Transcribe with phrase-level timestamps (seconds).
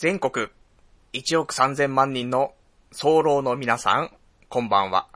[0.00, 0.46] 全国
[1.12, 2.54] 1億3000万人の
[2.90, 4.10] 早漏の皆さん、
[4.48, 5.08] こんばんは。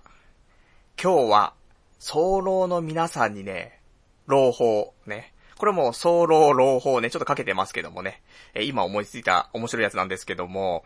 [1.03, 1.55] 今日は、
[1.99, 3.81] 早漏の皆さんにね、
[4.27, 5.33] 朗報、ね。
[5.57, 8.21] これも早漏朗報ね、ちょっとかけてますけどもね。
[8.53, 10.85] え今思いついた面白いやつなんですけども、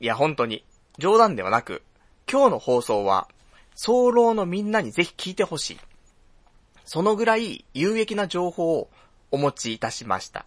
[0.00, 0.62] いや本当に、
[0.98, 1.82] 冗談ではなく、
[2.30, 3.26] 今日の放送は、
[3.74, 5.80] 早漏のみんなにぜひ聞いてほしい。
[6.84, 8.90] そのぐらい有益な情報を
[9.30, 10.44] お持ちいたしました。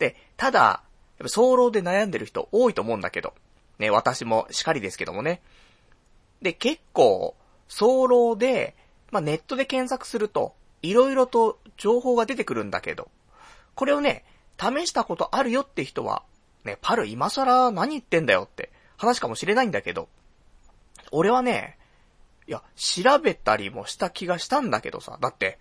[0.00, 0.82] で、ただ、
[1.20, 3.34] やっぱ早漏で悩んでる人多いと思うんだけど、
[3.78, 5.42] ね、私もしかりですけどもね。
[6.40, 7.36] で、結構、
[7.68, 8.74] 早漏で、
[9.10, 13.10] まあ、ネットで検索すると、いろいろと情報が出てくるんだけど、
[13.74, 14.24] これをね、
[14.58, 16.22] 試したことあるよって人は、
[16.64, 20.08] ね、パル今更何言ってんだよって話かもしれないんだけど、
[21.12, 21.76] 俺はね、
[22.46, 25.58] いや、調べたりもした気がしたんだけどさ、だって、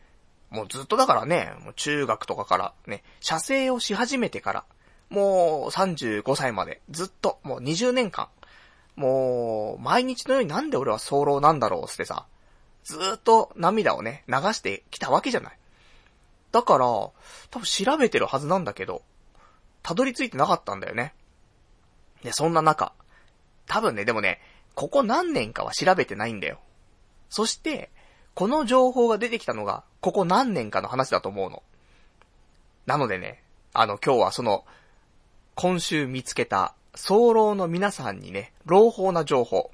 [0.50, 4.66] もうずっとだからね、もう中学とかからね、射精をし始めてから、
[5.10, 8.30] もう35歳まで、ずっと、もう20年間、
[8.96, 12.26] もう、毎日のようになんで俺は早漏なんだろうってさ、
[12.84, 15.58] ずっと涙をね、流してきたわけじゃない。
[16.52, 17.14] だから、多
[17.54, 19.04] 分調べてるはずなんだけど、
[19.84, 21.14] たどり着いてなかったんだよね。
[22.24, 22.94] で、そんな中、
[23.68, 24.42] 多分ね、でもね、
[24.76, 26.60] ここ何年かは調べてないんだよ。
[27.30, 27.92] そして、
[28.34, 31.64] この情報が出てきたのが、ここ何年かの話だと思うの。
[32.86, 34.66] なのでね、あの今日はその、
[35.62, 39.72] 今週見つけた、早漏の皆さんにね、朗報な情報。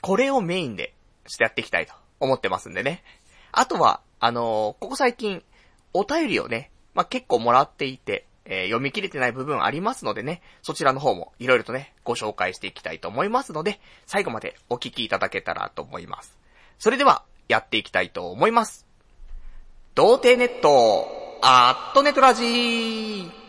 [0.00, 0.94] これをメインで、
[1.26, 3.02] してやっていきたいと思ってますんでね。
[3.50, 5.42] あとは、あのー、ここ最近、
[5.92, 16.38] お便りをね、まあ、結構もらっていて、えー、読み切れてない部分ありますのでね、そちらの方もいろいろとね、ご紹介していきたいと思いますので、最後までお聞きいただけたらと思います。
[16.78, 18.86] それでは、やっていきたいと思います。
[19.96, 21.08] 童貞ネット、
[21.42, 23.45] アットネトラジー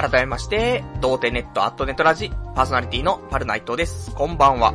[0.00, 4.14] 改めまして、童貞ネットアットネットラジ、パーソナリティのパルナイトです。
[4.14, 4.72] こんばんは。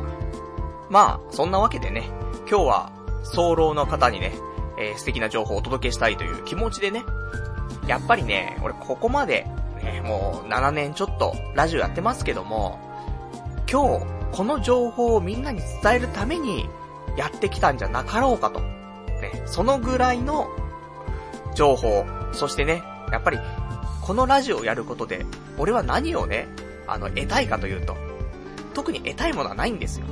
[0.88, 2.08] まあ、そんなわけでね、
[2.48, 2.92] 今日は、
[3.24, 4.34] 早漏の方にね、
[4.78, 7.02] えー、素敵な情報をお届けしたいという気持ちでね、
[7.88, 9.48] やっぱりね、俺ここまで、
[9.82, 12.78] ね、もう7年ちょっとラジオやってますけども、
[13.68, 16.68] 今日、この情報をみんなに伝えるために、
[17.16, 18.60] やってきたんじゃなかろうかと。
[18.60, 20.46] ね、そのぐらいの
[21.56, 23.40] 情報、そしてね、やっぱり
[24.06, 25.26] このラジオをやることで、
[25.58, 26.46] 俺は何をね、
[26.86, 27.96] あの、得たいかというと、
[28.72, 30.06] 特に得たいものはないんですよ。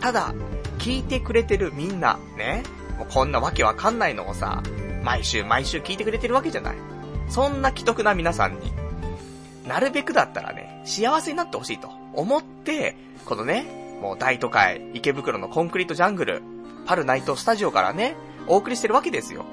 [0.00, 0.34] ただ、
[0.78, 2.64] 聞いてくれてるみんな、ね、
[2.98, 4.60] もうこんなわけわかんないのをさ、
[5.04, 6.76] 毎週毎週聞いてくれてるわけじゃない。
[7.28, 8.72] そんな既得な皆さんに、
[9.68, 16.42] なるべくだったらね、幸せになってほしいと思って、このね、もう大都会、池袋のコンクリートジャングル、
[16.86, 18.16] パルナイトスタジオからね、
[18.48, 19.44] お送りしてるわけですよ。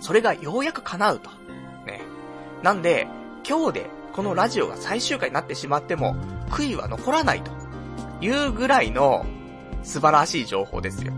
[0.00, 1.41] それがようやく叶うと。
[2.62, 3.08] なんで、
[3.48, 6.14] 今日でこのラジオが最終回になってしまっても、
[6.50, 7.50] 悔いは残らないと
[8.20, 9.26] いうぐらいの
[9.82, 11.12] 素晴らしい情報ですよ。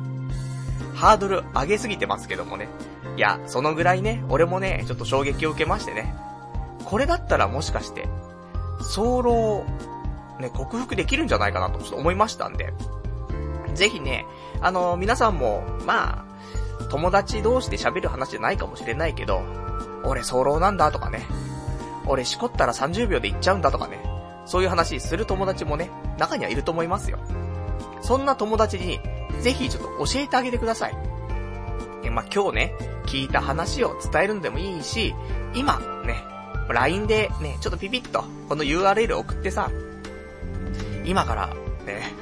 [0.94, 2.68] ハードル上げすぎてますけどもね。
[3.16, 6.14] いや、そのぐらいね、俺もね、ちょっと衝撃を受けましてね。
[6.84, 8.08] これだったらもしかして、
[8.80, 9.64] 早漏、
[10.40, 12.72] ね、克服できるんじゃないかなとちょっと思いましたんで。
[13.74, 14.24] ぜひね、
[14.60, 16.24] あの、皆さんも、ま
[16.80, 19.42] あ、友達同士で喋る話じゃないかもしれないけど、
[20.04, 21.26] 俺早漏なんだとかね。
[22.06, 23.98] 俺しこったら30秒で行っちゃうんだとかね。
[24.46, 27.18] そういう話する友達もね、中にはいると思いますよ。
[28.02, 29.00] そんな友達に、
[29.40, 30.96] ぜひちょっと教えてあげてください。
[32.04, 32.74] え、まあ、今日ね、
[33.06, 35.14] 聞いた話を伝えるのでもいいし、
[35.54, 36.22] 今、ね、
[36.68, 39.70] LINE でね、ちょっとピピッと、この URL 送ってさ、
[41.04, 41.46] 今から、
[41.86, 42.12] ね、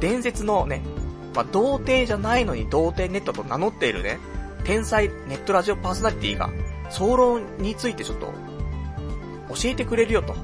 [0.00, 0.82] 伝説のね、
[1.34, 4.18] まあ、童貞じゃないのに童貞ネットと名乗っているね、
[4.64, 6.50] 天才ネットラジオパーソナリティが、
[6.90, 8.26] 早漏についてちょっと、
[9.48, 10.34] 教えてくれるよと。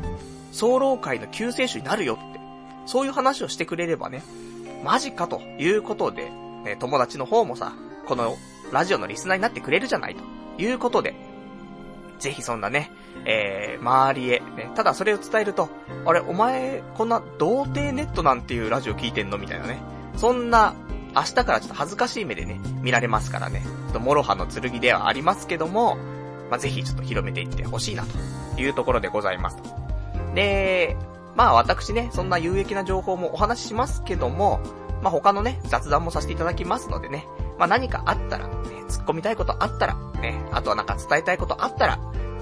[0.53, 2.41] 早漏界の救世主になるよって。
[2.87, 4.23] そういう話をしてくれればね、
[4.85, 6.31] マジかということで、
[6.65, 7.73] ね、友達の方もさ、
[8.07, 8.37] この
[8.73, 10.23] ラジオのリスナーになってくれるじゃないと
[10.63, 11.15] いうことで、
[12.19, 12.91] ぜひそんなね、
[13.25, 15.69] えー、周りへ、ね、ただそれを伝えると、
[16.05, 19.79] あれ、お前、こんな童貞ネットなんていうラジオ聞いてんのみたいなね。
[20.17, 20.75] そんな、
[21.15, 23.63] 明日からちょっと恥ずかしい目でね、見られますからね。
[23.65, 25.97] ちょっと諸刃の剣ではありますけども、
[26.51, 28.05] まあ、ぜひちょっと広めていってほしいな
[28.57, 29.59] というところでございます。
[30.35, 30.97] で、
[31.37, 34.61] まあ私ね、そんな有益な情報もお話ししますけども、
[35.03, 37.27] まあ他のね、雑談もさせていただきますのでね、
[37.59, 38.55] まあ、何かあったら、ね、
[38.89, 41.99] 突っ込みたいことあったら、ね、あとはなんか伝えたいことあったら、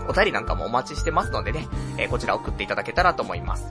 [0.09, 1.67] お便りなんかもお待ちしてますのでね、
[1.99, 3.71] えー、こちら送っていただけたらと思います。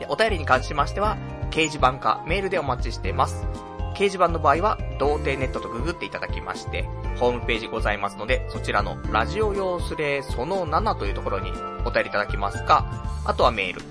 [0.00, 1.16] で、お便りに関しましては、
[1.52, 3.46] 掲示板かメールでお待ちしています。
[3.94, 6.84] 掲示板の場合は、童貞ネットとググっていただきまして、
[7.18, 11.50] ホームページございますので、そちらのラジオ用スレその7というところに
[11.84, 12.86] お便りいただきますか、
[13.24, 13.82] あとはメール。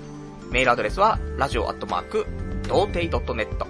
[0.50, 2.26] メールアドレスは、ラジオアットマーク、
[2.68, 3.66] 童貞 .net、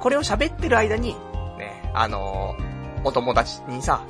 [0.00, 1.14] これを喋ってる間に、
[1.58, 4.02] ね、あのー、お友達にさ、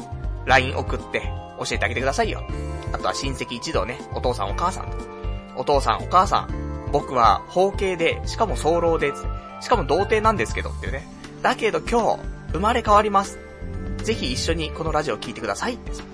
[0.47, 1.23] LINE 送って
[1.59, 2.43] 教えてあげてくださいよ。
[2.93, 4.97] あとは親戚一同ね、お父さんお母さんと。
[5.57, 9.13] お父さんお母さん、僕は包茎で、しかも早漏で、
[9.61, 11.07] しかも童貞なんですけどっていうね。
[11.43, 13.39] だけど今日、生まれ変わります。
[14.07, 16.05] ぜひ一緒にこのラジオを聴いてくださいってさ、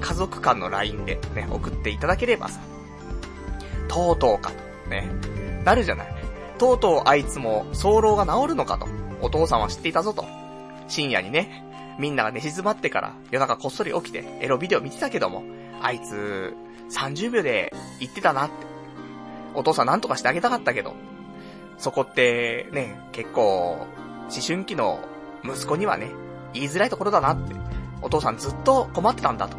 [0.00, 2.60] 家族間の LINE でね、送っていただければさ、
[3.86, 5.08] とうとうかと、ね、
[5.64, 6.14] なるじゃない。
[6.58, 8.88] とうとうあいつも早漏が治るのかと、
[9.22, 10.26] お父さんは知っていたぞと。
[10.88, 11.64] 深夜にね、
[12.00, 15.44] みんなが寝静まってから夜中こっそり起きてエロビデオ見てたけども、
[15.80, 16.56] あいつ、
[16.90, 18.54] 30秒で言ってたなって。
[19.54, 20.96] お父さんなんとかしてあげたかったけど、
[21.78, 23.86] そこってね、結構、
[24.22, 24.98] 思春期の
[25.44, 26.10] 息子にはね、
[26.54, 27.54] 言いづらいところだなって。
[28.02, 29.56] お父さんずっと困ってたんだと。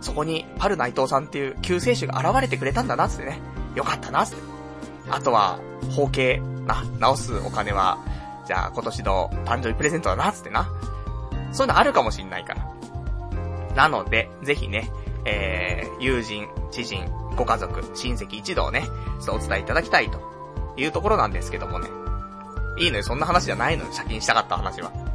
[0.00, 3.38] そこに、パル内藤さんっていう救世主が現れてくれたんだなってね。
[3.74, 4.36] よかったなって。
[5.10, 5.58] あとは、
[5.94, 7.98] 包茎、な、直すお金は、
[8.46, 10.68] じゃあ今年の誕生日プレゼントだなってな。
[11.52, 12.70] そういうのあるかもしんないから。
[13.74, 14.90] なので、ぜひね、
[15.24, 17.04] えー、友人、知人、
[17.36, 18.82] ご家族、親戚一同ね、
[19.20, 20.20] ちょっとお伝えいただきたいと
[20.76, 21.88] いうところなんですけどもね。
[22.78, 25.09] いいのよ、そんな話じゃないのよ、先にしたかった話は。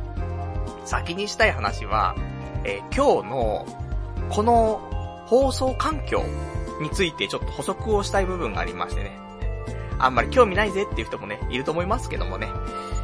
[0.86, 2.16] 先にしたい話は、
[2.64, 3.66] えー、今日の、
[4.30, 4.82] この
[5.28, 6.24] 放送環境
[6.82, 9.18] についてちょっと補足をしたい部分がありましてね。
[9.98, 12.48] あんまり興味ないぜっていう人もね、いると思いますけどもね。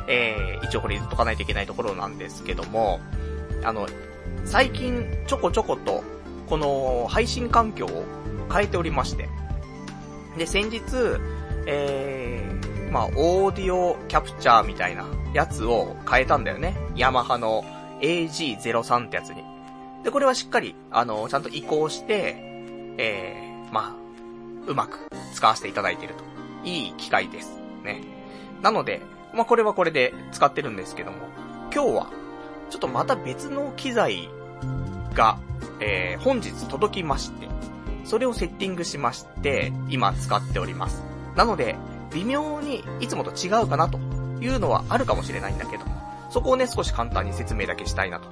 [0.07, 2.99] えー、一応これ言っとかないといけないところなんですけども、
[3.63, 3.87] あの、
[4.45, 6.03] 最近ちょこちょこと、
[6.47, 8.03] この配信環境を
[8.51, 9.29] 変えておりまして。
[10.37, 10.81] で、先日、
[11.65, 12.50] えー、
[12.91, 16.75] まあ、オーディオキャプチャーみたいなやつを変えたんだよね。
[16.95, 17.63] ヤマハの
[18.01, 19.45] AG03 ってやつに。
[20.03, 22.35] で、これはしっかり、あの、ちゃんと移行して、
[22.97, 26.23] えー、まあ、うまく使わせていただいていると。
[26.65, 27.59] いい機械です。
[27.83, 28.01] ね。
[28.61, 29.01] なので、
[29.33, 31.17] まあ、これはこれで使ってるんですけども、
[31.73, 32.07] 今日は、
[32.69, 34.27] ちょっとまた別の機材
[35.13, 35.39] が、
[35.79, 37.47] えー、本日届きまして、
[38.03, 41.03] それをセッティングしまして、今使っております。
[41.37, 41.77] なので、
[42.13, 43.97] 微妙にいつもと違うかなと
[44.39, 45.91] いうのはあるかもしれないんだけども、
[46.29, 48.27] そこをね、少し簡単に説明だけしたいなと。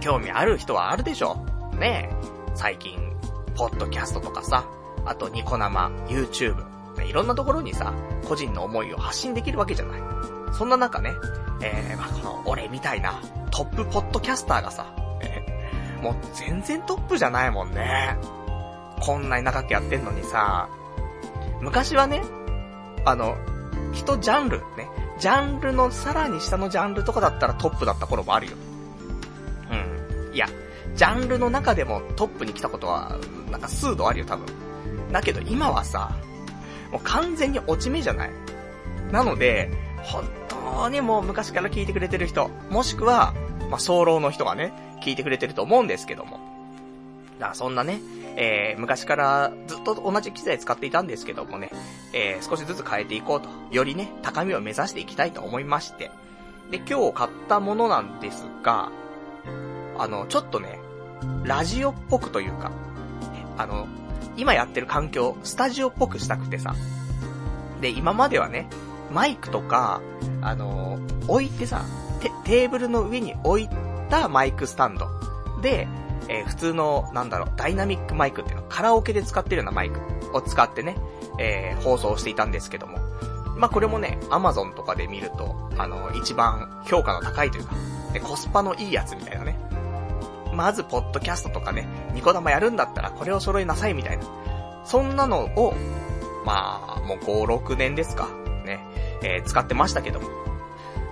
[0.00, 1.36] 興味ある人はあるでしょ
[1.78, 2.16] ねえ。
[2.54, 2.98] 最近、
[3.54, 4.66] ポッドキャストとかさ、
[5.04, 6.56] あとニコ生、YouTube、
[6.96, 7.92] ね、いろんなところにさ、
[8.26, 10.00] 個人の思いを発信できるわけじゃない。
[10.52, 11.12] そんな中ね、
[11.62, 14.86] えー、まあ、この、俺みたいな、トップポッドキャスターがさ、
[16.02, 18.16] もう全然トップじゃないもんね。
[19.00, 20.68] こんなに長くやってんのにさ、
[21.60, 22.22] 昔はね、
[23.04, 23.36] あの、
[23.92, 28.52] 一ジャンル、ね、ジャンルのさらに下のジャンルとかだったらトップだった頃もあるよ。
[29.70, 30.34] うん。
[30.34, 30.48] いや、
[30.94, 33.18] ジャンルの中でもトップに来たことは、
[33.50, 34.46] なんか数度あるよ、多分。
[35.12, 36.10] だけど今はさ、
[36.90, 38.30] もう完全に落ち目じゃない
[39.10, 39.70] なので、
[40.02, 43.34] 本当にもう昔から聞いてくれてる人、もしくは、
[43.70, 46.51] まあ、早漏の人がね、聞いてくれてると思うんですけども。
[47.54, 48.00] そんなね、
[48.36, 51.70] えー、昔からずっと同じ機材使っていたんですけどもね、
[52.12, 56.10] えー、少しずつ変えていこうと、よりね、高みを目指していきたいと思いまして。
[56.70, 58.90] で、今日買ったものなんですが、
[59.98, 60.78] あの、ちょっとね、
[61.44, 62.72] ラジオっぽくというか、
[63.58, 63.86] あの、
[64.36, 66.74] 今やってる環境、スタジオっぽくしたくてさ。
[67.80, 68.68] で、今まではね、
[69.10, 70.00] マイクとか、
[70.40, 71.84] あの置いてさ、
[72.44, 73.68] テーブルの上に置い
[74.08, 75.08] たマイクスタンド。
[75.60, 75.86] で、
[76.28, 80.00] えー、普通の、なんだろう、ダイナミックマイクっていうの、カラオケで使ってるようなマイク
[80.32, 80.96] を使ってね、
[81.38, 82.98] えー、放送していたんですけども。
[83.56, 87.74] まあ、これもね、アマゾンとかで見ると、あの、一番評価の高いというか、
[88.12, 89.58] でコスパのいいやつみたいなね。
[90.52, 94.24] まず、ポッドキャストとかね、ニコ生やるんだったらこれを揃えなさいみたいな。
[94.84, 95.74] そんなのを、
[96.44, 98.28] まあ、もう5、6年ですか。
[98.64, 98.80] ね、
[99.22, 100.28] えー、使ってましたけども。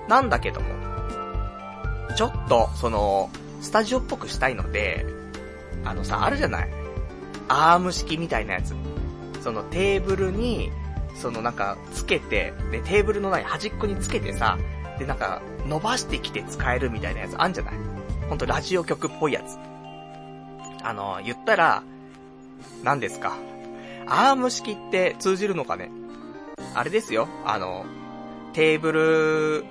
[0.08, 0.66] なんだけども、
[2.16, 5.06] ちょっと、その、スタジオっぽくしたいので、
[5.84, 6.68] あのさ、あるじゃない？
[7.48, 8.74] アーム式みたいなやつ。
[9.42, 10.70] そのテーブルに、
[11.14, 14.58] そのなんか、つけて、で、テーブルのない端っこにつけてさ、
[14.98, 17.74] で、なんか、伸ばしてきて使えるみたいなやつあんじゃない？
[18.28, 19.56] ほんとラジオ局っぽいやつ。
[20.82, 21.82] あの、言ったら、
[22.84, 23.36] 何ですか？
[24.06, 25.90] アーム式って通じるのかね？
[26.74, 27.28] あれですよ。
[27.44, 27.84] あの、
[28.52, 29.64] テーブル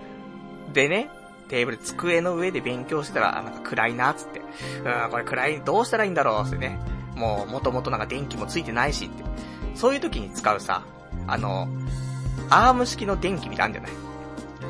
[0.73, 1.09] でね、
[1.49, 4.39] テーブル、机の上で勉強してたら、なんか暗いな、つって。
[4.39, 6.79] うん、これ暗い、どうしたらいいんだろう、ってね。
[7.15, 9.23] もう、もともとなんか電気もついてないし、って。
[9.75, 10.83] そういう時に使うさ、
[11.27, 11.67] あの、
[12.49, 13.91] アーム式の電気みたいなんじゃない？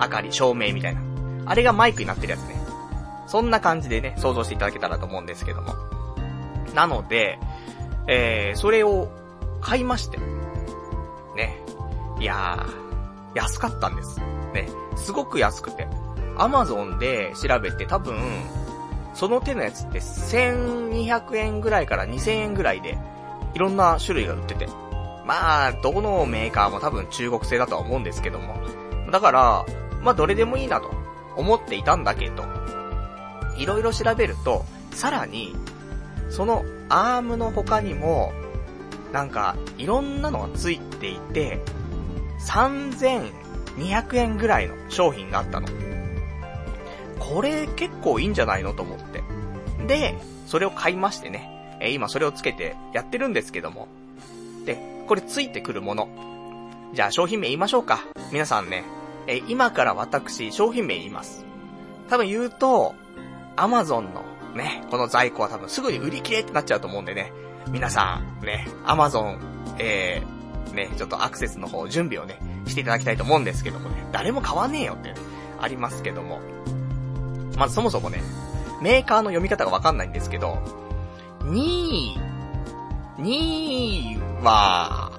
[0.01, 1.01] 明かり、照明みたいな。
[1.45, 2.55] あれがマイクになってるやつね。
[3.27, 5.75] そんな感じでね、想像していただけたらと思うんですけども。
[6.73, 7.39] なので、
[8.07, 9.11] えー、それを
[9.61, 10.17] 買いまして。
[11.35, 11.57] ね。
[12.19, 14.19] いやー、安かったんです。
[14.53, 14.69] ね。
[14.95, 15.87] すごく安くて。
[16.39, 18.17] アマゾンで調べて多分、
[19.13, 22.97] その手のやつって1200円ぐらいから2000円ぐらいで、
[23.53, 24.67] いろんな種類が売ってて。
[25.25, 28.55] まあ、どのメーカーも多分中国製だとは思うんですけども。
[29.11, 29.65] だから、
[30.01, 30.91] まあどれでもいいなと
[31.35, 32.43] 思っていたんだけど、
[33.57, 35.55] いろいろ調べると、さらに、
[36.29, 38.31] そのアームの他にも、
[39.11, 41.61] なんか、いろんなのがついていて、
[42.47, 45.67] 3200円ぐらいの商品があったの。
[47.19, 49.23] これ結構いいんじゃないのと思って。
[49.87, 50.15] で、
[50.47, 51.77] それを買いましてね。
[51.81, 53.87] え今それをつけてやってるんですけども。
[54.65, 56.09] で、これついてくるもの。
[56.93, 58.05] じゃあ商品名言いましょうか。
[58.31, 58.83] 皆さんね。
[59.27, 61.45] え今から私、商品名言います。
[62.09, 62.95] 多分言うと、
[63.55, 64.23] アマゾンの
[64.55, 67.31] ね、この在庫は多分すぐに売り切れってなっちゃうと思うんでね。
[67.69, 69.39] 皆さん、ね、アマゾン、
[69.77, 74.07] えー、ね、ちょっとアクセスの方、準備をね、していただきたいと思うんですけどもね。
[74.11, 75.13] 誰も買わねえよって、
[75.61, 76.39] ありますけども。
[77.59, 78.23] まずそもそもね、
[78.81, 80.57] メーカーの読み方がわかんないんですけど、
[81.43, 82.17] 2位、
[83.17, 83.23] 2
[84.13, 85.11] 位は、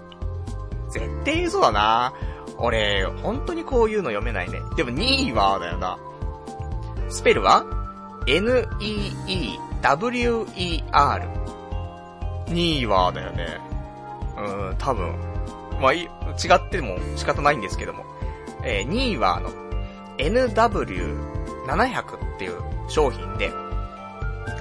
[0.90, 2.14] 絶対嘘だな。
[2.56, 4.59] 俺、本当にこういうの読めないね。
[4.75, 5.99] でも2位はだよな。
[7.11, 7.66] スペルは
[8.26, 8.80] ?N-E-E-W-E-R。
[12.47, 13.59] 2位はだよね。
[14.37, 15.14] うーん、多分。
[15.78, 16.09] まあ、い、違
[16.54, 18.04] っても仕方ないんですけども。
[18.64, 19.50] えー、2位はあの、
[20.18, 21.39] nw,
[21.70, 23.52] 700っていう商品で、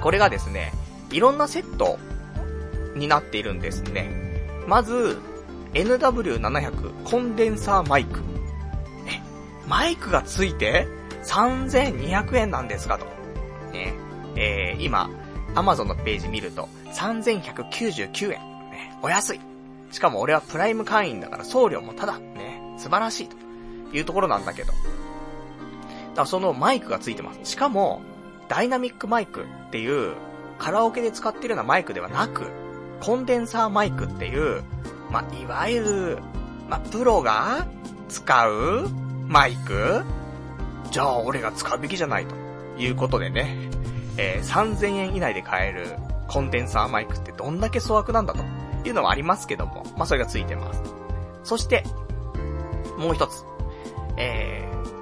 [0.01, 0.71] これがですね、
[1.11, 1.97] いろんなセット
[2.95, 4.09] になっているんですね。
[4.67, 5.19] まず、
[5.73, 8.19] NW700 コンデンサーマイク。
[9.07, 9.21] え、
[9.67, 10.87] マイクがついて
[11.23, 13.05] 3200円なんですかと。
[13.71, 13.93] ね、
[14.35, 15.09] えー、今、
[15.55, 18.29] Amazon のページ見ると3199円。
[18.29, 19.41] ね、お安い。
[19.91, 22.19] しかも俺はプライム会員だから送料もただ。
[22.19, 23.35] ね、素晴らしいと
[23.95, 24.73] いうところなんだけど。
[26.19, 27.39] だそのマイクがついてます。
[27.43, 28.01] しかも、
[28.47, 30.15] ダイナミックマイクっていう、
[30.57, 32.47] カラオケで使ってるようなマイクではなく、
[32.99, 34.63] コンデンサーマイクっていう、
[35.09, 36.19] まあ、いわゆる、
[36.67, 37.65] まあ、プロが
[38.09, 38.89] 使う
[39.27, 40.03] マイク？
[40.91, 42.35] じゃあ俺が使うべきじゃないと
[42.77, 43.69] いうことでね、
[44.17, 45.95] えー、3000円以内で買える
[46.27, 48.43] コンデンサーマイクってどんだけ粗悪なんだと
[48.85, 50.81] いうのはありますけども、まあ、それがついてます。
[51.43, 51.83] そして、
[52.97, 53.45] もう一つ、
[54.17, 54.99] えー、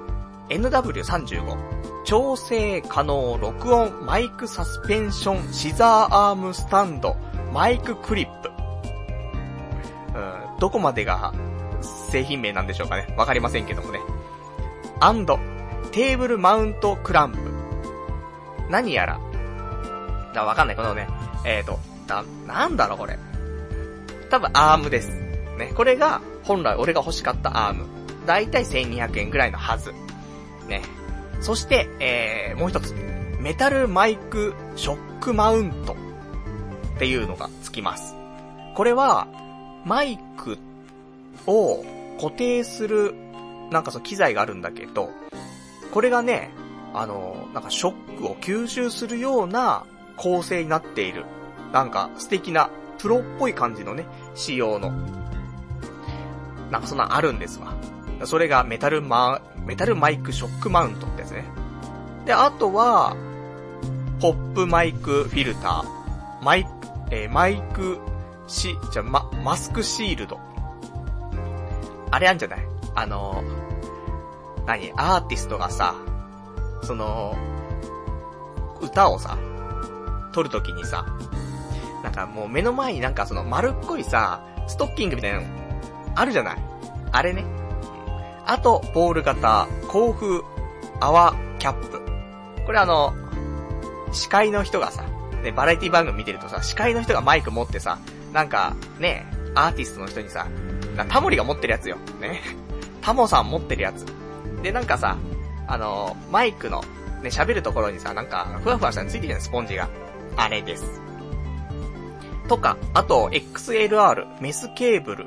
[0.48, 7.16] NW35 調整可能録音マイクサスペンションシザーアームスタンド
[7.52, 8.50] マイククリップ。
[10.14, 10.20] う
[10.56, 11.32] ん、どこまでが
[11.82, 13.14] 製品名なんでしょうかね。
[13.16, 14.00] わかりませんけどもね。
[15.00, 15.38] アンド、
[15.92, 17.38] テーブルマウントクランプ。
[18.70, 19.20] 何やら。
[20.34, 20.76] だ、わかんない。
[20.76, 21.08] このね、
[21.44, 23.18] えーと、な、なんだろうこれ。
[24.30, 25.10] 多分アームです。
[25.58, 27.86] ね、これが、本来俺が欲しかったアーム。
[28.26, 29.92] だいたい1200円ぐらいのはず。
[30.68, 30.82] ね。
[31.40, 32.94] そして、えー、もう一つ。
[33.40, 35.96] メタルマイクショックマウント。
[36.96, 38.16] っていうのがつきます。
[38.74, 39.28] これは、
[39.84, 40.58] マイク
[41.46, 41.84] を
[42.20, 43.14] 固定する、
[43.70, 45.10] なんかその機材があるんだけど、
[45.92, 46.50] これがね、
[46.92, 49.84] あの、なんかショックを吸収するような
[50.16, 51.24] 構成になっている。
[51.72, 54.90] なんか素敵な、プロっぽい感じのね、仕様の。
[56.70, 57.74] なんかそんなあるんですわ。
[58.24, 61.44] それがメタルマ、メタルマイクショックマウントってやつね。
[62.26, 63.16] で、あとは、
[64.20, 66.70] ポップマイクフィルター、マイク、
[67.10, 67.98] えー、マイク
[68.48, 70.40] し、じゃ、ま、マスクシールド。
[72.10, 72.60] あれあんじゃない？
[72.94, 74.92] あのー、何？
[74.96, 75.94] アーティストがさ、
[76.82, 77.36] その、
[78.80, 79.38] 歌をさ、
[80.32, 81.06] 撮るときにさ、
[82.02, 85.46] なんかもう目の前になんかその丸っこいさ、ストッキングみたいなの、
[86.14, 86.58] あるじゃない？
[87.12, 87.44] あれね。
[88.48, 90.40] あと、ボール型、甲風、
[91.00, 92.00] 泡キャップ。
[92.64, 93.14] これあの、
[94.12, 95.04] 司会の人がさ、
[95.42, 97.98] ね、バラエティ番組見てるとさ、司会の人がマイク持ってさ、
[98.32, 100.46] なんか、ね、アーティストの人にさ、
[101.10, 101.98] タモリが持ってるやつよ。
[102.20, 102.40] ね。
[103.02, 104.06] タモさん持ってるやつ。
[104.62, 105.18] で、なんかさ、
[105.66, 106.80] あの、マイクの、
[107.22, 109.90] ね、喋るところにさ、なんか、ふわふわしたのついてるじゃん、スポンジが。
[110.38, 111.02] あれです。
[112.48, 115.26] とか、あと、XLR、メスケーブル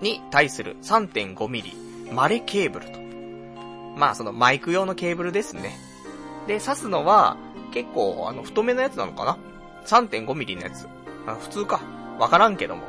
[0.00, 1.81] に対する 3.5mm、
[2.12, 3.00] マレケーブルと。
[3.96, 5.76] まあ、そのマイク用のケーブルですね。
[6.46, 7.36] で、刺すのは、
[7.72, 9.38] 結構、あの、太めのやつなのかな
[9.86, 10.86] ?3.5mm のやつ。
[11.26, 11.80] あ普通か。
[12.18, 12.82] わからんけども。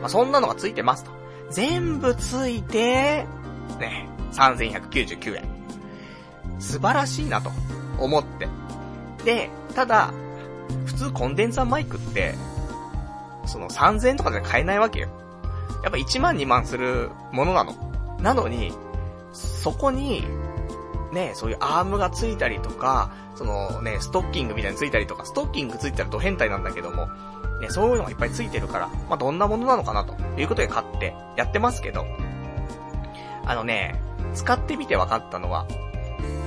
[0.00, 1.10] まあ、そんなのがついてますと。
[1.50, 3.26] 全部ついて、
[3.78, 5.44] ね、3199円。
[6.58, 7.50] 素晴らしいなと
[7.98, 8.48] 思って。
[9.24, 10.12] で、ただ、
[10.86, 12.34] 普通コンデンサーマイクって、
[13.46, 15.08] その3000円とかで買えないわけよ。
[15.82, 17.74] やっぱ1万2万するものなの。
[18.20, 18.72] なのに、
[19.32, 20.24] そこに、
[21.12, 27.08] ね、そういうアームがついたりとか、そのね、ストッキングみたいについたりとか、ストッキングついたらド変態なんだけども、
[27.60, 32.04] ね、そういうのがいっぱいついてるから、まあ、どんなものなのかなということで買ってやってますけど、
[33.44, 34.00] あのね、
[34.34, 35.66] 使ってみて分かったのは、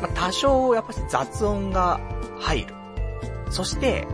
[0.01, 1.99] まあ、多少やっぱし雑音が
[2.39, 2.75] 入る。
[3.49, 4.07] そして、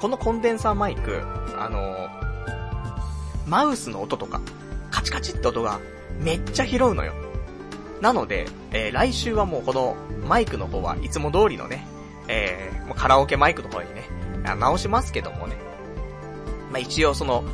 [0.00, 1.22] このコンデンサーマイク、
[1.56, 2.08] あの
[3.46, 4.40] マウスの音とか、
[4.90, 5.80] カチカチって音が
[6.20, 7.14] めっちゃ拾うのよ。
[8.00, 9.96] なので、えー、来週はもうこの
[10.28, 11.86] マイクの方はいつも通りのね、
[12.28, 14.04] えー、もうカラオケマイクの方にね、
[14.58, 15.56] 直しますけどもね。
[16.70, 17.44] まあ、一応その、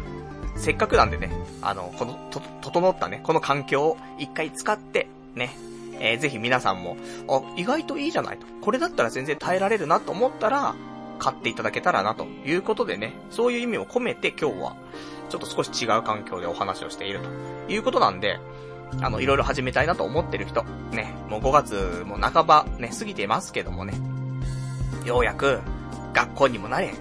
[0.56, 1.30] せっかくなんでね、
[1.62, 5.56] あの、この、と、整ったね、この環境を一回使って、ね、
[6.00, 6.96] えー、ぜひ皆さんも、
[7.28, 8.46] あ、意外といいじゃないと。
[8.62, 10.74] これだったら全然耐えられるなと思ったら、
[11.18, 14.76] 買っていただけたらなということでね、そういう意味を込めて今日は、
[15.30, 18.38] ちょっと少し違う環境でお話をしているということなんで、
[19.00, 23.94] あの、いろいろ始めたいなと思ってる人、ね、もう5月も半ばね、過ぎてますけどもね、
[25.04, 25.60] ようやく、
[26.12, 26.92] 学校にもなれ、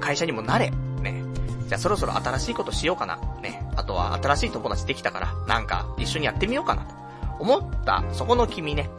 [0.00, 0.70] 会社にもなれ、
[1.00, 1.22] ね、
[1.68, 6.94] じゃあそろそろ新しいことしようかな、ね、あとは新しい友達できたから、なんか一緒にやってみようかなと
[7.38, 8.90] 思った、そこの君ね、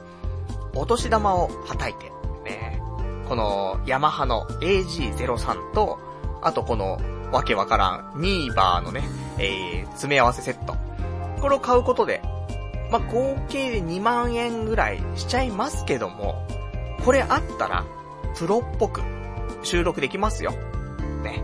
[0.74, 2.06] お年玉をはたいて、
[2.46, 2.82] ね、
[3.28, 6.00] このヤマハの AG03 と、
[6.42, 7.00] あとこの
[7.32, 9.04] わけわからん、ニーバーのね、
[9.38, 10.76] えー、詰め合わせセット。
[11.42, 12.22] これを買うことで、
[12.90, 16.48] まあ、合計で2万円ぐらいしちゃいますけども、
[17.04, 17.86] これあったら、
[18.38, 19.02] プロっぽく
[19.64, 20.52] 収録できますよ。
[21.24, 21.44] ね。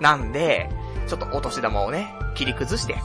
[0.00, 0.68] なんで、
[1.08, 2.96] ちょっとお年玉をね、切り崩して、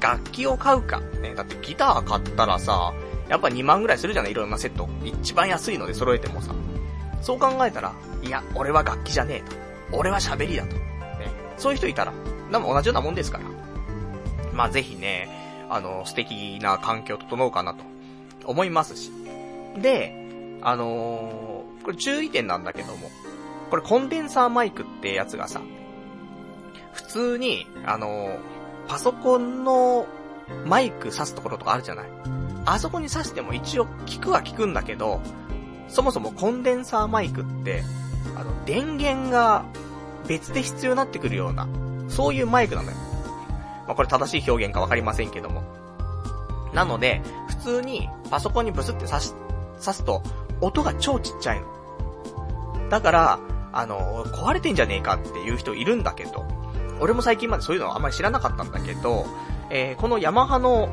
[0.00, 1.00] 楽器を買うか。
[1.00, 2.94] ね、だってギター買ったらさ、
[3.28, 4.32] やっぱ2万ぐらいするじゃない？
[4.32, 4.88] いろんなセット。
[5.04, 6.54] 一番安いので揃えてもさ。
[7.20, 9.98] そう考えたら、いや、俺は楽器じゃねえと。
[9.98, 10.76] 俺は喋りだと。
[11.56, 12.12] そういう人いたら、
[12.50, 13.44] でも同じようなもんですから。
[14.52, 15.28] まあぜひね、
[15.68, 17.84] あの、素敵な環境を整うかなと
[18.44, 19.10] 思いますし。
[19.80, 23.10] で、あのー、これ注意点なんだけども、
[23.70, 25.60] これコンデンサーマイクってやつがさ、
[26.92, 28.38] 普通に、あのー、
[28.88, 30.06] パソコンの
[30.64, 32.06] マイク挿すところとかあるじゃない
[32.66, 35.20] あそこに挿しても一応聞くは聞くんだけど、
[35.88, 37.82] そもそもコンデンサーマイクって、
[38.36, 39.66] あの、電源が
[40.26, 41.68] 別で必要になってくるような、
[42.08, 42.96] そういうマイクなのよ。
[43.86, 45.62] まあ、これ正しい表現かわかりませんけども。
[46.72, 49.34] なので、普通にパソコンにブスって刺し、
[49.80, 50.22] 刺すと、
[50.60, 52.88] 音が超ちっちゃいの。
[52.88, 53.38] だから、
[53.72, 56.44] あの、壊れてんじゃねえかっていう人いるんだけど、
[57.00, 59.26] 俺も最近までそういうのあんまり知らなかったんだけど、
[59.70, 60.88] えー、このヤマハの、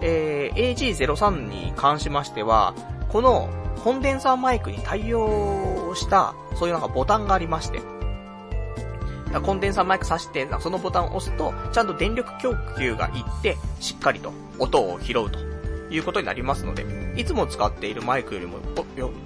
[0.00, 2.74] えー、AG03 に関しましては、
[3.08, 3.48] この
[3.84, 7.80] コンデンサーマイクに対応した、そういうなんかボタンがありまして、
[9.40, 15.38] コンデンサーマイク挿して、そのボタンを押すと、ちゃんと電力供給がいって、しっかりと音を拾うと
[15.90, 16.84] いうことになりますので、
[17.16, 18.58] いつも使っているマイクよりも、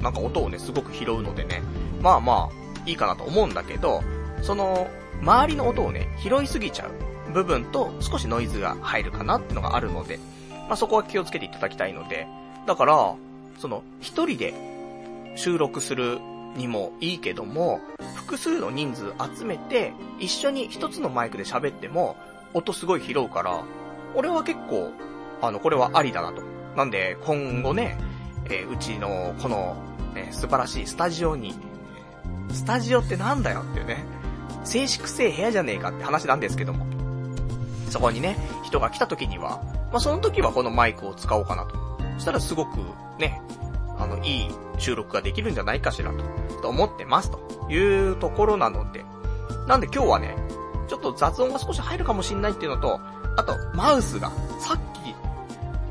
[0.01, 1.63] なんか音をね、すごく拾うのでね、
[2.01, 4.03] まあまあ、いいかなと思うんだけど、
[4.43, 4.89] その、
[5.21, 10.19] 周りの音をね、拾いすぎちゃう部分と少しノイズが入るかなってのがあるので、
[10.51, 12.27] まあそこは気をつけていただきたいので、
[12.67, 13.15] だから、
[13.59, 14.55] その、一人で
[15.37, 16.19] 収録する
[16.57, 17.81] にもいいけども、
[18.15, 22.17] 複数の人数集めて、一緒に一つのマイクで喋っても、
[22.55, 23.63] 音すごい拾うから、
[24.15, 24.93] 俺は結構、
[25.41, 26.43] あの、これはありだなと。
[26.77, 27.99] なんで、今後ね、
[28.47, 29.77] えー、うちの、この、
[30.15, 31.55] えー、素晴らしいスタジオに、
[32.53, 34.05] スタジオってなんだよっていうね、
[34.65, 36.87] 静粛性部屋じゃねえかって話なんですけども。
[37.89, 39.61] そこにね、人が来た時には、
[39.91, 41.77] まあ、その時はこのマイクを使おうかなと。
[42.15, 42.79] そしたらすごく、
[43.19, 43.41] ね、
[43.99, 46.25] あの、いい収録ができるんじゃないかしらと、
[46.63, 49.05] と思ってますというところなので、
[49.67, 50.37] なんで今日はね、
[50.89, 53.01] ちょっと雑音が少し入るかもしんないっていうのと、
[53.37, 55.15] あと、マウスが、さっき、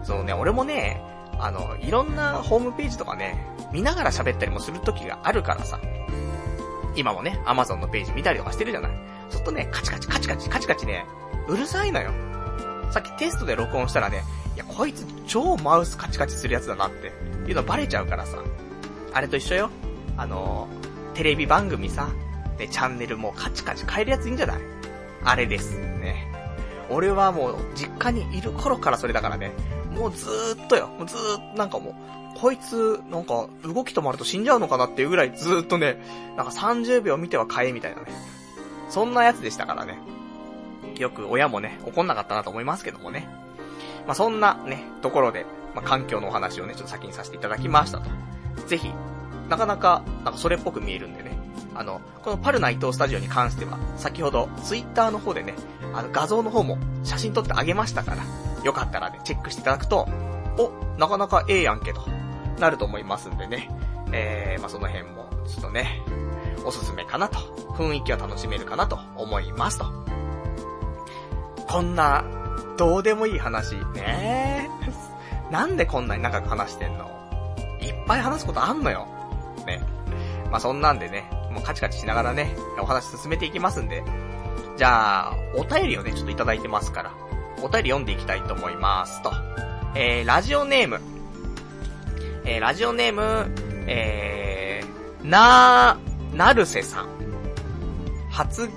[0.03, 1.01] そのね、俺もね、
[1.39, 5.79] あの、いろんなホームページとかね、見ながら喋ったりもする時があるからさ、
[6.95, 8.91] 今もね、アマゾンのページ見たりとかしてるじゃない。
[9.29, 11.05] ちょっとね、カチカチカチカチカチカチね、
[11.47, 12.11] うるさいのよ。
[12.91, 14.23] さっきテストで録音したらね、
[14.55, 17.13] いや、こいつ超マウスカチカチするやつだなって、
[17.47, 18.39] いうのバレちゃうからさ。
[19.13, 19.69] あれと一緒よ。
[20.17, 20.67] あの
[21.13, 22.09] テレビ番組さ、
[22.57, 24.61] で、チャンネルもカチカチ変えるやついいんじゃない？
[25.23, 25.77] あれです。
[25.79, 26.27] ね。
[26.89, 29.51] 俺はもう、実家にいる頃からそれだからね、
[29.91, 30.87] もうずーっとよ。
[30.87, 31.91] もうずーっとなんかも
[32.35, 36.01] う、こいつ、なんか、動き止まると死んじゃうのかなっていうぐらいずーっとね、
[36.37, 38.07] なんか30秒見ては買えみたいなね。
[38.89, 39.99] そんなやつでしたからね。
[40.97, 43.27] よく親もね、怒んなかったなと思いますけどもね。
[44.05, 45.45] まあ、そんなね、ところで、
[45.75, 48.09] まあ、環境のお話をね、ちょっと先にさせていただきましたと。
[48.69, 48.93] ぜひ、
[49.49, 51.37] なかなか、なんかそれっぽく見えるんでね。
[51.73, 55.55] あの、このパルナイトスタジオに関しては、先ほど、ツイッターの方でね、
[55.93, 58.23] あの、画像の方も写真撮ってあげましたから、
[58.63, 60.07] よかったらね、チェックしていただくと、
[60.57, 62.01] お、なかなかええやんけと、
[62.59, 63.69] なると思いますんでね。
[64.11, 66.01] えー、まあ、その辺も、ちょっとね、
[66.63, 67.39] おすすめかなと。
[67.73, 69.85] 雰囲気は楽しめるかなと思いますと。
[71.67, 72.23] こんな、
[72.77, 74.69] どうでもいい話、ね
[75.49, 77.18] なんでこんなに長く話してんの
[77.81, 79.07] いっぱい話すことあんのよ。
[79.65, 79.81] ね。
[80.51, 84.03] まあ、そんなんでね、もうカチカチしながらね、お話進めていきますんで。
[84.77, 87.11] じゃあ、お便りをね、ちょっといただいてますから、
[87.61, 89.31] お便り読んでいきたいと思いますと。
[89.95, 91.01] えー、ラジオネーム。
[92.45, 93.51] えー、ラジオネーム、
[93.87, 97.07] えー、なー、なるせさん。
[98.29, 98.69] 初、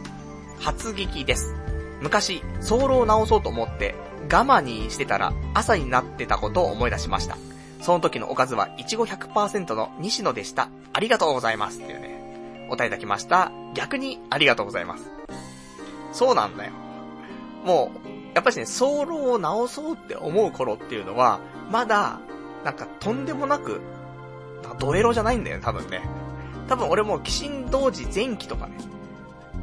[0.61, 1.55] 初撃です。
[2.01, 7.37] 昔、早漏を直そうと思って、我慢にしてたら朝になってたことを思い出しました。
[7.83, 10.69] その時のおかずは、いちご100%の西野でした。
[10.93, 11.81] ありがとうございます。
[11.81, 13.51] っていうね、お答えいただきました。
[13.75, 15.11] 逆に、ありがとうございます。
[16.13, 16.73] そうなんだよ。
[17.65, 21.41] もう、やっぱりね、早漏を直そうって思う頃っていうのは、
[21.71, 22.21] まだ、
[22.65, 23.81] なんかとんでもなく、
[24.79, 26.03] ドエロじゃないんだよね、多分ね。
[26.69, 28.75] 多分俺も鬼神同時前期とかね、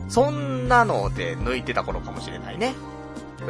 [0.09, 2.73] そんなので抜いてた頃かもしれないね。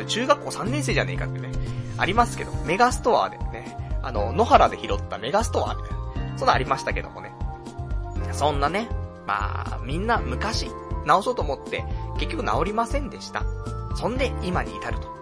[0.08, 1.50] 中学校3年生じゃねえかってね、
[1.98, 5.92] ありますけど、メガストアでね、あの、野原で拾ったメガストアみたい
[6.32, 7.34] な、そんなありましたけどもね。
[8.32, 8.88] そんなね、
[9.26, 10.70] まあ、みんな昔、
[11.06, 11.84] 直そうと思って、
[12.20, 13.44] 結局治りませんでした。
[13.96, 15.20] そんで、今に至ると。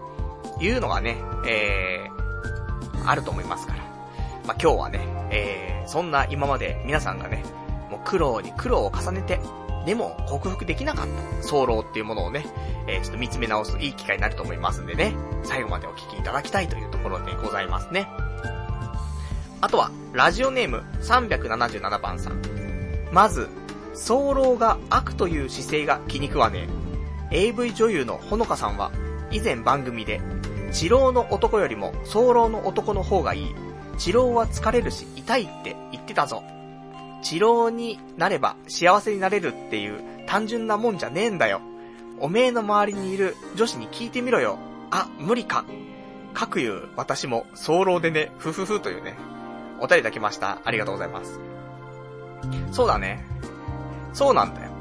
[0.60, 3.80] いうのがね、えー、あると思いますから。
[4.46, 7.44] まあ、今日はね、えー、そんな今まで皆さんがね、
[7.92, 9.40] もう苦労に苦労を重ねて、
[9.86, 12.46] でも克服できなかった早漏っていうものをね、
[12.88, 15.14] えー、ちょっと見つめ直すいい機会になると思いますんでね、
[15.44, 18.08] 最後までお聞きいただきたいというところでございますね。
[19.62, 22.42] あとは、ラジオネーム377番さん。
[23.12, 23.50] まず、
[23.94, 26.68] 早漏が悪という姿勢が気に食わね
[27.32, 27.48] え。
[27.48, 28.92] AV 女優のほのかさんは、
[29.32, 30.22] 以前番組で、
[30.72, 33.56] 治療の男よりも早漏の男の方がいい。
[33.98, 36.44] 治療は疲れるし痛いって言ってたぞ。
[37.24, 41.62] 治療になれば幸せになれるっていう単純なもんじゃねえんだよ。
[42.20, 44.60] おめえの周りにいる女子に聞いてみろよ。
[44.92, 45.66] あ、無理か。
[46.34, 49.16] かくいう私も早漏でね、ふふふというね、
[49.80, 50.60] お便りいただきました。
[50.64, 51.40] ありがとうございます。
[52.72, 53.24] そうだね。
[54.14, 54.72] そうなんだよ。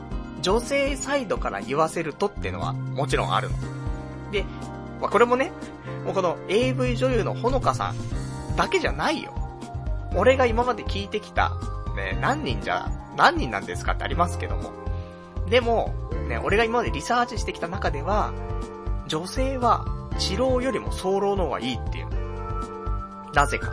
[0.43, 3.57] 女性サイドから言わせるとってのはもちろんあるの。
[4.31, 4.45] で、
[5.01, 5.53] まあ、これもね、
[6.05, 9.35] もうこの AV 女優のほのかさんだけじゃないよ。
[10.15, 11.53] 俺が今まで聞いてきた
[11.97, 14.71] ね、何人じゃ、何人なんですかってありますけども。
[15.49, 15.95] でも、
[16.29, 18.33] ね、俺が今までリサーチしてきた中では、
[19.09, 19.87] 女性は
[20.19, 22.07] 治療よりも早漏の方がいいっていう。
[23.35, 23.73] なぜか。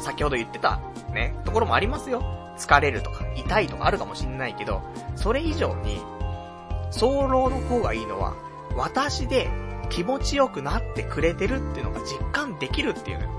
[0.00, 0.80] 先ほど言ってた、
[1.12, 2.22] ね、ところもありますよ。
[2.56, 4.82] 疲れるとか、痛いとかあるかもしんないけど、
[5.16, 6.00] それ以上に、
[6.90, 8.34] 早漏の方がいいのは、
[8.76, 9.48] 私で
[9.88, 13.30] 気持ちよくなってくれてるっていうのが実感できるっていうのよ。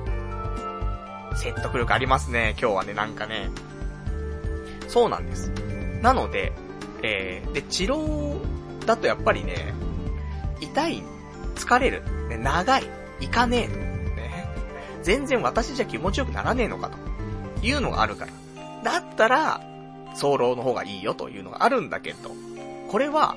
[1.36, 3.50] 説得力ありますね、今日はね、なんかね。
[4.88, 5.50] そうなんです。
[6.02, 6.52] なので、
[7.04, 8.39] えー、で、治療
[8.86, 9.74] だとやっぱりね、
[10.60, 11.04] 痛い、
[11.56, 12.84] 疲れる、ね、長い、
[13.21, 13.90] 行かねえと、
[15.04, 16.98] 全然私じゃ気持ちよくならねえのかと、
[17.66, 18.32] いうのがあるから。
[18.84, 19.62] だったら、
[20.16, 22.32] 早漏の方がいいよというのがあるんだけど、
[22.90, 23.36] これは、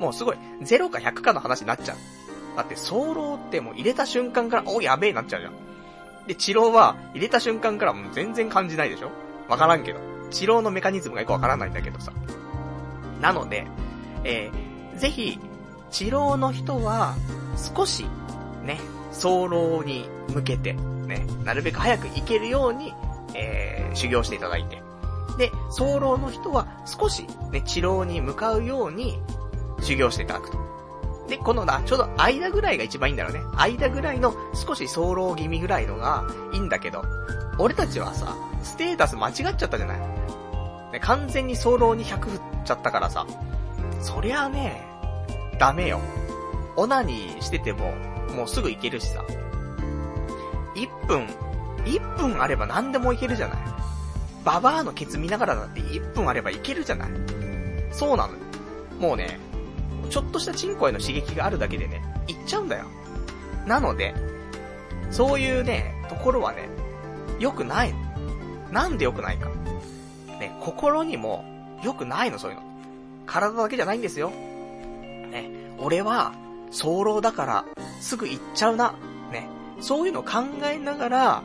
[0.00, 1.96] もうすごい、0か100かの話になっちゃう。
[2.56, 5.52] だって、早漏ってもう入れた瞬間から、お、やべえなっちゃうじゃん。
[6.26, 9.10] で、治療は、入れた瞬間からもう全然感じないでしょ？
[9.48, 10.00] わからんけど。
[10.30, 12.12] 治療のメカニズムがよくわからないんだけどさ。
[13.20, 13.66] なので、
[14.24, 15.38] えー、ぜひ、
[15.90, 17.14] 治療の人は、
[17.76, 18.06] 少し、
[18.64, 18.80] ね、
[19.14, 22.92] 早漏に向けて、ね、なるべく早く行けるように、
[23.34, 24.82] えー、修行していただいて。
[25.38, 29.18] で、早漏の人は少し、ね、治療に向かうように
[29.80, 30.58] 修行していただくと。
[31.28, 33.40] で、このな、ちょうど間ぐらいが一番いいんだろうね。
[33.56, 37.04] 間ぐらいの少し早漏気味ぐらいのがいいんだけど、
[37.58, 39.98] 俺たちはさ、ステータス間違っちゃったじゃない。
[40.92, 43.26] ね、完全に早漏に100振っちゃったからさ、
[44.00, 44.84] そりゃあね、
[45.58, 46.00] ダメよ。
[46.76, 47.94] オナニーしてても、
[48.34, 49.24] もうすぐ行けるしさ。
[50.74, 51.26] 1分、
[51.84, 53.58] 1分あれば何でもいけるじゃない。
[54.44, 57.10] ババアのケツ見ながらだって1分あればいけるじゃない。
[57.92, 58.34] そうなの。
[59.00, 59.38] もうね、
[60.10, 62.84] ちょっとしたチンコへの刺激があるだけでね、行っちゃうんだよ。
[63.66, 64.14] なので、
[65.10, 66.68] そういうね、ところはね、
[67.38, 67.98] 良くないの。
[68.70, 69.48] なんで良くないか。
[70.38, 71.44] ね、心にも
[71.82, 72.62] 良くないの、そういうの。
[73.26, 74.30] 体だけじゃないんですよ。
[74.30, 76.32] ね、俺は、
[76.74, 77.64] 早漏だから、
[78.00, 78.94] すぐ行っちゃうな。
[79.30, 79.48] ね、
[79.80, 81.42] そういうのを考えながら、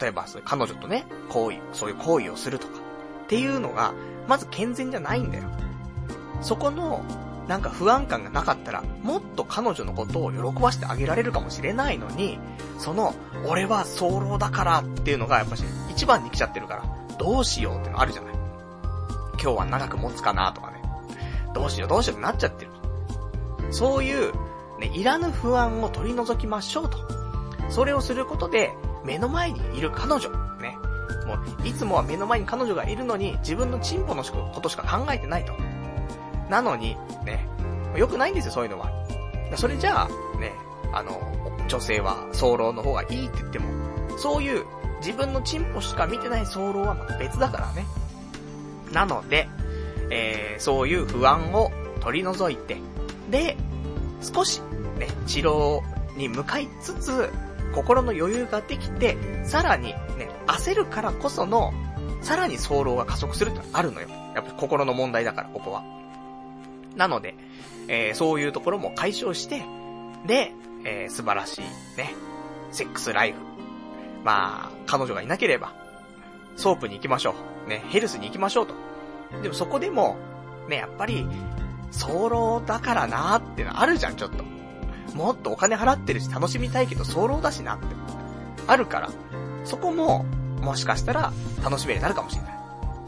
[0.00, 2.78] 例えば、彼女とね、行為、そういう行為をするとか、
[3.24, 3.92] っていうのが、
[4.26, 5.44] まず健全じゃないんだよ。
[6.40, 7.04] そこの、
[7.46, 12.38] なんか不安感がなかったら、もっと彼女のことを喜ばしてあげられるかもしれないのに、
[12.78, 13.14] その、
[13.46, 16.84] 俺は早漏だからっていうのがやっぱし、一番に来ちゃってるから、
[17.18, 18.34] どうしようってのあるじゃない。
[19.40, 20.82] 今日は長く持つかなとかね。
[21.54, 22.75] どうしようどうしようってなっちゃってる。
[23.70, 24.32] そういう、
[24.78, 26.98] ね、いらぬ不安を取り除きましょうと。
[27.68, 28.72] それをすることで、
[29.04, 30.76] 目の前にいる彼女、ね。
[31.26, 35.52] もう、いつもは目の前に彼女がいるのに、自分のチンポのことしか考えてないと。
[36.48, 37.48] なのに、ね、
[37.96, 38.90] 良くないんですよ、そういうのは。
[39.56, 40.52] それじゃあ、ね、
[40.92, 41.20] あの、
[41.68, 43.66] 女性は早漏の方がいいって言っても、
[44.18, 44.64] そういう
[44.98, 47.86] 自分のチンポしか見てない早漏はまた別だからね。
[48.92, 49.48] なので、
[50.10, 52.78] えー、そういう不安を取り除いて、
[53.30, 53.56] で、
[54.20, 54.60] 少し、
[54.98, 55.80] ね、治療
[56.16, 57.30] に向かいつつ、
[57.74, 61.72] 心の余裕ができて、さらに、ね、焦るからこその、
[62.22, 64.08] さらに早漏が加速するってあるのよ。
[64.34, 65.82] やっぱ心の問題だから、ここは。
[66.96, 67.34] なので、
[67.88, 69.62] えー、そういうところも解消して、
[70.26, 70.52] で、
[70.84, 71.60] えー、素晴らしい、
[71.98, 72.14] ね、
[72.72, 73.38] セックスライフ。
[74.24, 75.72] まあ、彼女がいなければ、
[76.56, 77.34] ソープに行きましょ
[77.66, 77.68] う。
[77.68, 78.74] ね、ヘルスに行きましょうと。
[79.42, 80.16] でもそこでも、
[80.68, 81.26] ね、やっぱり、
[81.90, 84.44] 早漏だからなーってのあるじゃん、ちょっと。
[85.14, 87.86] もっとお金払ってるし楽しみたいけど早漏だしなって。
[88.66, 89.10] あるから、
[89.64, 90.24] そこも、
[90.60, 92.54] もしかしたら楽しめるようになるかもしれない。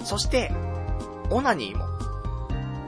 [0.04, 0.52] そして、
[1.30, 1.84] オナニーも、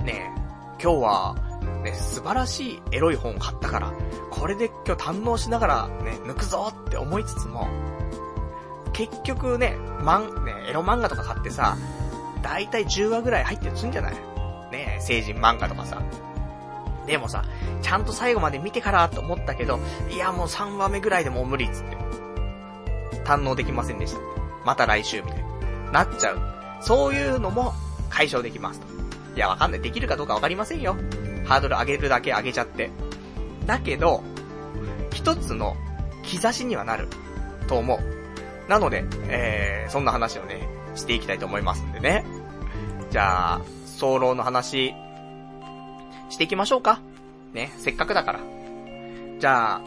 [0.05, 0.41] ねえ、
[0.83, 1.35] 今日は、
[1.83, 3.93] ね、素晴らしいエロい本を買ったから、
[4.31, 7.69] これで今日堪能しながらね、抜くぞって思いつつも、
[8.93, 11.77] 結局ね、マン、ね、エロ漫画とか買ってさ、
[12.43, 14.30] だいたい10話ぐらい入ってるすんじゃない？
[14.71, 16.03] ね成人漫画とかさ。
[17.07, 17.45] でもさ、
[17.83, 19.81] ちゃんと最後まで見てからと思ったけど、
[20.11, 21.97] いやもう3話目ぐらいでもう無理っつって。
[23.25, 24.21] 堪能できませんでした。
[24.65, 25.43] また来週みたい
[25.93, 25.93] な。
[25.93, 26.41] なっちゃう。
[26.83, 27.73] そういうのも
[28.09, 28.87] 解消できますと。
[29.37, 29.81] いや、わかんない。
[29.81, 30.97] できるかどうかわかりませんよ。
[31.45, 32.91] ハードル上げるだけ上げちゃって。
[33.67, 34.23] だけど、
[35.13, 35.77] 一つの
[36.23, 37.09] 兆しにはなる。
[37.67, 38.71] と思う。
[38.71, 42.25] なので、えー、そんな話をね、していきたいと思いますんでね。
[43.11, 43.61] じゃあ、
[44.01, 44.95] 早漏の話、
[46.31, 47.01] していきましょうか。
[47.53, 48.41] ね、せっかくだから。
[49.39, 49.81] じゃあ、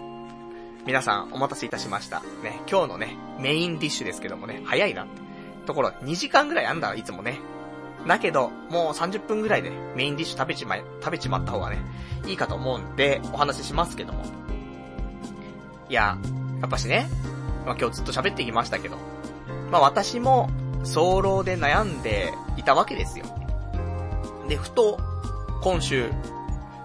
[0.86, 2.20] 皆さんお待たせいたしました。
[2.44, 5.08] ね、今日のね、メインディッシュですけどもね、早いな。
[5.66, 7.40] ところ、2時間ぐらいあんだ、いつもね。
[8.08, 11.80] だけど、もう30分ぐらいでメインディッシュ食べちま、食べちまった方がね、
[12.28, 14.24] いいかと思うんで、お話ししますけども。
[15.90, 16.20] いや、
[16.62, 17.08] やっぱしね、
[17.66, 18.98] まあ、今日ずっと喋ってきましたけど、
[19.72, 20.52] まあ私も、
[20.84, 23.26] 早漏で悩んでいたわけですよ。
[24.54, 25.00] で、ふと、
[25.64, 26.12] 今週、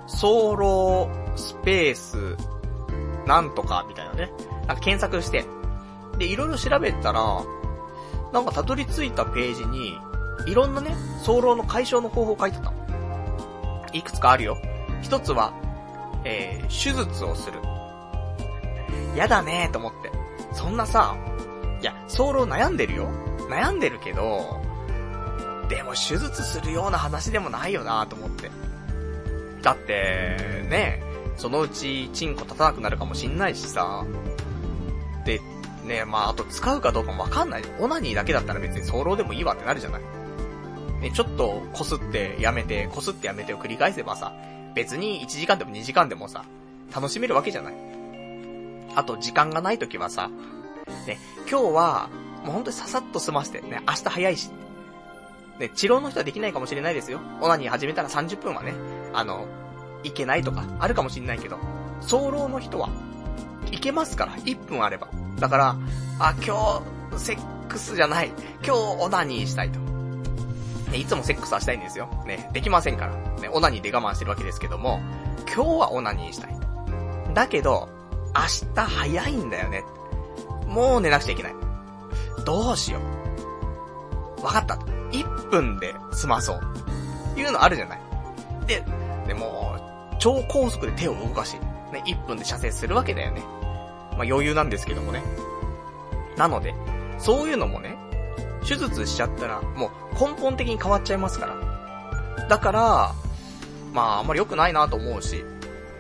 [0.07, 2.17] 早漏スペース、
[3.27, 4.31] なんとか、みたいなね、
[4.67, 5.45] なんか検索して、
[6.17, 7.45] で、いろいろ調べたら、
[8.33, 9.99] なんかたどり着いたページに、
[10.47, 12.73] いろんなね、早漏の解消の方法書いてた
[13.93, 14.57] いくつかあるよ。
[15.03, 15.53] 一つは、
[16.25, 17.61] えー、手術をする。
[19.15, 20.11] やだねーと思って。
[20.55, 21.15] そんなさ、
[21.83, 23.11] いや、早漏悩んでるよ。
[23.51, 24.59] 悩んでるけど、
[25.69, 28.51] でも手術するような話でもないよなと思って。
[29.63, 31.03] だって、ね、
[31.37, 34.05] そのうちチンコ立たなくなるかもしんないしさ。
[35.25, 35.41] で、
[35.85, 37.63] ね、まああと使うかどうかもわかんない。
[37.81, 40.03] オナニーだけだったら別に早漏でもいいわってなるじゃない。
[41.01, 44.33] ね、ちょっとこすってやめて、こすってやめてを繰り返せばさ、
[44.75, 46.45] 別に1時間でも2時間でもさ、
[46.95, 47.75] 楽しめるわけじゃない。
[48.95, 50.31] あと時間がない時はさ、
[51.07, 52.11] ね、今日は、
[52.45, 54.51] もうほんとにささっと済ませて、ね、明日早いし、
[55.59, 57.21] ね、治療の人はできないかもしれないですよ。
[57.41, 58.75] オナニー始めたら30分はね、
[59.13, 59.47] あの、
[60.05, 61.59] いけないとか、あるかもしれないけど、
[62.01, 62.89] 早漏の人は、
[63.71, 65.09] いけますから、1分あれば。
[65.39, 65.77] だから、
[66.21, 68.31] あ、今日、セックスじゃない。
[68.65, 69.81] 今日、オナニーしたいと。
[70.91, 72.09] ね、いつもセックスはしたいんですよ。
[72.27, 73.17] ね、できませんから。
[73.41, 75.01] ね、オナニーで我慢してるわけですけども、
[75.53, 76.57] 今日はオナニーしたい。
[77.35, 77.89] だけど、
[78.35, 79.85] 明日早いんだよね。
[80.67, 81.55] もう寝なくちゃいけない。
[82.45, 83.01] どうしよ
[84.41, 84.45] う。
[84.45, 84.98] わかった。
[85.13, 86.61] 1分で済まそう。
[87.39, 88.01] いうのあるじゃない。
[88.67, 88.85] で、
[89.27, 89.77] でも、
[90.19, 91.55] 超高速で手を動かし、
[91.93, 93.43] ね、1分で射精するわけだよね。
[94.13, 95.23] まあ余裕なんですけどもね。
[96.37, 96.75] なので、
[97.19, 97.97] そういうのもね、
[98.67, 102.49] 手術しちゃったら、もう根本的に変わっちゃいますから。
[102.49, 103.15] だから、
[103.93, 105.45] まああんまり良くないなと思うし、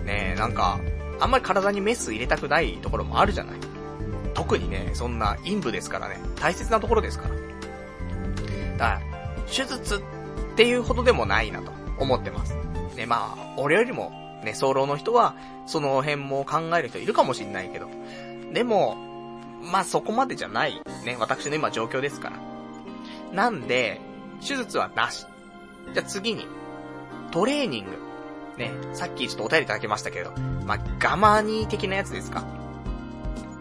[0.04, 0.80] ねなんか、
[1.20, 3.56] あんまり体にメス入れたくないところもあるじゃない。
[4.34, 7.47] 特にね、そんな陰部ですからね、大切なところですから。
[8.78, 9.00] だ、
[9.46, 10.00] 手術っ
[10.56, 12.54] ていうほどでもないなと思ってます。
[12.96, 14.10] ね、まあ、俺よりも、
[14.42, 15.34] ね、早漏の人は、
[15.66, 17.88] その辺も考える人いるかもしんないけど、
[18.52, 18.96] でも、
[19.62, 22.36] まあそこまでじゃない、ね、私の今状況ですから。
[23.32, 24.00] なんで、
[24.40, 25.26] 手術はなし。
[25.92, 26.46] じゃあ次に、
[27.30, 27.90] トレーニング。
[28.56, 30.32] ね、さっきちょっとお便りいただきましたけど、
[30.66, 32.44] まあ、ガマニー的なやつですか。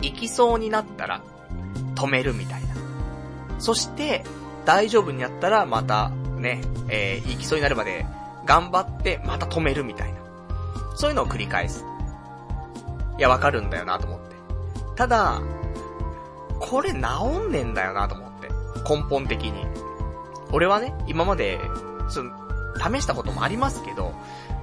[0.02, 1.22] 行きそうになったら、
[1.96, 2.76] 止めるみたいな。
[3.60, 4.24] そして、
[4.68, 8.06] 大丈夫になったら、また、ね、えー、行きそうになるまで、
[8.46, 10.20] 頑張って、また止めるみたいな。
[10.98, 11.86] そういうのを繰り返す。
[13.18, 14.36] いや、わかるんだよなと思って。
[14.98, 15.40] ただ、
[16.60, 16.98] これ治
[17.48, 18.50] んねんだよなと思って。
[18.90, 19.66] 根本的に。
[20.52, 21.62] 俺はね、今まで、
[22.10, 22.34] その、
[22.76, 24.14] 試したこともありますけど、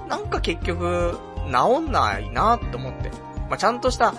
[0.07, 3.11] なんか結局、治んないなって思って。
[3.49, 4.13] まあ、ちゃんとした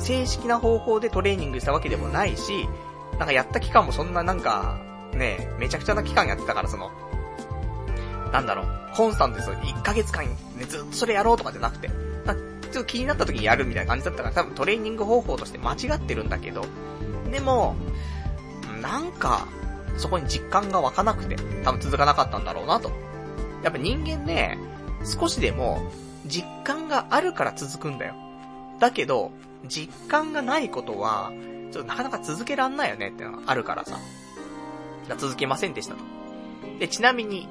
[0.00, 2.68] 正式な方法でトレーニングしたわけでもないし、
[3.16, 4.89] なんかやった期間もそんななんか、
[5.20, 6.90] ね、めちゃくちゃな期間やってたからその、
[8.32, 11.88] なんだろう、コンスタントでそ1ヶ月間、ね、ずっとそれやろうとかじゃなくて、
[12.24, 16.64] なちょっと気になった時にやるみたいな感じだったから多分トレーニング方法として間違ってるんだけど、
[17.30, 17.76] でも、
[18.80, 19.46] なんか、
[19.98, 22.90] そこに実感が湧かなくて、多分続かなかったんだろうなと。
[23.62, 24.58] やっぱ人間ね、
[25.04, 25.90] 少しでも、
[26.26, 28.14] 実感があるから続くんだよ。
[28.78, 29.32] だけど、
[29.66, 31.30] 実感がないことは、
[31.72, 33.98] ちょっとなかなか続けらんないよねってのがあるからさ。
[35.16, 36.00] 続けませんでしたと。
[36.78, 37.48] で、ちなみに、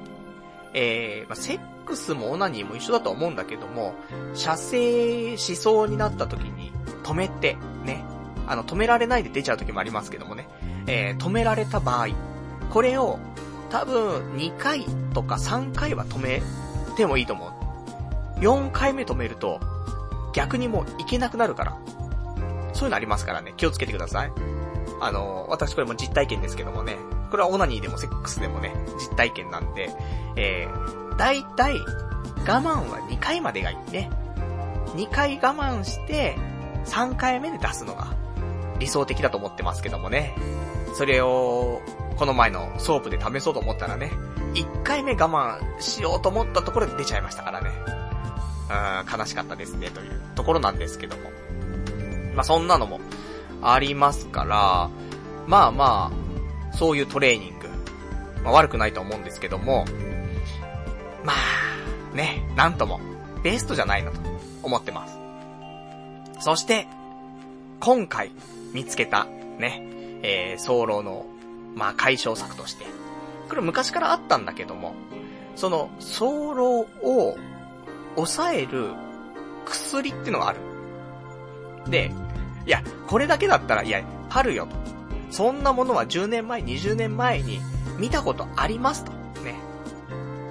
[0.72, 3.94] えー、まあ、セックスもオナニーも一緒だと思うんだけども、
[4.34, 8.04] 射精しそうになった時に止めて、ね、
[8.46, 10.48] あの、止められないで出ちゃう時もありますけどもね、
[10.86, 12.08] えー、止められた場合、
[12.70, 13.18] これを
[13.70, 14.84] 多分2回
[15.14, 16.42] とか3回は止め
[16.96, 18.40] てもいいと思う。
[18.40, 19.60] 4回目止めると、
[20.32, 21.78] 逆にもういけなくなるから。
[22.72, 24.32] そういうのありますからね、気をつけてください。
[25.00, 26.96] あの、私これも実体験ですけどもね、
[27.30, 29.90] これはオナニーでもセックスでもね、実体験なんで、
[30.36, 34.10] えー、だいたい我慢は2回までがいいね。
[34.94, 36.36] 2回我慢して、
[36.86, 38.14] 3回目で出すのが
[38.78, 40.34] 理想的だと思ってますけどもね。
[40.94, 41.80] それを、
[42.16, 44.10] この前のソープで試そうと思ったらね、
[44.54, 47.70] 1回目我慢しようと思ったところで出ちゃいましたからね。
[48.70, 51.30] うん、悲しかったですね、というところなんですけども。
[52.34, 53.00] まあ、そんなのも
[53.62, 54.90] ありますから、
[55.46, 56.29] まあまあ、
[56.72, 57.68] そういうトレーニング、
[58.42, 59.84] まあ悪くないと思うんですけども、
[61.24, 61.32] ま
[62.12, 63.00] あ、ね、なんとも、
[63.42, 64.20] ベストじゃないなと
[64.62, 65.18] 思ってます。
[66.40, 66.86] そして、
[67.80, 68.32] 今回
[68.72, 69.26] 見つけた、
[69.58, 69.82] ね、
[70.22, 71.26] えー、早漏の、
[71.74, 72.84] まあ解消策として、
[73.48, 74.94] これ昔からあったんだけども、
[75.56, 77.36] その、早漏を
[78.16, 78.90] 抑える
[79.66, 80.60] 薬ってのがある。
[81.88, 82.12] で、
[82.66, 84.76] いや、これだけだったら、いや、パルよと。
[85.30, 87.60] そんなものは10年前、20年前に
[87.98, 89.12] 見たことありますと。
[89.42, 89.54] ね。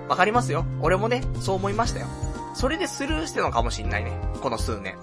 [0.08, 0.66] わかりますよ。
[0.82, 2.08] 俺もね、そう思いましたよ。
[2.56, 4.20] それでスルーしてのかもしんないね。
[4.42, 4.96] この数年。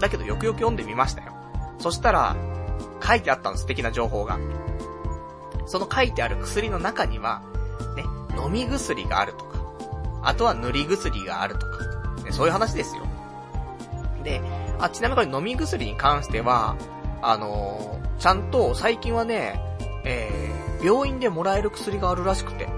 [0.00, 1.32] だけどよくよく読んでみましたよ。
[1.78, 2.36] そしたら、
[3.02, 4.38] 書いてあったの素敵な情報が。
[5.66, 7.42] その書いてある薬の中には、
[7.96, 8.04] ね、
[8.36, 9.58] 飲み薬があるとか、
[10.22, 11.78] あとは塗り薬があるとか、
[12.24, 13.02] ね、そういう話ですよ。
[14.22, 14.40] で、
[14.78, 16.76] あ、ちなみにこれ飲み薬に関しては、
[17.26, 19.60] あのー、ちゃんと最近はね、
[20.04, 22.68] えー、病院でもらえる薬があるらしくて、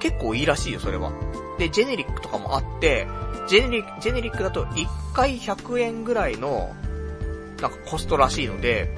[0.00, 1.12] 結構いいらしいよ、それは。
[1.58, 3.06] で、ジェネリックとかもあって、
[3.48, 6.74] ジェネリック、ジェネリックだと1回100円ぐらいの、
[7.60, 8.90] なんかコストらしいので、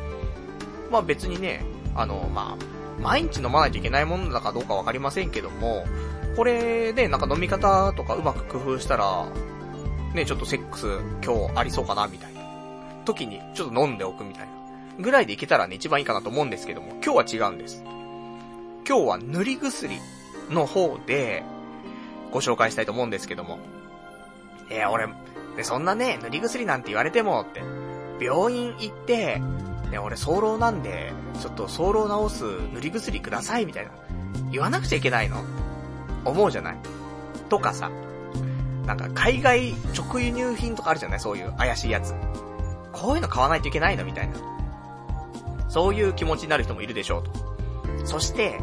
[0.91, 1.65] まあ別にね、
[1.95, 5.85] あの、まあ、毎日飲まないといけないものだかどうかわかりませんけども、
[6.37, 9.27] これでなんか飲み方とかうまく工夫したら、
[10.15, 10.87] ね、ちょっとセックス
[11.25, 12.41] 今日ありそうかな、みたいな。
[13.05, 14.60] 時にちょっと飲んでおくみたいな。
[15.01, 17.83] ぐらいでいけたらね、一番いいかなと思うんですけども、今日は違うんです。
[18.89, 19.99] 今日は塗り薬
[20.51, 21.43] の方で、
[22.31, 23.59] ご紹介したいと思うんですけども。
[24.71, 25.09] いや、俺、
[25.57, 27.63] で、そんなね、塗り薬なんて言われても、って。
[28.25, 29.41] 病院行って、
[29.91, 32.45] ね、俺、早漏なんで、ちょっと早漏治す
[32.75, 33.91] 塗り薬ください、みたいな。
[34.53, 35.43] 言わなくちゃいけないの？
[36.25, 36.77] 思うじゃない？
[37.49, 37.91] とかさ、
[38.87, 41.21] なんか海外直輸入品とかあるじゃない？
[41.21, 42.15] そういう怪しいやつ。
[42.93, 44.05] こういうの買わないといけないの？
[44.05, 44.35] みたいな。
[45.71, 47.23] そういう気持ちになる人もいるでしょう
[48.01, 48.07] と。
[48.07, 48.61] そして、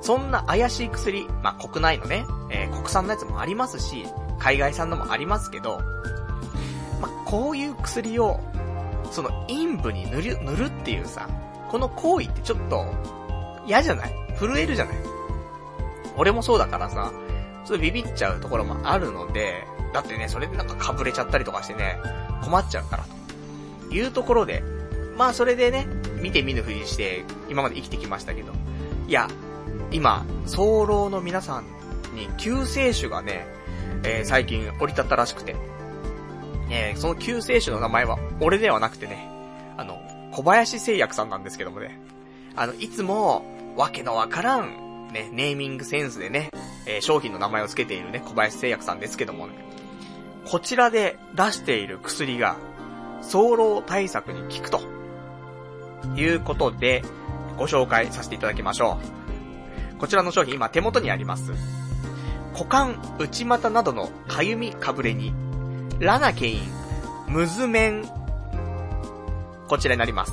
[0.00, 4.06] そんな怪しい薬、まあ、国内のね、えー、国産のやつもありますし、
[4.38, 5.78] 海外産のもありますけど、
[7.00, 8.40] まあ、こういう薬を、
[9.10, 11.28] その陰部に塗る、塗るっていうさ、
[11.68, 12.86] この行為ってちょっと、
[13.66, 14.14] 嫌じゃない？
[14.38, 14.96] 震えるじゃない？
[16.16, 17.12] 俺もそうだからさ、
[17.66, 21.98] ちょっとビビっちゃうところもあるので、だってね、それでなんか被れちゃったりとかしてね、
[22.42, 23.04] 困っちゃうから
[23.88, 23.94] と。
[23.94, 24.62] いうところで、
[25.16, 25.86] まあそれでね、
[26.20, 28.52] 見て見ぬふりして、今まで生きてきましたけど、
[29.08, 29.28] いや、
[29.90, 31.64] 今、早漏の皆さん
[32.14, 33.46] に救世主がね、
[34.04, 35.56] えー、最近降り立ったらしくて、
[36.70, 39.28] えー、その救世主の名前は俺ではなくてね、
[39.76, 39.98] あの、
[40.32, 42.00] 小林製薬さんなんですけどもね、
[42.54, 43.44] あの、いつも、
[43.76, 46.50] わけのわからん、ね、ネーミングセンスでね、
[46.86, 49.54] えー、商品の名前を付けているね、小林製薬さんですけどもね、
[50.46, 52.56] こちらで出している薬が、
[53.22, 54.80] 早漏対策に効くと、
[56.16, 57.02] いうことで、
[57.56, 58.98] ご紹介させていただきましょ
[59.96, 59.98] う。
[59.98, 61.52] こちらの商品今手元にあります。
[62.52, 65.34] 股間、内股などのかゆみかぶれに、
[65.98, 66.60] ラナケイン、
[67.28, 68.08] ムズメン、
[69.68, 70.32] こちらになります。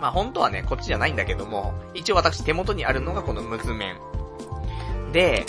[0.00, 5.12] まあ本当はね、こっちじゃないんだけども、一応私手元にあるのがこのムズメン。
[5.12, 5.46] で、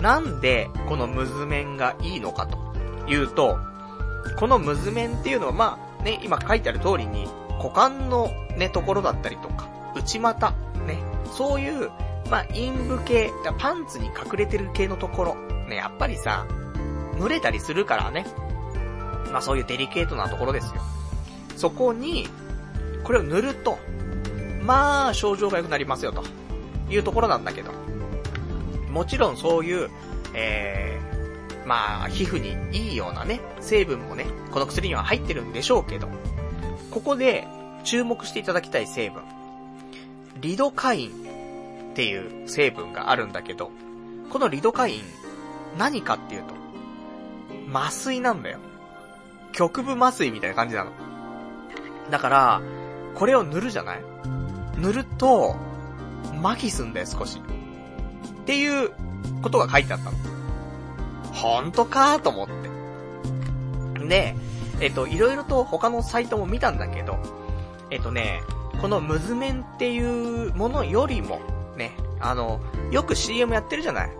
[0.00, 2.58] なんでこのムズメンがいいのかと
[3.08, 3.58] いうと、
[4.38, 7.28] このムズメンっていうのはまあね、今書いてある通りに、
[7.62, 10.50] 股間のね、ところだったりとか、内股、
[10.86, 10.98] ね、
[11.32, 11.90] そういう
[12.32, 15.34] まあ、陰部系、パンツに隠れてる系のところ、
[15.68, 16.46] ね、やっぱりさ、
[17.18, 18.24] 蒸れたりするからね。
[19.30, 20.80] まあそういうデリケートなところですよ。
[21.56, 22.26] そこに、
[23.04, 23.78] これを塗ると、
[24.62, 26.22] まあ、症状が良くなりますよ、と
[26.88, 27.70] いうところなんだけど。
[28.88, 29.90] もちろんそういう、
[30.32, 36.08] えー、まあ、皮膚にいいようなね、成分もね、この薬には入ってるんでしょうけど、
[36.92, 37.48] ここで
[37.84, 39.22] 注目していただきたい成分。
[40.40, 43.70] リドカインっていう成分があるんだけど、
[44.30, 45.02] このリドカイン、
[45.78, 46.54] 何かっていうと、
[47.76, 48.58] 麻酔なんだよ。
[49.52, 50.90] 局部麻酔みたいな感じなの。
[52.10, 52.62] だから、
[53.14, 54.02] これを塗るじゃない？
[54.78, 55.56] 塗ると、
[56.42, 57.38] 麻痺すんだよ、少し。
[57.38, 58.90] っていう
[59.42, 60.16] ことが書いてあったの。
[61.32, 62.16] ほんとか？
[62.16, 62.48] ーと思っ
[63.98, 64.06] て。
[64.06, 64.34] で、
[64.82, 67.16] えっと、いろいろと他のサイトも見たんだけど、
[67.90, 68.42] えっとね、
[68.80, 71.40] このムズメンっていうものよりも、
[71.76, 72.60] ね、あの、
[72.90, 74.10] よく CM やってるじゃない？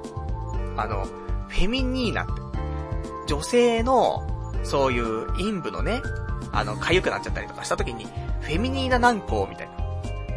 [0.76, 1.04] あの、
[1.48, 2.32] フェミニーナって。
[3.26, 4.22] 女性の、
[4.62, 6.00] そういう陰部のね、
[6.52, 8.06] あの、痒くなっちゃったりとかした時に、
[8.40, 9.72] フェミニーナ軟膏みたいな。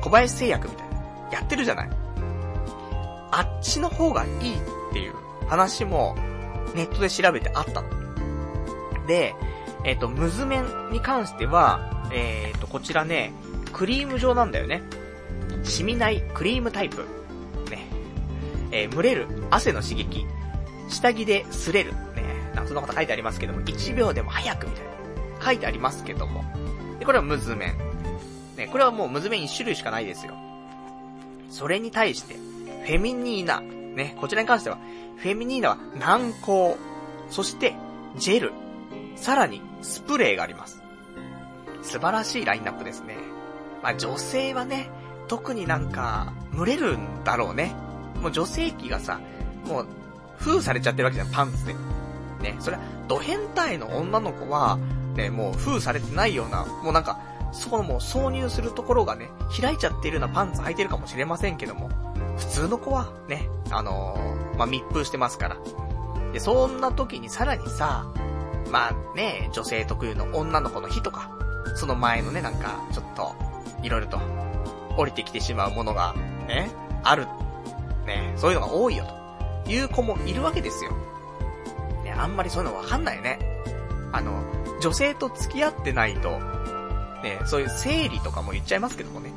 [0.02, 0.96] 小林製薬みたいな。
[1.32, 1.90] やってるじゃない？
[3.32, 4.60] あっちの方がいいっ
[4.94, 5.14] ていう
[5.48, 6.16] 話も、
[6.74, 7.90] ネットで調べてあったの。
[9.08, 9.36] で、
[9.86, 13.32] えっ、ー、と、ムズメンに関しては、えっ、ー、と、こちらね、
[13.72, 14.82] クリーム状なんだよね。
[15.64, 17.04] 染みないクリームタイプ。
[17.70, 17.88] ね。
[18.72, 20.26] えー、蒸れる汗の刺激。
[20.90, 21.92] 下着で擦れる。
[21.92, 22.52] ね。
[22.56, 25.46] なんそんなこと書いてありますけども、1秒でも早くみたいな。
[25.46, 26.44] 書いてありますけども。
[26.98, 27.78] で、これはムズメン。
[28.58, 30.34] ね、これはもうムズメン1種類しかないですよ。
[31.52, 33.62] それに対して、フェミニーナ。
[33.62, 34.80] ね、こちらに関しては、
[35.18, 36.76] フェミニーナは軟膏。
[37.30, 37.76] そして、
[38.18, 38.54] ジェル。
[39.16, 40.82] さらに、スプレーがあります。
[41.82, 43.16] 素晴らしいラインナップですね。
[43.84, 44.90] まあ女性はね、
[45.28, 47.76] 特になんか、群れるんだろうね。
[48.22, 49.20] もう女性器がさ、
[49.66, 49.88] もう、
[50.38, 51.74] 封されちゃってるわけじゃん、パンツで。
[52.42, 54.78] ね、それは、ド変態の女の子は、
[55.16, 57.20] ね、もう封されてないような、もうなんか、
[57.52, 61.90] そこのもう挿入するところがね、開いちゃってるようなパンツ履いてるかもしれませんけども、
[62.38, 65.58] 普通の子は、ね、あのー、まあ、密封してますから。
[66.34, 68.06] で、そんな時にさらにさ、
[68.72, 71.30] まあね、女性特有の女の子の日とか、
[71.76, 73.36] その前のね、なんか、ちょっと、
[73.84, 74.20] いろいろと、
[74.98, 76.14] 降りてきてしまうものが、
[76.48, 76.70] ね、
[77.04, 77.28] ある。
[78.06, 79.06] ね、そういうのが多いよ、
[79.66, 80.92] という子もいるわけですよ。
[82.04, 83.40] ね、あんまりそういうのわかんないね。
[84.12, 84.44] あの、
[84.80, 86.40] 女性と付き合ってないと、
[87.24, 89.32] ね、そういう生理とかも言っちゃいますけどもね。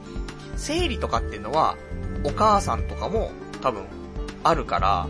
[0.57, 1.76] 生理とかっていうのは、
[2.24, 3.31] お母さんとかも
[3.62, 3.87] 多分
[4.45, 5.07] あるから、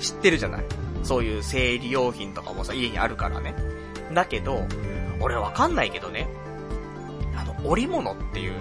[0.00, 0.64] 知ってるじゃない
[1.02, 3.54] そういう生理用品とかもさ、家にあるからね。
[4.12, 4.66] だけど、
[5.20, 6.28] 俺わかんないけどね。
[7.36, 8.54] あの、織物っていう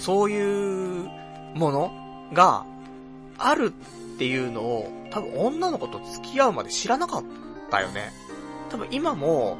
[0.00, 1.10] そういう
[1.54, 2.64] ものが
[3.36, 7.24] あるっていうのを、多分女の子と付き合うまで知らなかっ
[7.70, 8.10] たよね。
[8.70, 9.58] 多分今も、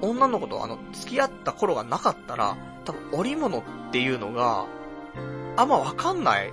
[0.00, 3.62] 女の子とあの、付き合った頃がなかったら、多分織物っ
[3.92, 4.66] ていうのが、
[5.56, 6.52] あんまわかんない。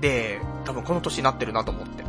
[0.00, 2.04] で、多分この年になってるなと思って。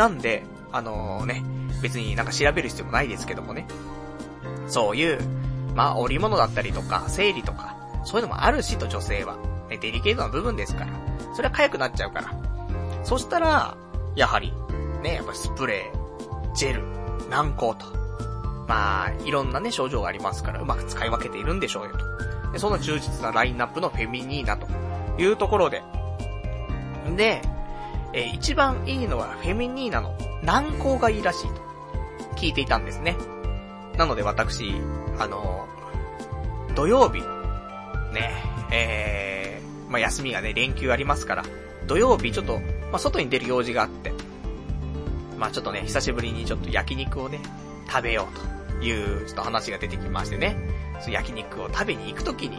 [0.00, 1.44] なんで、あのー、ね、
[1.82, 3.66] 別になんか調べる必要もないですけどもね。
[4.66, 5.20] そういう、
[5.74, 7.76] まあ、織物だったりとか、生理とか、
[8.06, 9.36] そういうのもあるしと女性は。
[9.68, 10.92] ね、デリケートな部分ですから。
[11.36, 12.32] それは痒くなっちゃうから。
[13.04, 13.76] そしたら、
[14.16, 14.54] やはり、
[15.02, 16.82] ね、やっぱスプレー、ジェル、
[17.28, 17.84] 軟膏と。
[18.66, 21.92] まあ、いろんなね、症状がありますから、うまく使い分けているんでしょうよ
[22.46, 22.52] と。
[22.52, 24.66] で、その充実なラインナップのフェミニーナと
[25.20, 25.82] いうところで。
[27.18, 27.42] で、
[28.12, 31.60] えー、一番いいのはフェミニーナの軟膏がいいらしいと
[32.36, 33.16] 聞いていたんですね。
[33.96, 34.72] なので私、
[35.18, 37.20] あのー、土曜日、
[38.12, 38.32] ね、
[38.72, 41.44] えー、まあ、休みがね、連休ありますから、
[41.86, 44.12] 土曜日ちょっと、まあ、外に出る用事があって、
[45.38, 47.40] まあ、ちょっとね、久しぶりにちょっと焼肉をね、
[47.88, 50.56] 食べようという、ちょっと話が出てきましてね、
[51.00, 52.58] その焼肉を食べに行くときに、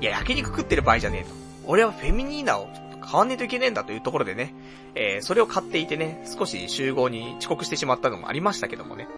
[0.00, 1.34] いや、焼肉食ってる場合じゃねえと。
[1.64, 2.68] 俺はフェミニーナを
[3.02, 4.54] 買わねえといけねえんだというところでね、
[4.94, 9.08] えー、それを買っていてね、少し集合に遅刻してしまったのもありましたけどもね。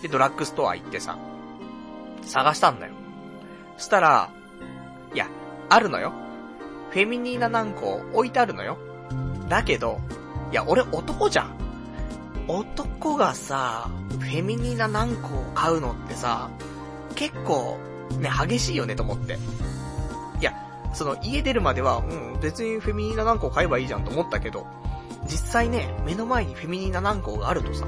[0.00, 1.18] で、ドラッグストア行ってさ、
[2.22, 2.92] 探したんだよ。
[3.78, 4.30] したら、
[5.14, 5.28] いや、
[5.68, 6.12] あるのよ。
[6.90, 8.78] フェミニーナ軟膏置いてあるのよ。
[9.48, 10.00] だけど、
[10.50, 11.56] いや、俺男じゃん。
[12.48, 16.50] 男がさ、フェミニーナ軟膏を買うのってさ、
[17.14, 17.78] 結構、
[18.18, 19.38] ね、激しいよねと思って。
[20.92, 24.66] その家出るまでは、うん、別にフェミニーナ軟膏買えばいいじゃんと思ったけど、
[25.24, 27.86] 実際ね、目の前にフェミニーナ軟膏があるとさ、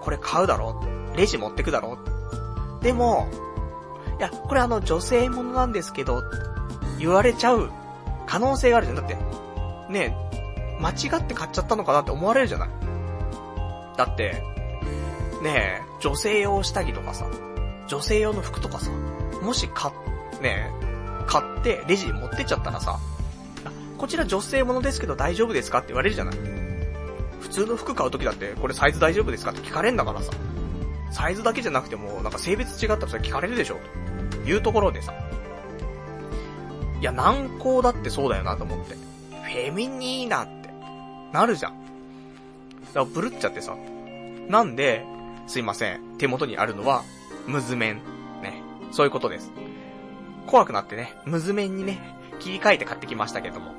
[0.00, 0.82] これ買うだろ
[1.16, 1.98] レジ持ってくだろ
[2.82, 3.28] でも、
[4.18, 6.22] いや、これあの女性ものなんですけど、
[6.98, 7.70] 言われちゃう
[8.26, 8.96] 可能性があるじゃん。
[8.96, 9.16] だって、
[9.90, 10.16] ね
[10.80, 12.68] 間違って買っちゃったのかなって思われるじゃない
[13.96, 14.42] だって、
[15.42, 17.26] ね女性用下着とかさ、
[17.86, 18.90] 女性用の服とかさ、
[19.42, 20.70] もし買っ、ね
[21.26, 22.98] 買ってレジに持ってっちゃったらさ、
[23.98, 26.36] こちら女性ものですけど大丈夫ですかって言われるじゃない
[27.40, 30.32] 普通の服買うときだって、これサイズ大丈夫ですかって聞かれんだからさ。
[31.12, 33.78] サイズだけじゃなくても、なんか性別違ったらそれ聞かれるでしょ
[34.30, 35.14] というところでさ。
[37.00, 38.94] いや、難航だってそうだよなと思って。
[38.94, 40.70] フェミニーナって、
[41.32, 41.72] なるじゃん。
[41.72, 43.76] だからブルっちゃってさ。
[44.48, 45.04] なんで、
[45.46, 46.00] すいません。
[46.18, 47.04] 手元にあるのは、
[47.46, 47.96] ムズメン。
[48.42, 48.62] ね。
[48.90, 49.52] そういうことです。
[50.46, 51.98] 怖くなってね、ムズメンにね、
[52.38, 53.74] 切り替えて買ってきましたけども。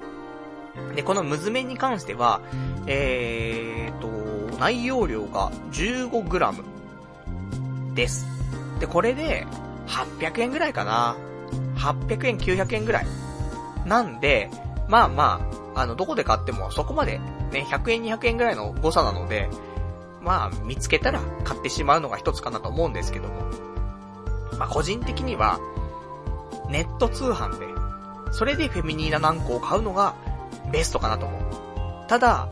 [0.95, 2.41] で、このムズメンに関しては、
[2.88, 6.63] えーと、内容量が 15g
[7.93, 8.26] です。
[8.80, 9.45] で、これで、
[9.88, 11.16] 800円ぐらいかな。
[11.78, 13.07] 800円、900円ぐらい。
[13.86, 14.49] なんで、
[14.88, 15.41] まあま
[15.76, 17.20] あ、あの、どこで買ってもそこまで、
[17.51, 19.49] ね、100円、200円ぐらいの誤差なので、
[20.22, 23.45] まあ、見つけたら買ってしまうのが一つかなと思うんですけども。
[24.57, 25.59] まあ、個人的には、
[26.70, 27.66] ネット通販で、
[28.32, 30.16] それでフェミニーナ軟膏を買うのが
[30.72, 32.07] ベストかなと思う。
[32.07, 32.47] ただ、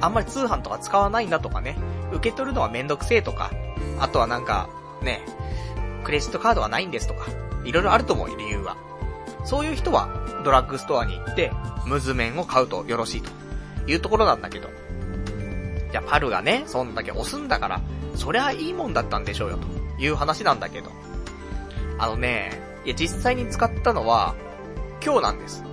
[0.00, 1.76] あんまり通販とか使わないんだとかね、
[2.12, 3.50] 受け取るのはめんどくせえとか、
[3.98, 4.68] あとはなんか、
[5.02, 5.20] ね、
[6.04, 7.26] クレジットカードはないんですとか、
[7.64, 8.76] いろいろあると思う理由は。
[9.44, 10.08] そういう人は、
[10.44, 11.52] ドラッグストアに行って、
[11.86, 13.30] ムズメンを買うとよろしいと
[13.86, 14.68] いうところなんだけど。
[15.90, 17.80] じゃ、パルがね、そんだけ押すんだから、
[18.14, 20.90] そりゃいいもんだったんでしょうよ、という話なんだけど。
[21.98, 24.34] あのね、いや、実際に使ったのは、
[25.04, 25.64] 今日なんです。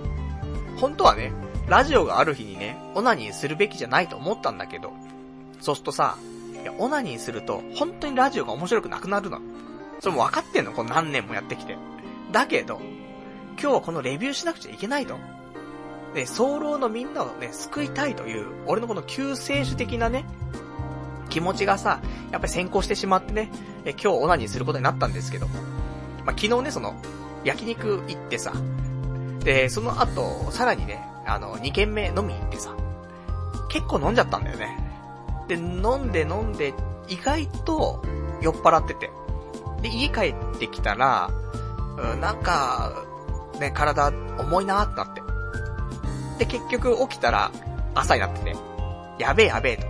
[0.76, 1.32] 本当はね、
[1.66, 4.92] ラジオがある日にね、オナニーするべきじゃないと思ったんだけど、
[5.60, 6.16] そうするとさ、
[6.62, 9.40] いや、オナニーすると、本当にラジオが面白くなくなるの。
[10.00, 11.76] それも分かってんのこの何年もやってきて。
[12.32, 12.80] だけど、
[13.60, 15.16] 今日はこのレビューしなくちゃいけないと。
[16.14, 20.24] で、早漏のみんなをね、救いたいという、俺のこの救世主的なね、
[21.28, 22.00] 気持ちがさ、
[22.30, 23.50] やっぱり先行してしまってね、
[23.84, 25.54] え今日オナニーすることになったんですけども。
[26.28, 26.94] まあ、昨日ね、その、
[27.42, 28.52] 焼肉行ってさ、
[29.40, 32.76] で、その後、さらにね、あの、2軒目飲み行ってさ、
[33.70, 34.76] 結構飲んじゃったんだよね。
[35.48, 36.74] で、飲んで飲んで、
[37.08, 38.02] 意外と
[38.42, 39.10] 酔っ払ってて。
[39.80, 41.30] で、家帰ってきたら、
[41.96, 42.92] うん、なんか、
[43.58, 44.08] ね、体
[44.38, 45.22] 重いなーってなって。
[46.40, 47.50] で、結局起きたら
[47.94, 48.54] 朝になってて、
[49.18, 49.86] やべえやべえと。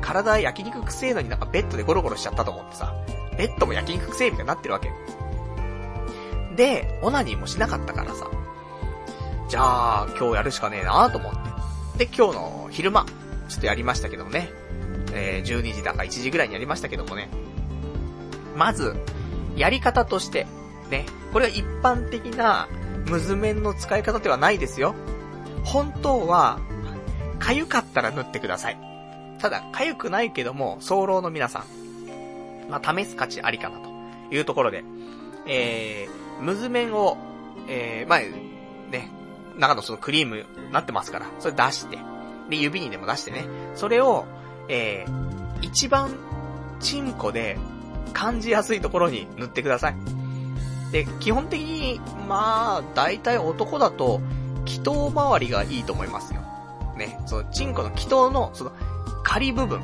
[0.00, 2.94] 体焼肉くせえのになんかベッドでゴロゴロしちゃったと思ってさ、
[3.36, 4.92] ベッドも焼肉くせえみたいになってるわけ。
[6.56, 8.30] で、オナニーもしなかったからさ、
[9.48, 11.32] じゃあ、今日やるしかねえなと思っ
[11.96, 12.06] て。
[12.06, 13.04] で、今日の昼間、
[13.48, 14.50] ちょっとやりましたけどもね。
[15.14, 17.28] えー、12時だか1時ぐらいにやりましたけどもね。
[18.56, 18.96] まず、
[19.56, 20.46] やり方として、
[20.90, 22.68] ね、これは一般的な
[23.06, 24.94] ムズメンの使い方ではないですよ。
[25.64, 26.58] 本当は、
[27.40, 28.78] 痒かったら塗ってください。
[29.38, 33.90] ただ、痒くないけども、早漏の皆さん、まあ、試す価値ありかなと
[34.34, 34.84] いうところで、
[35.46, 37.16] えー、ムズメンを、
[37.68, 38.18] えー、まあ、
[38.90, 39.10] ね、
[39.56, 41.98] 中のそのクリームなってますから、それ出して、
[42.50, 44.26] で、指にでも出してね、それを、
[44.68, 46.14] えー、一番、
[46.80, 47.58] チンコで
[48.12, 49.96] 感じやすいところに塗ってください。
[50.90, 54.20] で、基本的に、まあ、大体男だと、
[54.64, 56.40] 気筒周りがいいと思いますよ。
[56.96, 58.72] ね、その、チンコの気筒の、その、
[59.22, 59.80] 仮部分。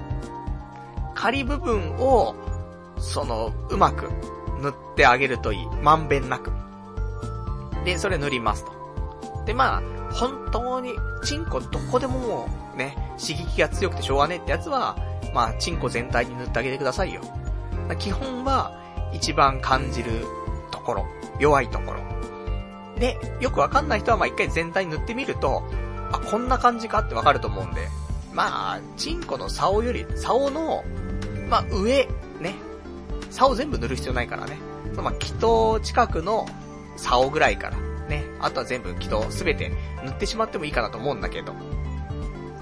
[1.14, 2.34] 仮部分を、
[2.98, 4.11] その、うまく
[4.61, 5.66] 塗ってあげるといい。
[5.82, 6.52] まんべんなく。
[7.84, 8.72] で、それ塗りますと。
[9.46, 9.82] で、まあ、
[10.12, 10.94] 本当に、
[11.24, 14.96] チンコどこでももう、ね、刺激が強くてしょうがねえってやつは、
[15.34, 17.22] まあ、チンコ全体に塗ってあげてくださいよ。
[17.98, 18.78] 基本は、
[19.12, 20.11] 一番感じる
[20.70, 21.06] ところ、
[21.38, 22.00] 弱いところ。
[22.98, 25.62] で、よくわかんない人はまあ一回全体に塗ってみると、
[26.12, 27.88] あ、こんな感じかってわかると思うんで、
[28.32, 30.84] まあ、チンコの竿より、竿の、
[31.48, 32.09] まあ上、
[33.31, 34.59] 竿全部塗る必要ないからね。
[34.97, 36.47] まあ、気筒近くの
[36.97, 37.76] 竿ぐらいから、
[38.09, 38.24] ね。
[38.41, 39.72] あとは全部気筒すべて
[40.05, 41.53] 塗ってしまってもいいかなと思うんだけど。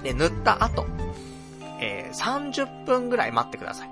[0.03, 0.85] で、塗った後、
[1.79, 3.89] えー、30分ぐらい待ってください。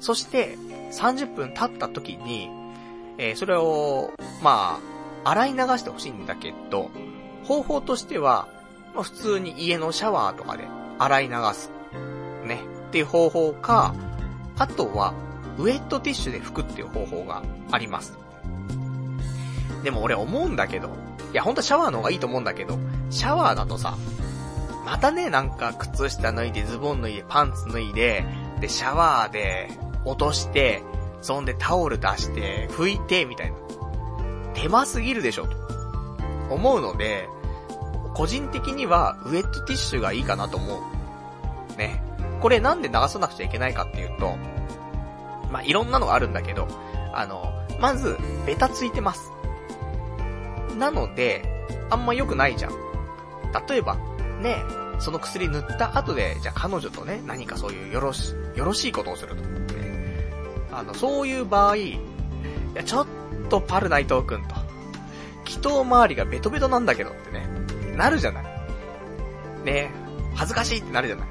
[0.00, 0.58] そして、
[0.92, 2.50] 30分経った時に、
[3.18, 4.12] えー、それを、
[4.42, 4.78] ま
[5.24, 6.90] あ、洗い流してほしいんだけど、
[7.44, 8.48] 方法としては、
[8.94, 10.64] まあ、普通に家のシャワーとかで
[10.98, 11.70] 洗い流す。
[12.44, 12.60] ね。
[12.88, 13.94] っていう方法か、
[14.58, 15.14] あとは、
[15.58, 18.18] ウェットティッシュで拭くっていう方法があります。
[19.82, 20.88] でも俺思うんだけど、
[21.32, 22.78] いやほんとシャワーの方がいいと思うんだけど、
[23.10, 23.96] シャワーだとさ、
[24.84, 28.24] またね、なんか靴下脱いで、ズボン脱いで、パンツ脱いで、
[28.60, 29.68] で、シャワーで
[30.04, 30.82] 落として、
[31.22, 33.56] そんでタオル出して、拭いて、みたいな。
[34.54, 35.56] 手間すぎるでしょ、と。
[36.50, 37.28] 思うので、
[38.14, 40.80] 個人的にはウェットティッシュがいいかなと思
[41.74, 41.76] う。
[41.76, 42.00] ね。
[42.40, 44.36] これなんで流さなくちゃいけないかっていうと、
[45.56, 46.68] まあ、いろんなのがあるんだけど、
[47.14, 47.50] あの、
[47.80, 49.32] まず、ベタついてます。
[50.76, 52.72] なので、あんま良くないじゃん。
[53.66, 53.96] 例えば、
[54.42, 54.62] ね、
[54.98, 59.42] その薬塗った後で、じゃあ彼女とね、何かそういうよろし、よろしいことをすると。
[60.76, 61.98] あの、そういう場合、い
[62.74, 63.06] や、ちょっ
[63.48, 64.54] とパルナイトー君と、
[65.46, 67.48] 気筒周りがベトベトなんだけどってね、
[67.96, 68.44] なるじゃない。
[69.64, 69.90] ね
[70.34, 71.28] 恥ずかしいってなるじゃない。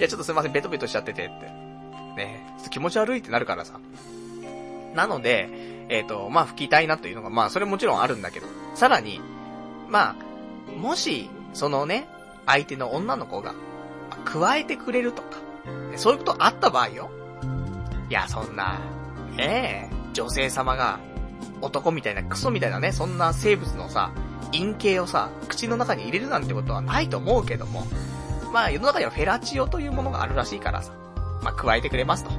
[0.00, 1.59] いや、ちょっとすいません、ベトベトしちゃっててって。
[2.16, 3.78] ねちょっと気持ち悪いってなるからさ。
[4.94, 5.48] なので、
[5.88, 9.20] えっ、ー、と、まあ、吹きたいなというのが、まあ、それもちろんあるんだけど、さらに、
[9.88, 12.08] まあ、もし、そのね、
[12.46, 13.54] 相手の女の子が、
[14.24, 15.38] 加えてくれるとか、
[15.96, 17.10] そういうことあった場合よ。
[18.08, 18.80] いや、そんな、
[19.36, 20.98] ねえ、女性様が、
[21.60, 24.12] 男みたいなクソみたいなね、そんな生物のさ、
[24.52, 27.86] 陰茎をさ、口の中に入れるなんてことはないと思うけども、
[28.52, 30.92] まあ世の中にはフェラチオというものがあるらしいからさ、
[31.42, 32.30] まあ加えてくれますと。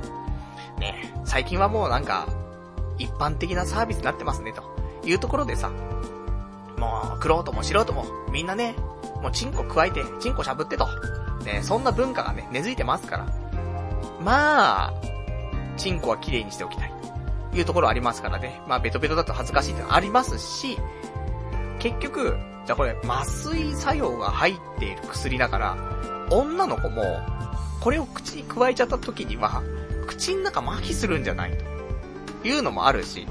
[0.80, 2.28] ね最近はもうなんか、
[2.98, 4.64] 一般的なサービスになってますね、と
[5.08, 5.72] いうところでさ、
[6.78, 8.76] もう、クロートも素人も、みんなね、
[9.22, 10.88] もうチンコ加えて、チンコしゃぶってと。
[11.46, 13.26] ね、そんな文化がね、根付いてますから。
[14.24, 14.94] まあ、
[15.78, 16.94] チンコは綺麗にしておきたい。
[17.52, 18.62] というところありますからね。
[18.68, 20.78] まあ、ベトベトだと恥ずかしいってのありますし、
[21.80, 25.78] 結局、じゃこれ、麻酔作用が入っている薬だから、
[26.32, 27.04] 女の子も、
[27.82, 29.64] これを口に加えちゃった時には、
[30.08, 31.58] 口の中麻痺するんじゃない
[32.42, 33.28] というのもあるし、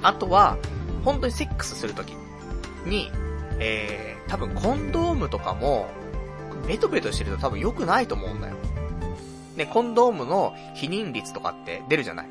[0.00, 0.56] あとは、
[1.04, 2.12] 本当にセックスするとき
[2.86, 3.10] に、
[3.58, 5.90] えー、多分コンドームとかも、
[6.68, 8.54] ベトベトしてると多分良くないと思うんだよ。
[9.56, 12.26] ね、コンドームの避妊率とかって出るじゃない。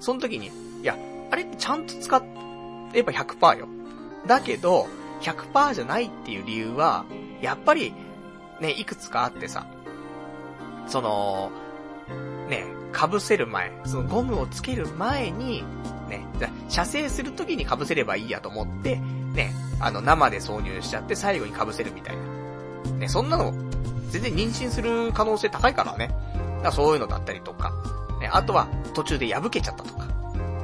[0.00, 0.46] その時に、
[0.82, 0.96] いや、
[1.30, 2.22] あれってちゃんと使
[2.94, 3.68] えば100%よ。
[4.26, 4.88] だけど、
[5.20, 7.04] 100%じゃないっていう理由は、
[7.42, 7.92] やっぱり、
[8.60, 9.66] ね、いくつかあってさ、
[10.86, 11.50] その、
[12.48, 15.64] ね、被せる前、そのゴムをつける前に、
[16.08, 18.96] ね、じゃ射精するときに被せればいいやと思って、
[19.32, 22.22] ね、あの、生で挿入しちゃって最後に被せるみたいな。
[22.98, 23.52] ね、そんなの、
[24.10, 26.08] 全然妊娠する可能性高いからね。
[26.08, 27.72] だからそういうのだったりとか、
[28.20, 30.06] ね、あとは途中で破けちゃったとか、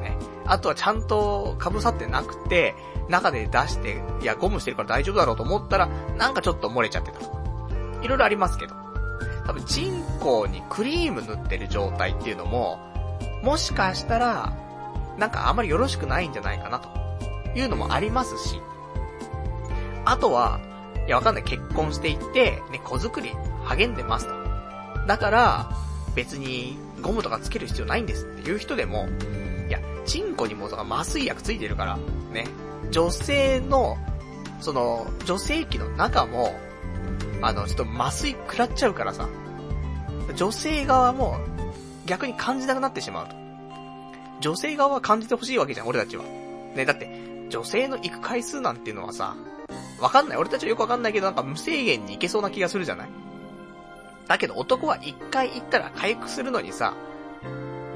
[0.01, 0.17] ね、
[0.47, 2.75] あとはちゃんと被さってなくて、
[3.09, 7.41] 中で出して、いや、ゴムしてるから大丈夫だろうと思ったら、なんかちょっと漏れちゃってたとか。
[8.03, 8.80] いろいろありますけど。
[9.47, 12.79] 多分、チンコにクリーム塗ってる状態っていうのも、
[13.43, 14.53] もしかしたら、
[15.19, 17.01] なんかあまりよろしくないんじゃないかなと。
[17.55, 18.61] いうのもありますし、
[20.05, 20.61] あとは、
[21.07, 23.31] いやわかんない、結婚していって、ね、子作り
[23.65, 24.35] 励んでますと。
[25.07, 25.71] だから、
[26.15, 29.09] 別にゴムとかつける必要ないんですっていう人でも、
[29.69, 31.99] いや、チンコにもとか麻酔薬ついてるから、
[32.33, 32.47] ね、
[32.91, 33.97] 女性の、
[34.61, 36.55] その、女性器の中も、
[37.43, 39.29] あの、ちょっと麻酔食らっちゃうからさ、
[40.37, 41.39] 女性側も
[42.07, 43.35] 逆に感じなくなってしまうと。
[44.41, 46.25] 女性側は感じてほしいわけじゃん、俺たちは。
[46.75, 49.37] ね、だって、女性の行く回数なんていうのはさ、
[50.01, 50.39] わかんない。
[50.39, 53.09] 俺たちはよくわかんないけど、なんか無制限に行けそうな気がするじゃない？
[54.29, 56.95] だけど男は一回行ったら回復するのにさ、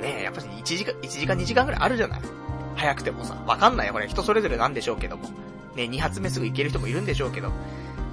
[0.00, 2.20] ねえ、やっぱり1時間、1時間2時間くらいあるじゃない？
[2.76, 5.30] 早くてもさ、わかんないよ、これ人それぞれなんでしょうけども。
[5.76, 7.52] ね、2発目すぐ行ける人もいるんでしょうけど。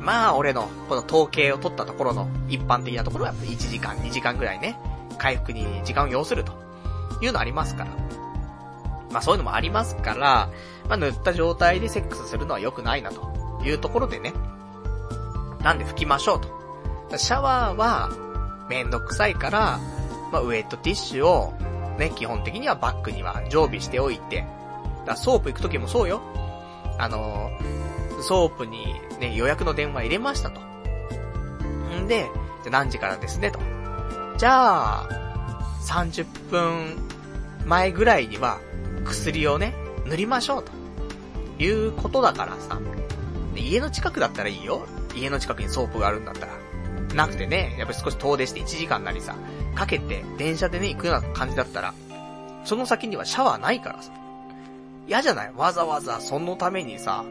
[0.01, 4.77] まあ、俺の、この統計を取ったところの一般的なところはやっぱ1時間、2時間ぐらいね、
[5.17, 6.53] 回復に時間を要すると
[7.21, 7.91] いうのありますから。
[9.11, 10.49] まあそういうのもありますから、
[10.87, 14.33] まあ塗った状態でセックスするのは良くないなというところでね。
[15.63, 17.17] なんで拭きましょうと。
[17.17, 18.09] シャワーは
[18.69, 19.79] めんどくさいから、
[20.31, 21.53] まあウェットティッシュを
[21.99, 24.45] ね、基本的にはバッグには常備しておいて、
[25.05, 26.21] だソープ行く時もそうよ。
[26.97, 27.51] あの
[28.21, 30.61] ソープにね、予約の電話入れましたと。
[31.99, 32.29] んで、
[32.63, 33.59] じゃ何時からですねと。
[34.37, 35.07] じゃあ、
[35.85, 36.97] 30分
[37.65, 38.59] 前ぐらいには
[39.05, 39.73] 薬をね、
[40.05, 40.71] 塗りましょうと。
[41.59, 42.79] いうことだからさ。
[43.55, 44.85] 家の近くだったらいいよ。
[45.15, 46.53] 家の近くにソープがあるんだったら。
[47.13, 49.35] なくてね、やっぱり少し遠出して1時間なりさ、
[49.75, 51.93] かけて電車でね、行くような感じだったら、
[52.63, 54.11] その先にはシャワーないからさ。
[55.07, 55.51] 嫌じゃない？
[55.55, 57.25] わざわざそのためにさ、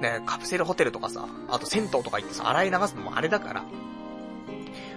[0.00, 3.64] ね、カプセルホテルとかさ、あと銭湯とか行ってさ、洗い流すのもあれだから、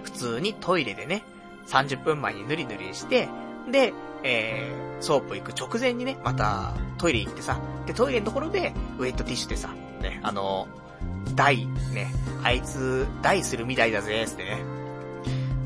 [0.02, 1.24] 普通にトイレでね、
[1.66, 3.28] 30分前に塗り塗りして、
[3.70, 3.92] で、
[4.22, 9.70] えー、ソープ行く直前にね、またトイレ行ってさ、で、トイレのところで、ウェットティッシュでさ、
[10.00, 10.66] ね、あの、
[11.34, 14.78] 大、ね、あいつ、大するみたいだぜ、つってね。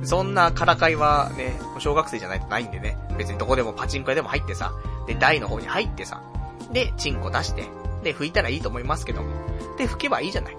[0.05, 4.73] そんなからかいはね、小学生じゃないとないんでね、別にどこでもパチンコ屋でも入ってさ、
[5.07, 6.23] で、台の方に入ってさ、
[6.73, 7.69] で、チンコ出して、
[8.03, 9.29] で、拭いたらいいと思いますけども。
[9.79, 10.57] で、拭けばいいじゃない。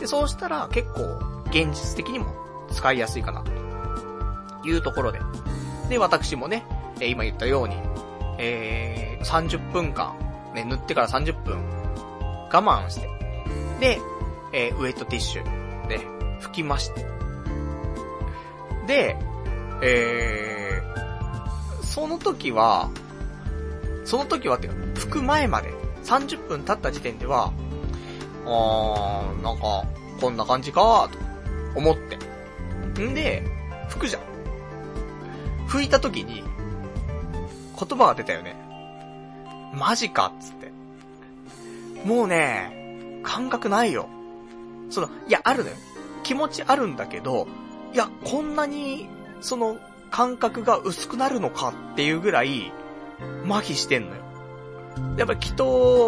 [0.00, 1.02] で、そうしたら結構、
[1.50, 2.26] 現実的にも
[2.70, 3.58] 使いやすいかなと。
[4.64, 5.20] いうところで。
[5.88, 6.64] で、私もね、
[7.00, 7.76] え今言ったように、
[8.38, 10.14] えー、30分間、
[10.54, 11.58] ね、塗ってから30分、
[12.52, 13.08] 我慢して、
[13.80, 14.00] で、
[14.52, 16.00] えー、ウェットティッシュ、で、
[16.40, 17.06] 拭きまして。
[18.86, 19.16] で、
[19.82, 22.90] えー、その時は、
[24.04, 25.72] その時はっていうか、拭く前まで、
[26.04, 27.52] 30分経った時点では、
[28.46, 29.84] あー、なんか、
[30.20, 31.18] こんな感じかーと
[31.78, 32.16] 思って。
[33.02, 33.42] んで、
[33.90, 34.22] 拭くじゃん。
[35.68, 36.42] 拭いた時に、
[37.78, 38.56] 言葉が出たよね。
[39.74, 40.72] マジかっつって。
[42.04, 44.08] もうね、感覚ないよ。
[44.90, 45.76] その、いや、あるのよ。
[46.22, 47.46] 気持ちあるんだけど、
[47.92, 49.08] いや、こんなに、
[49.40, 49.78] その、
[50.10, 52.72] 感覚が薄くなるのかっていうぐらい、
[53.44, 54.22] 麻痺してんのよ。
[55.16, 55.62] やっぱり気筒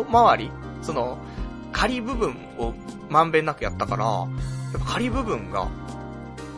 [0.09, 0.51] 周り、
[0.83, 1.19] その、
[1.73, 2.75] 仮部分を
[3.09, 5.69] まんべんなくやったから、やっぱ仮部分が、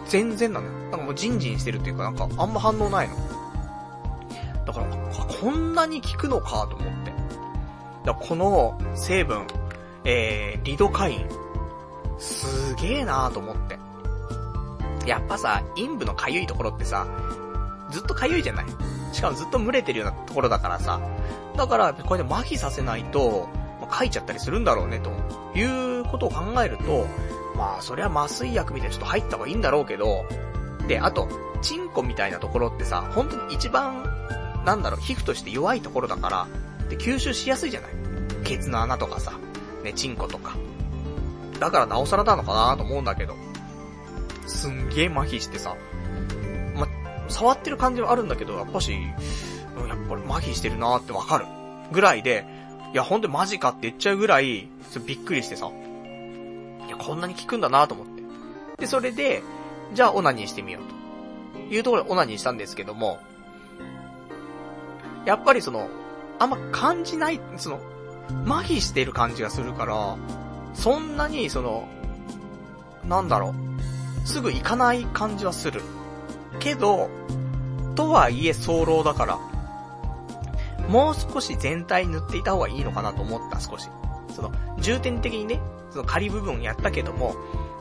[0.06, 0.72] 全然なのよ。
[0.72, 3.14] なんかもうジンジンしてるっていうか、なんかあんま反応ないの。
[4.66, 4.86] だから、
[5.40, 7.12] こんなに効くのかと思って。
[8.04, 9.46] だこの成分、
[10.04, 11.28] えー、リドカイン、
[12.18, 13.78] すげえなーと思って。
[15.06, 17.06] やっぱさ、陰部の痒いところってさ、
[17.90, 18.66] ずっと痒いじゃない
[19.12, 21.00] しかもずっと蒸れてるようなところだからさ。
[21.56, 23.48] だから、これで麻痺させないと、
[23.80, 25.10] まあ、書いちゃったりするんだろうね、と
[25.58, 25.62] い
[26.00, 27.06] うことを考えると、
[27.56, 30.24] まあ、そりゃ麻酔薬みたいなちょっと入った方がいいんだろうけど、
[30.88, 31.28] で、あと、
[31.60, 34.04] チンコみたいなところってさ、本当に一番、
[34.64, 36.46] なんだろう、皮膚として弱いところだから、
[36.88, 37.90] で、吸収しやすいじゃない？
[38.44, 39.32] ケツの穴とかさ、
[39.84, 40.56] ね、チンコとか。
[41.60, 43.36] だからなおさらなのかなと思うんだけど。
[44.46, 45.76] すんげえ麻痺してさ、
[46.74, 46.88] ま、
[47.28, 48.96] 触ってる感じはあるんだけど、やっぱし、
[49.86, 51.46] やっぱり麻痺してるなーってわかる。
[51.92, 52.44] ぐらいで、
[52.92, 54.68] いや、ほんとマジかって言っちゃうぐらい、
[55.06, 55.68] びっくりしてさ、
[56.86, 58.22] いや、こんなに効くんだなと思って。
[58.78, 59.42] で、それで、
[59.94, 61.74] じゃあオナニーしてみようと。
[61.74, 63.18] いうところでオナニーしたんですけども、
[65.24, 65.88] やっぱりその、
[66.38, 67.80] あんま感じない、その、
[68.46, 70.16] 麻痺してる感じがするから、
[70.74, 71.88] そんなに、その、
[73.06, 73.54] なんだろ
[74.24, 75.82] う、すぐ行かない感じはする。
[76.58, 77.08] けど、
[77.94, 79.38] とはいえ早漏だから、
[80.88, 83.88] もう少し全体塗っていた方がいいのかなと思った、少し。
[84.34, 85.60] その、重点的にね、
[85.90, 87.34] その仮部分やったけども、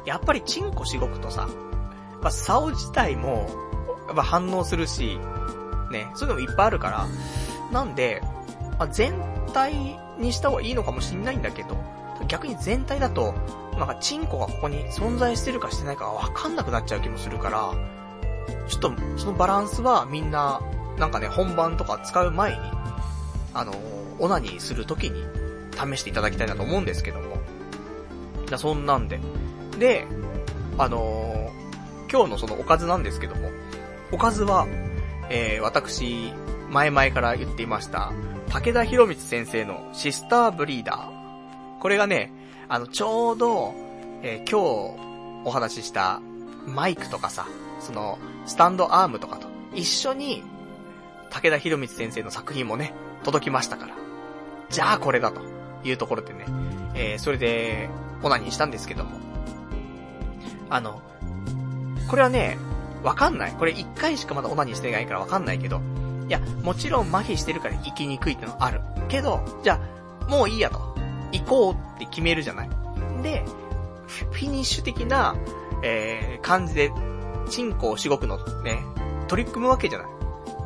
[0.06, 1.48] やっぱりチンコしごくとさ、
[2.22, 3.50] まあ、竿自体も、
[4.08, 5.20] やっぱ反応するし、
[5.92, 7.08] ね、そういうのもいっぱいあるから、
[7.72, 8.22] なんで、
[8.78, 9.14] まあ、全
[9.54, 11.78] 体にした方がいいのかもしんないんだけど、
[12.28, 13.34] 逆に全体だと、
[13.78, 17.72] なんかチンコがここに存在してるかしてないかがわかんなくなっちゃう気もするから、
[18.68, 20.62] ちょっとそのバランスはみんな、
[20.98, 22.58] なんかね、本番とか使う前に、
[23.54, 23.74] あの、
[24.20, 25.24] オナニーするときに
[25.72, 27.38] 試していただきたいなと思うんですけども。
[28.50, 29.20] だそんなんで。
[29.80, 30.06] で、
[30.78, 33.50] あのー、今日のそのおかずなんですけども、
[34.12, 34.68] おかずは、
[35.30, 36.34] えー、私、
[36.70, 38.12] 前々から言っていました、
[38.50, 41.80] 武田博光先生のシスターブリーダー。
[41.80, 42.32] これがね、
[42.68, 43.74] あの、ちょうど、
[44.22, 44.96] えー、今
[45.44, 46.22] 日お話しした
[46.68, 47.48] マイクとかさ、
[47.80, 50.44] その、スタンドアームとかと一緒に、
[51.30, 52.94] 武田博光先生の作品もね、
[53.24, 53.96] 届きましたから。
[54.70, 55.42] じゃあこれだと
[55.84, 56.46] いうところでね、
[56.94, 57.90] えー、それで、
[58.24, 59.20] オナニーしたんですけども。
[60.70, 61.02] あの、
[62.10, 62.58] これはね、
[63.04, 63.52] わかんない。
[63.52, 65.82] これ一回しかまだオナニーしてないからわかんないけど、
[66.28, 68.82] いや、もちろん麻痺してるから行きにくいってのある。
[69.10, 69.80] けど、じゃ
[70.24, 70.96] あ、もういいやと。
[71.32, 72.70] 行こうって決めるじゃない。
[73.24, 73.44] で、
[74.08, 75.36] フィニッシュ的な、
[75.84, 76.92] えー、感じで、
[77.50, 78.84] チンコをしごくのね、
[79.28, 80.08] 取り組むわけじゃない。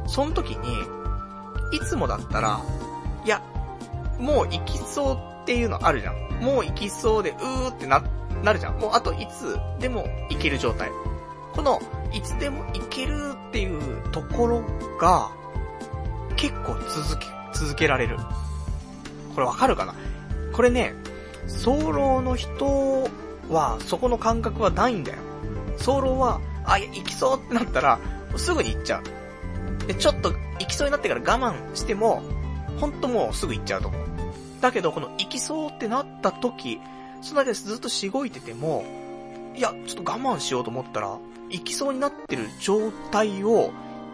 [0.07, 0.77] その時に、
[1.71, 2.61] いつもだったら、
[3.25, 3.41] いや、
[4.19, 6.15] もう行きそうっていうのあるじゃん。
[6.41, 8.03] もう行きそうで、うーってな、
[8.43, 8.77] なるじゃん。
[8.79, 10.89] もうあといつでも行ける状態。
[11.53, 11.81] この、
[12.13, 14.63] いつでも行けるっていうところ
[14.99, 15.29] が、
[16.35, 18.17] 結構続け、続けられる。
[19.33, 19.95] これわかるかな？
[20.53, 20.93] これね、
[21.47, 23.09] 早漏の人
[23.49, 25.19] は、そこの感覚はないんだよ。
[25.77, 27.99] 早漏は、あ、いや、行きそうってなったら、
[28.37, 29.03] すぐに行っちゃう。
[29.87, 32.23] で、ちょっと行きそうになってから我慢しても、
[32.79, 34.01] ほんともうすぐ行っちゃうと思う。
[34.61, 36.79] だけど、この行きそうってなった時、
[37.21, 38.83] その間ずっとしごいてても、
[39.55, 41.17] いや、ちょっと我慢しようと思ったら、
[41.49, 43.71] 行きそうになってる状態を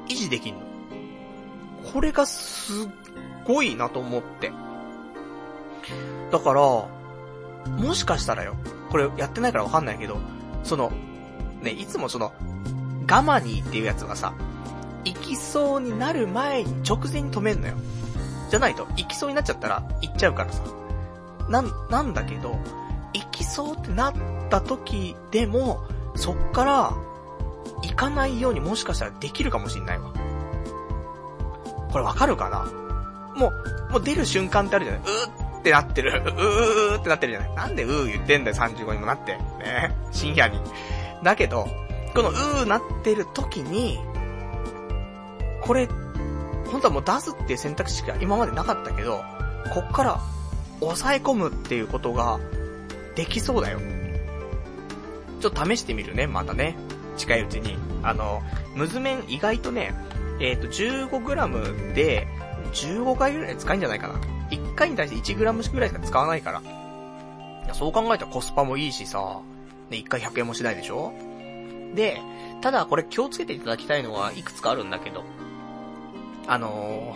[0.08, 0.62] 維持できんの。
[1.94, 2.90] これがすっ
[3.46, 4.52] ごいなと思って。
[6.32, 8.56] だから、もしかしたらよ、
[8.90, 10.18] これやってないからわかんないけど、
[10.64, 10.92] その、
[11.62, 12.34] ね、いつもその、
[13.06, 14.34] ガマニーっていうやつがさ、
[15.06, 17.76] 行きそうになる前に直前に止めんのよ。
[18.50, 20.62] じゃないと、行きそうになっちゃったら、行っちゃうからさ。
[21.50, 22.60] な、なんだけど、
[23.14, 24.14] 行きそうってなっ
[24.50, 25.82] た時でも、
[26.16, 26.94] そっから、
[27.84, 30.12] 行かないようにもしかしたらできるかもしんないわ。
[31.92, 32.66] これわかるかな？
[33.36, 36.22] もう、もう出る瞬間ってあるじゃないうーってなってる。
[36.26, 39.38] うーってなってるじゃないなんでうー言ってんだよ、35にもなって。
[39.38, 40.60] ね深夜に。
[41.24, 41.68] だけど、
[42.14, 44.00] このうーなってる時に、
[45.62, 45.88] これ、
[46.72, 49.24] 本当はもう出すっていう選択肢が今までなかったけど、
[49.74, 50.20] こっから
[50.80, 52.40] 抑え込むっていうことが
[53.16, 53.80] できそうだよ。
[55.40, 56.76] ちょっと試してみるね、またね。
[57.18, 57.78] 近いうちに。
[58.04, 58.42] あの、
[58.76, 59.94] ムズメン意外とね、
[60.40, 62.28] えっ、ー、と、15g で、
[62.74, 64.16] 15回ぐらい使えんじゃないかな。
[64.50, 66.62] 1回に対して 1g ぐらいしか使わないから。
[66.62, 69.42] いや、そう考えたらコスパもいいしさ、
[69.90, 71.14] ね、1回100円もしないでしょ
[71.96, 72.22] で、
[72.62, 75.24] ただこれ気をつけていただきたいのはいくつかあるんだけど、
[76.48, 77.16] あの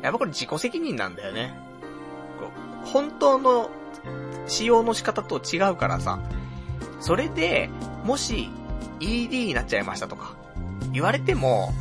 [0.00, 1.54] ー、やっぱこれ自己責任なんだよね。
[2.84, 3.70] 本当の
[4.46, 6.20] 使用の仕方と違うからさ、
[7.00, 7.70] それで、
[8.04, 8.50] もし
[9.00, 10.34] ED になっちゃいましたとか、
[10.92, 11.72] 言われても、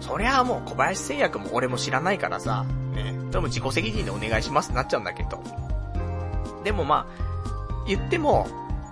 [0.00, 5.42] そりゃあもう小林製薬も俺も知らないからさ、ね、それも自己責任でお願いしますってなっちゃうんだけど。
[6.64, 8.46] でもまあ、言っても、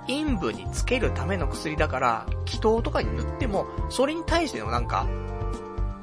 [0.07, 5.07] 陰部につけるための薬だから、気筒とかに塗っても、それに対してのなんか、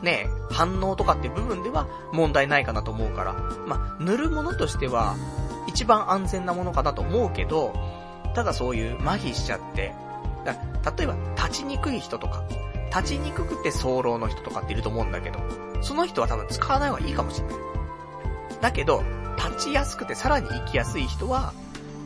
[0.07, 3.33] ね、反応とかって部分では問題ないかなと思うから、
[3.67, 5.17] まあ、塗るものとしては、
[5.67, 7.73] 一番安全なものかなと思うけど、
[8.33, 9.93] ただそういう麻痺しちゃって、
[10.45, 10.53] だ
[10.95, 12.45] 例えば立ちにくい人とか、
[12.89, 15.39] 立ちにくくて早漏の人とかっていると思うんだけど、
[15.81, 17.57] その人は多分使わない方がいいかもしれない。
[18.61, 19.03] だけど、
[19.37, 21.53] 立ちやすくてさらに行きやすい人は、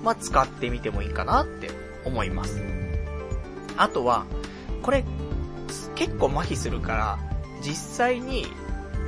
[0.04, 1.70] まあ、使ってみてもいいかなって
[2.04, 2.60] 思います。
[3.78, 4.26] あとは、
[4.82, 5.06] これ、
[5.96, 7.20] 結構麻痺するから、
[7.62, 8.48] 実際に、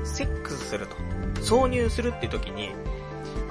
[0.03, 0.95] セックスすると、
[1.41, 2.69] 挿入するっていう時に、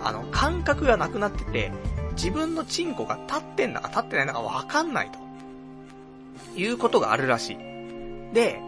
[0.03, 1.73] あの、感覚がなくなってて、
[2.13, 5.19] 自分のチンコが立ってんだか立ってないんだかわかんないと。
[6.57, 8.35] いうことがあるらしい。
[8.35, 8.61] で、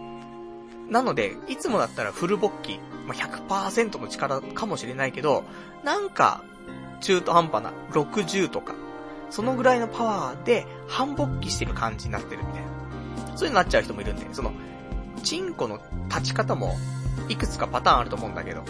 [0.91, 5.45] なので、いつもだったらフル勃起、まあ、100%の力かもしれないけど、
[5.82, 6.43] なんか、
[7.01, 8.74] 中途半端な60とか、
[9.30, 13.37] そのぐらいのパワーで半勃起してる感じになってるみたいな。
[13.37, 14.53] そういうのになっちゃう人もいるんで、その、
[15.24, 16.76] チンコの立ち方も、
[17.28, 18.62] いくつかパターンあると思うんだけど、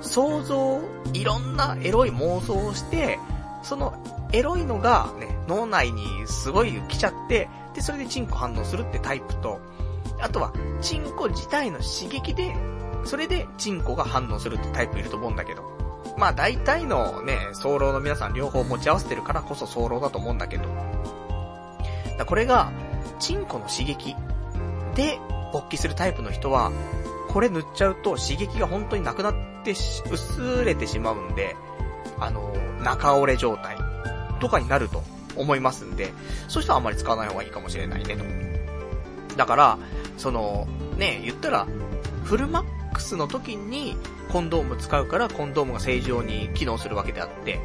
[0.00, 0.80] 想像、
[1.12, 3.18] いろんなエロい妄想をして、
[3.62, 3.94] その
[4.32, 9.60] エロいのがね、脳内にすごい来ちゃって、で、それでチンコ反応するってタイプと、
[10.20, 12.54] あとは、チンコ自体の刺激で、
[13.04, 15.62] それでチンコが反応するってタイプいると思うんだけど。
[16.18, 20.64] まあ大体のね、早漏の皆さん両方持ち合わせてるからこそ早漏だと思うんだけど。
[22.18, 22.70] だこれが、
[23.18, 24.14] チンコの刺激
[24.94, 25.18] で
[25.52, 26.72] 勃起するタイプの人は、
[27.28, 29.34] これ塗っちゃうと刺激が本当になくなっ
[29.64, 31.56] てし薄れてしまうんで、
[32.18, 33.76] あの、中折れ状態
[34.40, 35.02] とかになると
[35.36, 36.12] 思いますんで、
[36.48, 38.24] そういう人はあんまり使わない方がいいかもしれないねと。
[39.36, 39.78] だから、
[40.18, 41.66] その、ね、言ったら、
[42.24, 43.96] フルマックスの時に
[44.30, 47.60] コンドーム使うからコンドームが正常に機能するわけであって、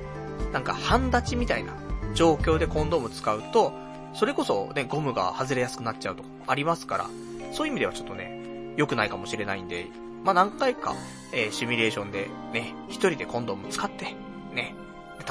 [0.52, 1.74] なんか半立ちみたいな
[2.14, 3.74] 状況でコンドーム使うと、
[4.14, 7.10] それこそね、ゴムが外れやすくなっちゃうとかありますから、
[7.52, 8.42] そういう意味ではちょっとね、
[8.76, 9.88] 良くないかもしれないんで、
[10.24, 10.96] まあ、何回か、
[11.34, 14.16] えー、シミュレーションでね、一人でコンドーム使って、
[14.54, 14.76] ね、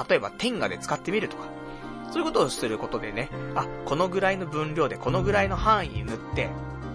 [0.09, 1.45] 例えばテンガで使ってみるとか、
[2.11, 6.51] そういうことをすることでね、あ、このぐらいの分量でこのぐらいの範囲に塗って、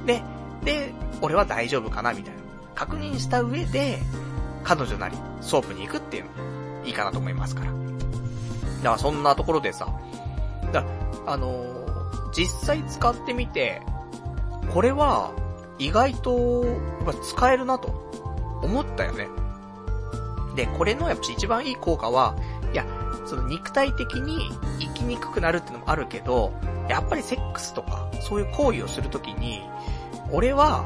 [0.05, 0.23] で、
[0.63, 2.41] で、俺は大丈夫かなみたいな。
[2.75, 3.99] 確認した上で、
[4.63, 7.71] 彼女なり、ソープに行くっていうのも、いいかなと思いますから。
[7.71, 7.79] だか
[8.83, 9.87] らそんなところでさ、
[10.71, 10.83] だ
[11.27, 13.81] あのー、実際使ってみて、
[14.73, 15.33] これは、
[15.79, 16.65] 意外と、
[17.23, 17.89] 使えるなと、
[18.61, 19.27] 思ったよね。
[20.55, 22.35] で、これのやっぱ一番いい効果は、
[22.71, 22.85] いや、
[23.25, 26.53] その肉体的に生きにくくなるってのもあるけど、
[26.89, 29.61] やっぱりセックスとか、そういう行為をするときに、
[30.31, 30.83] 俺は、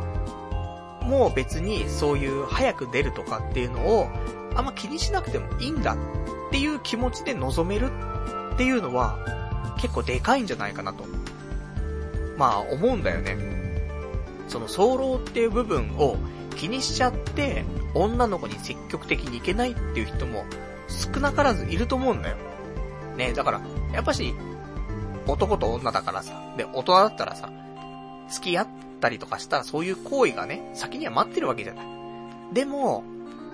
[1.01, 4.07] もう別にそういう早く出るとかっていうのを、
[4.55, 5.97] あんま気にしなくてもいいんだっ
[6.51, 7.91] ていう気持ちで臨める
[8.53, 9.17] っていうのは、
[9.77, 11.03] 結構でかいんじゃないかなと。
[12.38, 13.55] まあ、思うんだよね。
[14.48, 16.18] その、早漏っていう部分を
[16.56, 20.46] 気にしちゃって、女の子に積極的にいけないっていう人も
[20.88, 22.38] 少なからずいると思うんだよ。
[23.18, 23.62] ね、だから、
[23.93, 24.34] やっぱし、
[25.28, 27.50] 男と女だからさ、で、大人だったらさ、
[28.30, 28.68] 付き合っ
[29.00, 31.86] たりとかしたらそういう行為がね、先には待ってるわけじゃない。
[32.54, 33.04] でも、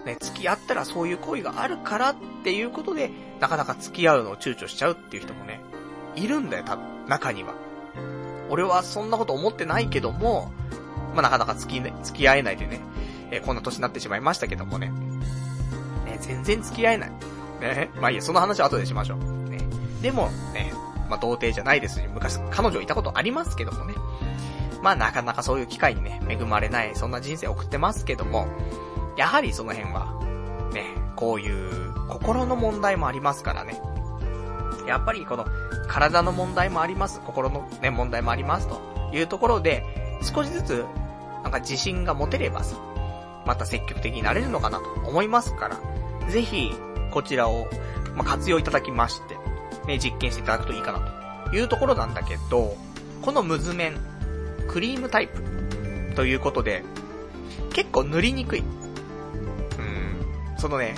[0.05, 5.61] ね、付き合ったらそういう行為があるからっていうことで、なかなか付き合うのを躊躇しちゃうっていう人もね、
[6.15, 6.77] いるんだよ、た、
[7.07, 7.53] 中には。
[8.49, 10.51] 俺はそんなこと思ってないけども、
[11.13, 12.79] まあ、なかなか付き、付き合えないでね、
[13.31, 14.89] えー、こんな年になってしまいましたけどもね。
[16.05, 17.11] ね、全然付き合えない。
[17.61, 19.49] ね、まあいいや、その話は後でしましょう。
[19.49, 19.59] ね。
[20.01, 20.73] でも、ね、
[21.09, 23.93] まあ童貞じゃないですし、昔彼女いたことありますけどもね。
[24.81, 28.47] まあなかなかそういう機会にね、恵まれない、そんな人生を送ってますけども、
[29.15, 30.19] やはりその辺は、
[30.73, 30.85] ね、
[31.15, 33.79] こういう心の問題もありますからね。
[34.87, 35.45] やっぱりこの
[35.87, 38.81] 体の問題もあります、心のね、問題もありますと
[39.13, 39.85] いうところで、
[40.21, 40.85] 少しずつ、
[41.43, 42.77] なんか自信が持てればさ、
[43.45, 45.79] また積極的になれるのかなと思いますから、
[46.29, 46.71] ぜひ、
[47.11, 47.67] こちらを、
[48.15, 49.35] ま、活用いただきまして、
[49.87, 52.75] ね、実験していただくといいかなというところなんだけど、
[53.21, 53.97] このムズメン、
[54.67, 56.83] クリームタイプということで、
[57.73, 58.59] 結構塗りにくい。
[58.59, 60.95] うん、そのね、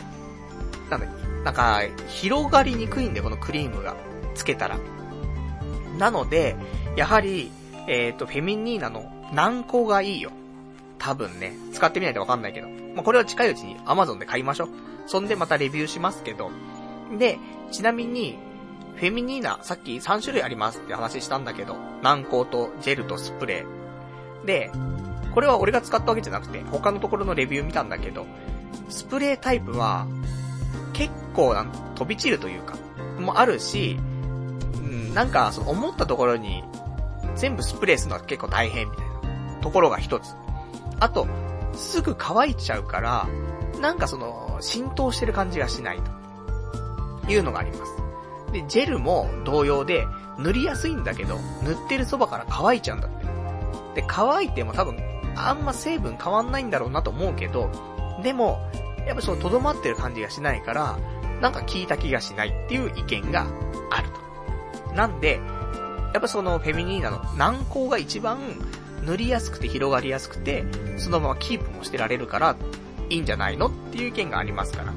[0.89, 1.07] なんだ、
[1.43, 3.95] なんか、広がりにくいんで、このクリームが、
[4.35, 4.79] つけたら。
[5.97, 6.55] なので、
[6.95, 7.51] やはり、
[7.87, 10.31] えっ、ー、と、フェミニーナの軟膏がいいよ。
[10.99, 12.69] 多分ね、使ってみないとわかんないけど。
[12.95, 14.69] まあ、これは近いうちに Amazon で買いましょう。
[15.07, 16.51] そんでまたレビューしますけど。
[17.17, 17.37] で、
[17.71, 18.37] ちなみに、
[18.95, 24.45] フェミニーナ、さっき3種類ありますって話したんだけど、軟膏とジェルとスプレー。
[24.45, 24.71] で、
[25.33, 28.25] これは俺が使ったわけじゃなくて、他のところのレビュー見たんだけど、
[28.89, 30.07] スプレータイプは、
[30.93, 32.75] 結構なん、飛び散るというか、
[33.19, 33.97] もあるし、
[34.75, 36.63] うん、なんか、その思ったところに、
[37.35, 39.02] 全部スプレーするのは結構大変みたいな
[39.63, 40.35] ところが一つ。
[40.99, 41.25] あと、
[41.73, 43.27] すぐ乾いちゃうから、
[43.81, 47.31] なんかその、浸透してる感じがしないと。
[47.31, 47.93] いうのがあります。
[48.51, 50.05] で、ジェルも同様で、
[50.37, 53.11] 塗りやすいんだけど、塗ってるそばから乾いちゃうんだっ
[53.93, 54.01] て。
[54.01, 54.97] で、乾いても多分、
[55.35, 57.69] あんま成分変わんないんだろうなと思うけど、
[58.21, 58.59] でも、
[59.07, 60.97] やっぱその留まってる感じがしないから、
[61.41, 63.47] なんか効いた気がしないっていう意見が
[63.89, 64.93] あると。
[64.93, 65.39] なんで、
[66.13, 68.39] やっぱそのフェミニーナの軟膏が一番
[69.05, 70.63] 塗りやすくて広がりやすくて、
[70.97, 72.55] そのままキープもしてられるから、
[73.09, 74.93] いいんじゃないのっていう意見がありますから。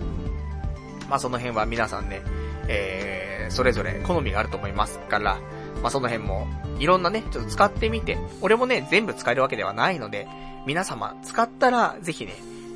[1.09, 2.23] まあその辺は皆さんね、
[2.69, 5.39] えー、それぞれ好みがあると思いますから、
[5.83, 6.47] まあその辺も、
[6.79, 10.27] いろんなね、ちょっと使ってみて、俺もね、全部使えるわけではないので、
[10.67, 12.35] 皆様使ったら、ぜひね、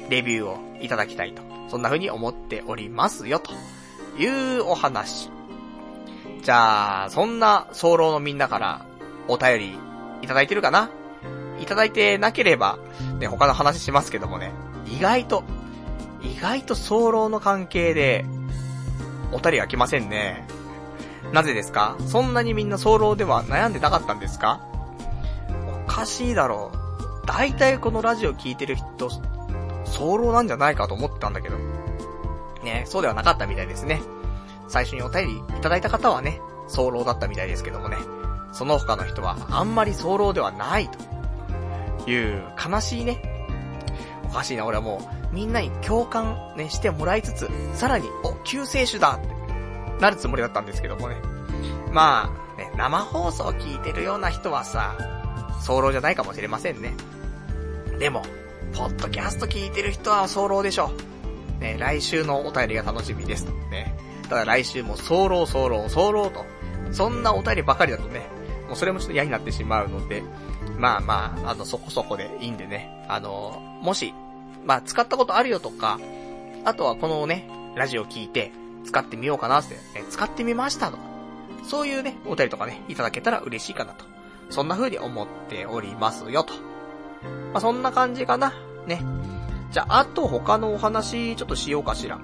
[0.08, 1.42] レビューをいただきたいと。
[1.68, 3.52] そんな風に思っておりますよ、と
[4.20, 4.26] い
[4.58, 5.30] うお話。
[6.42, 8.86] じゃあ、そんな、早漏のみんなから、
[9.28, 9.78] お便り、
[10.22, 10.90] いただいてるかな？
[11.60, 12.78] いただいてなければ、
[13.18, 14.52] ね、他の話しますけどもね、
[14.86, 15.44] 意外と、
[16.22, 18.24] 意外と早漏の関係で、
[19.32, 20.46] お便りが来ませんね。
[21.32, 21.96] なぜですか？
[22.06, 24.60] そんなにみんな早漏では悩んでなかったんですか？
[25.86, 27.26] おかしいだろう。
[27.26, 29.08] 大体このラジオ聞いてる人、
[29.84, 31.56] 早漏なんじゃないかと思ってたんだけど。
[32.64, 34.02] ね、そうではなかったみたいですね。
[34.66, 37.96] 最初にお便りいただいた方はね、早漏だったみたいですけどもね。
[38.52, 40.98] その他の人はあんまり早漏ではないと
[42.06, 43.22] いう悲しいね。
[44.24, 45.00] おかしいな、俺はも
[45.32, 49.40] うみんなに共感ね、してもらいつつ、さらに、お、救世主だって
[50.00, 51.16] なるつもりだったんですけどもね。
[51.92, 54.96] まあ、ね、生放送聞いてるような人はさ、
[55.60, 56.94] 早漏じゃないかもしれませんね。
[57.98, 58.22] でも、
[58.74, 60.90] ポッドキャスト聞いてる人は早漏でしょ。
[61.58, 63.52] ね、来週のお便りが楽しみですと。
[63.68, 63.94] ね。
[64.28, 66.44] ただ来週も早漏早漏早漏と。
[66.92, 68.26] そんなお便りばかりだとね、
[68.66, 70.22] もうそれもちょっと嫌になってしまうので、
[70.80, 73.04] まあまあ、あの、そこそこでいいんでね。
[73.08, 74.14] あの、もし、
[74.64, 76.00] まあ、使ったことあるよとか、
[76.64, 78.50] あとはこのね、ラジオ聞いて、
[78.84, 81.02] 使ってみようかなって、ね、使ってみましたとか、
[81.64, 84.06] そういうね、お便りとかね、いただけたら嬉しいかなと。
[84.48, 86.54] そんな風に思っておりますよと。
[87.52, 88.54] まあ、そんな感じかな。
[88.86, 89.02] ね。
[89.70, 92.18] じゃあ、あと他のお話、ちょっとしようかしら。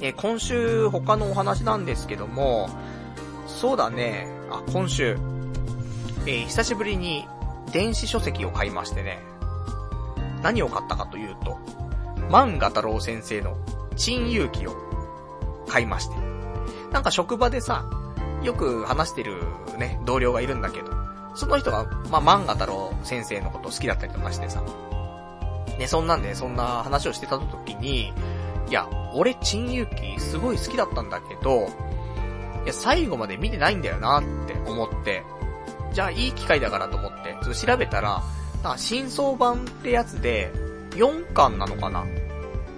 [0.00, 2.68] え今週他のお話なんですけども、
[3.46, 5.18] そうだね、あ、今週、
[6.26, 7.26] えー、久しぶりに
[7.68, 9.20] 電子書籍を買いましてね。
[10.42, 11.58] 何を買ったかというと、
[12.30, 13.56] 万画太郎先生の
[13.96, 14.76] 珍遊記を
[15.68, 16.16] 買いまして。
[16.92, 17.84] なんか職場でさ、
[18.42, 19.42] よく話してる
[19.78, 20.92] ね、同僚がいるんだけど、
[21.34, 24.62] その人が、まあ、万画太郎先生のこと好きだったりとかしてさ。
[25.78, 28.12] ね、そんなんで、そんな話をしてた時に、
[28.68, 31.68] いや、俺、珍遊記すごい好きだったんだけど、
[32.64, 35.24] いや、最後まで見てないんだよなって思って、
[35.92, 38.22] じゃあいい機会だからと思って、ちょっと調べたら、
[38.62, 40.52] なんか新装版ってやつで、
[40.92, 42.04] 4巻なのかな？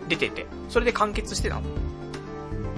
[0.09, 1.63] 出てて、それで完結してたの。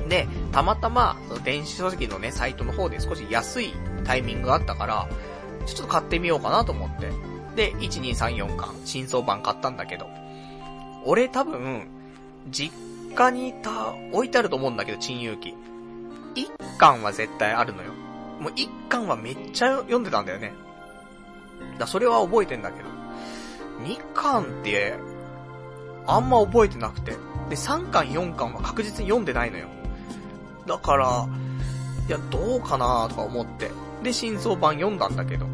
[0.09, 3.73] で、たまたま、その電子書籍のね、サイトの方で少し安い
[4.05, 5.09] タイミングがあったから、
[5.67, 7.11] ちょっと買ってみようかなと思って。
[7.57, 10.07] で、1、2、3、4巻、新装版買ったんだけど、
[11.05, 11.89] 俺多分、
[12.51, 12.73] 実
[13.15, 15.55] 家にた、置いてあると思うんだけど、珍遊記。
[16.35, 17.93] 1巻は絶対あるのよ。
[18.43, 20.53] もう1巻はめっちゃ読んでたんだよね。
[21.79, 22.89] だそれは覚えてんだけど。
[23.85, 24.95] 2巻って、
[26.09, 27.13] あんま覚えてなくて。
[27.13, 27.19] で、
[27.55, 29.69] 3巻4巻は確実に読んでないのよ。
[30.67, 31.29] だから、
[32.09, 33.71] いや、どうかなとか思って。
[34.03, 35.47] で、真相版読んだんだけど。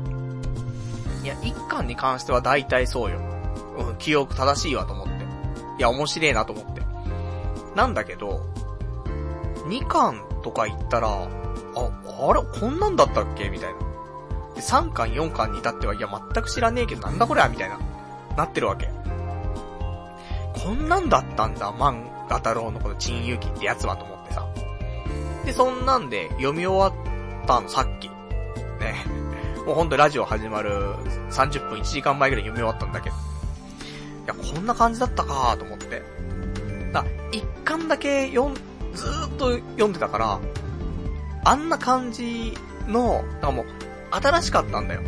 [1.23, 3.19] いや、1巻に関しては大体そうよ。
[3.77, 5.13] うん、記憶正しいわと思って。
[5.79, 6.81] いや、面白いなと思って。
[7.77, 8.47] なんだけど、
[9.67, 11.29] 2巻とか言ったら、
[11.79, 13.49] あ、あれ、こんなんだったっけ？
[13.49, 13.79] みたいな。
[14.55, 17.79] で、3巻4巻に至っては、いや、全く知らねえけど、なんだこれみたいな。
[18.37, 18.91] なってるわけ。
[20.65, 24.47] こんなんだったんだ、漫画太郎のこの珍遊記ってやつはと思ってさ。
[25.45, 27.03] で、そんなんで読み終わ
[27.43, 28.09] ったの、さっき。
[28.09, 28.15] ね。
[29.67, 30.95] もうほんとラジオ始まる
[31.31, 33.17] 30分1時間前ぐらい読み終わったんだけど。
[33.17, 33.19] い
[34.27, 36.03] や、こんな感じだったかと思って。
[36.93, 38.55] だ、一巻だけ読ん、
[38.95, 40.39] ずーっと読んでたから、
[41.45, 42.55] あんな感じ
[42.87, 43.67] の、なんかもう、
[44.11, 45.03] 新しかったんだよ。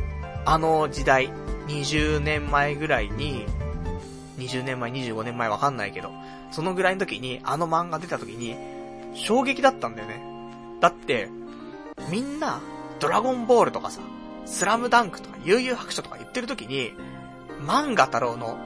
[0.44, 1.30] あの時代、
[1.68, 3.46] 20年前ぐらいに、
[4.38, 6.10] 20年前、25年前わかんないけど、
[6.50, 8.56] そのぐらいの時に、あの漫画出た時に、
[9.14, 10.22] 衝撃だったんだよね。
[10.80, 11.28] だって、
[12.10, 12.60] みんな、
[12.98, 14.00] ドラゴンボールとかさ、
[14.46, 16.92] スラムダンクとか、悠々白書とか言ってる時に、
[17.60, 18.58] 漫画太郎の、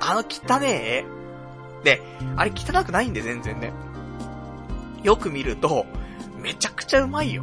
[0.00, 1.04] あの汚ねえ
[1.84, 2.02] で、
[2.36, 3.72] あれ汚くないんで全然ね。
[5.02, 5.86] よく見ると、
[6.42, 7.42] めちゃくちゃうまいよ。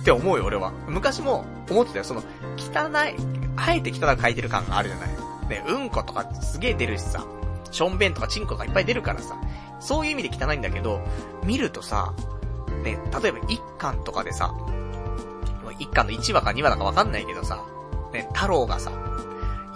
[0.00, 0.72] って思うよ、俺は。
[0.88, 2.22] 昔も思ってたよ、その、
[2.56, 3.14] 汚い、
[3.56, 5.08] あえて汚く書いてる感があるじゃない。
[5.48, 7.24] ね、うんことかすげえ出るしさ、
[7.70, 9.36] しょんべんとかチンコがいっぱい出るからさ、
[9.80, 11.00] そういう意味で汚いんだけど、
[11.44, 12.14] 見るとさ、
[12.82, 14.54] ね、例えば一巻とかでさ、
[15.78, 17.64] 一巻の1話か2話だかわかんないけどさ、
[18.12, 18.92] ね、太郎がさ、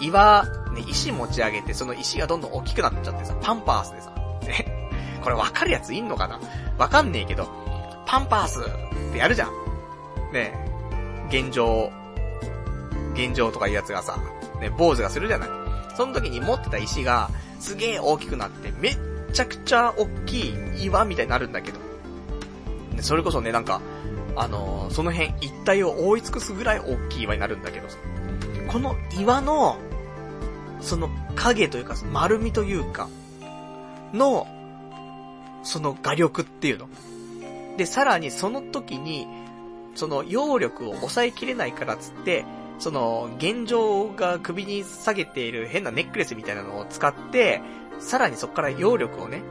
[0.00, 4.10] 岩、ね、石持ち上げて、その石がどんどん大きくなっちゃってさ、パンパースでさ、
[4.42, 4.90] ね、
[5.22, 6.40] これわかるやついんのかな？
[6.78, 7.48] わかんねえけど、
[8.06, 9.52] パンパースってやるじゃん。
[10.32, 10.52] ね、
[11.28, 11.90] 現状、
[13.14, 14.18] 現状とかいうやつがさ、
[14.60, 15.48] ね、坊主がするじゃない。
[15.96, 18.98] その時に持ってた石が、すげえ大きくなって、めっ
[19.32, 21.78] ちゃくちゃ大きい岩みたいになるんだけど。
[23.00, 23.80] それこそね、なんか、
[24.36, 27.96] あのー、その辺一帯を覆い尽くすぐらい大きい岩になるんだけどさ。
[28.68, 29.78] この岩の、
[30.80, 33.08] その影というか、丸みというか、
[34.12, 34.46] の、
[35.62, 36.88] その画力っていうの。
[37.76, 39.26] で、さらにその時に、
[39.94, 42.44] その揚力を抑えきれないからつって、
[42.78, 47.60] その、現状が首に下げている変なネックレスみたいなのを使って、
[48.00, 49.42] さらにそこから揚力をね、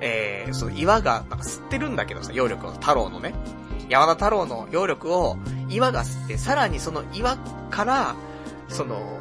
[0.00, 3.34] えー、その岩が、なんか吸ってるんだけどさ、揚力を、太郎のね。
[3.88, 5.38] 山田太郎の揚力を
[5.70, 7.36] 岩が吸って、さらにその岩
[7.70, 8.16] から、
[8.68, 9.18] その、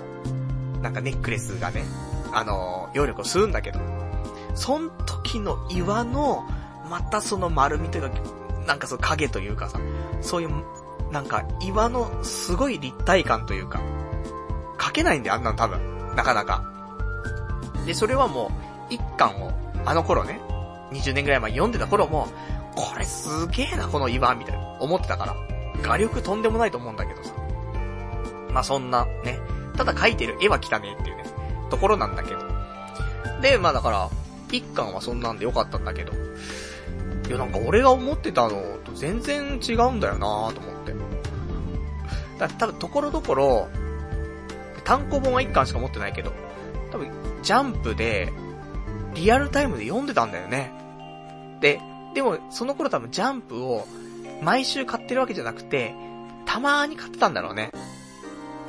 [0.82, 1.84] なんかネックレスがね、
[2.34, 3.80] あの、揚力を吸うんだけど、
[4.56, 6.48] そん時の岩の、
[6.90, 8.10] またその丸みというか、
[8.68, 9.80] なんかその影というかさ、
[10.22, 10.50] そういう
[11.12, 13.82] なんか、岩のすごい立体感というか、
[14.80, 16.16] 書けないんだよ、あんなの多分。
[16.16, 16.64] なかなか。
[17.86, 18.52] で、それはも
[18.90, 19.52] う、一巻を、
[19.86, 20.42] あの頃ね、
[20.92, 22.28] 20年ぐらい前読んでた頃も、
[22.76, 25.36] これすげえな、この岩、みたいな、思ってたから。
[25.82, 27.34] 画力とんでもないと思うんだけどさ。
[28.52, 29.40] まあそんな、ね。
[29.78, 31.24] ただ描いてる絵は汚ねえっていうね、
[31.70, 32.40] ところなんだけど。
[33.42, 34.10] で、まあだから、
[34.52, 36.12] 一巻はそんなんでよかったんだけど。
[37.28, 40.96] いやなんか俺が思ってたのと全然違うんだよなぁと思って。
[42.40, 43.68] だ多分ところどころ、
[44.84, 46.32] 単行本は一巻しか持ってないけど、
[46.92, 47.12] 多分、
[47.44, 48.32] ジャンプで、
[49.16, 50.72] リアルタイムで読んでたんだよね。
[51.60, 51.82] で、
[52.14, 53.86] でも、その頃多分ジャンプを、
[54.42, 55.94] 毎週買ってるわけじゃなくて、
[56.46, 57.72] たまーに買ってたんだろうね。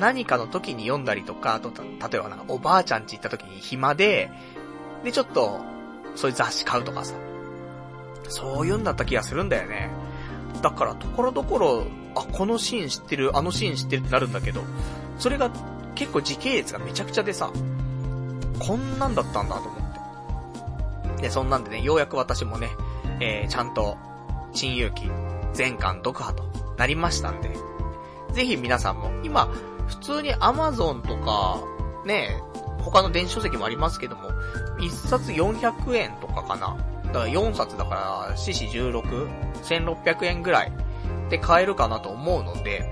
[0.01, 4.31] 何かの時に読んだりとか、あと、例えばなんかおばあちゃんち行った時に暇で、
[5.05, 5.61] で、ちょっと、
[6.15, 7.15] そういう雑誌買うとかさ。
[8.29, 9.91] そういうんだった気がするんだよね。
[10.63, 14.63] だから、ところどころ、あ、このシーン知ってる、あのシーン知ってるってなるんだけど、
[15.19, 15.51] それが
[15.95, 17.51] 結構時系列がめちゃくちゃでさ、
[18.59, 21.23] こんなんだったんだと思って。
[21.23, 22.71] で、そんなんでね、ようやく私もね、
[23.21, 23.97] えー、ちゃんと、
[24.53, 25.11] 新勇気、
[25.53, 26.45] 全巻読破と
[26.77, 27.57] なりましたんで、
[28.33, 29.47] ぜひ皆さんも、今、
[29.87, 31.61] 普通に Amazon とか、
[32.05, 32.41] ね、
[32.83, 34.31] 他の電子書籍もありますけども、
[34.79, 36.77] 1冊400円とかかな。
[37.13, 37.95] だから4冊だか
[38.31, 39.29] ら、四四16、
[39.63, 40.73] 1600円ぐらい
[41.31, 42.85] で買えるかなと思うので、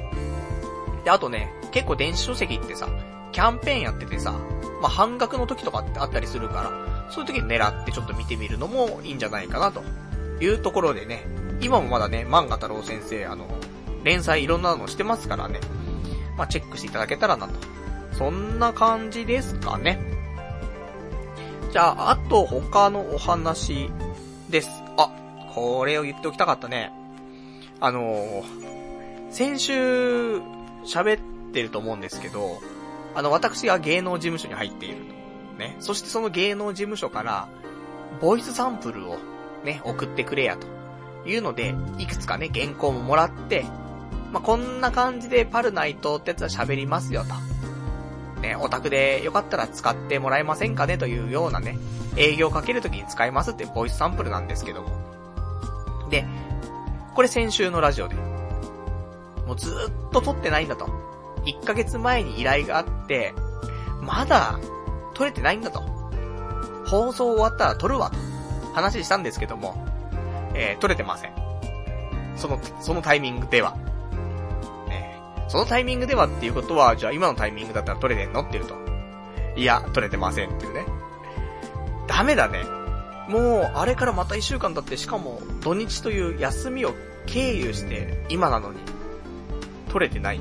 [1.05, 2.89] で、あとね、結構電子書籍ってさ、
[3.33, 4.33] キャンペーンやっててさ、
[4.81, 9.83] まあ、半額の時とかってあったりするから、そういう時に狙ってちょっと見てみるのもいいんじゃないかなと
[10.41, 11.25] いうところでね、
[11.61, 13.47] 今もまだね、漫画太郎先生、あの、
[14.05, 15.61] 連載いろんなのしてますからね、
[16.37, 17.55] まあ、チェックしていただけたらなと。
[18.13, 20.01] そんな感じですかね。
[21.73, 23.91] じゃあ、あと他のお話
[24.51, 24.70] です。
[24.97, 25.10] あ、
[25.55, 26.93] これを言っておきたかったね。
[27.81, 28.44] あのー、
[29.31, 30.39] 先週
[30.85, 32.59] 喋ってると思うんですけど、
[33.14, 34.97] あの、私が芸能事務所に入っている。
[35.59, 35.77] ね。
[35.81, 37.48] そしてその芸能事務所から、
[38.20, 39.18] ボイスサンプルを
[39.64, 40.66] ね、送ってくれやと。
[41.28, 43.64] いうので、いくつかね、原稿ももらって、
[44.32, 47.35] まあ、こんな感じでパルナイトってやつは喋りますよと。
[48.47, 51.78] ね、オタクでよかったら使ってもらえませんかねというようなね、
[52.16, 54.89] 営業かけるときに使いますってボイスサンプルなんですけども。
[56.10, 56.24] で、
[57.14, 60.86] これ先週のラジオで、もうずっと撮ってないんだと。
[61.44, 63.35] 1ヶ月前に依頼があって、
[64.01, 64.59] まだ
[65.14, 65.81] 撮れてないんだと。
[66.86, 68.16] 放送終わったら撮るわと。
[68.74, 69.74] 話したんですけども、
[70.55, 71.32] えー、撮れてません。
[72.36, 73.77] その、そのタイミングでは。
[75.48, 78.43] そのタイミングではっていうことは、じゃあ今のタイミングだったら撮れてんの？
[78.43, 78.74] って言うと。
[79.56, 80.85] いや、撮れてませんっていうね。
[82.06, 82.64] ダメだね。
[83.28, 86.94] もう、あれからまた一週間経って、しかも、土日という休みを
[87.27, 88.78] 経由して、今なのに、
[89.90, 90.40] 撮れてない。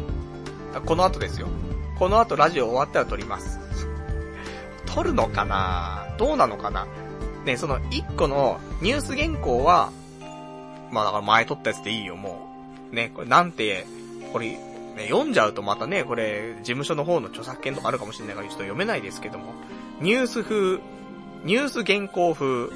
[0.85, 1.47] この後ですよ。
[1.97, 3.59] この後ラジオ終わったら撮ります。
[4.85, 6.13] 撮るのかな？
[6.17, 6.87] どうなのかな？
[7.45, 9.91] ね、その一個のニュース原稿は、
[10.91, 12.49] まあだから前撮ったやつでいいよ、も
[12.91, 12.95] う。
[12.95, 13.85] ね、これなんて、
[14.33, 14.59] これ、
[14.95, 19.53] ね、読んじゃうとまたね、これ、事務所の方の著作権とかあるかもしれないからちょっと読めないですけども、
[19.99, 20.79] ニュース風、
[21.43, 22.69] ニュース原稿風、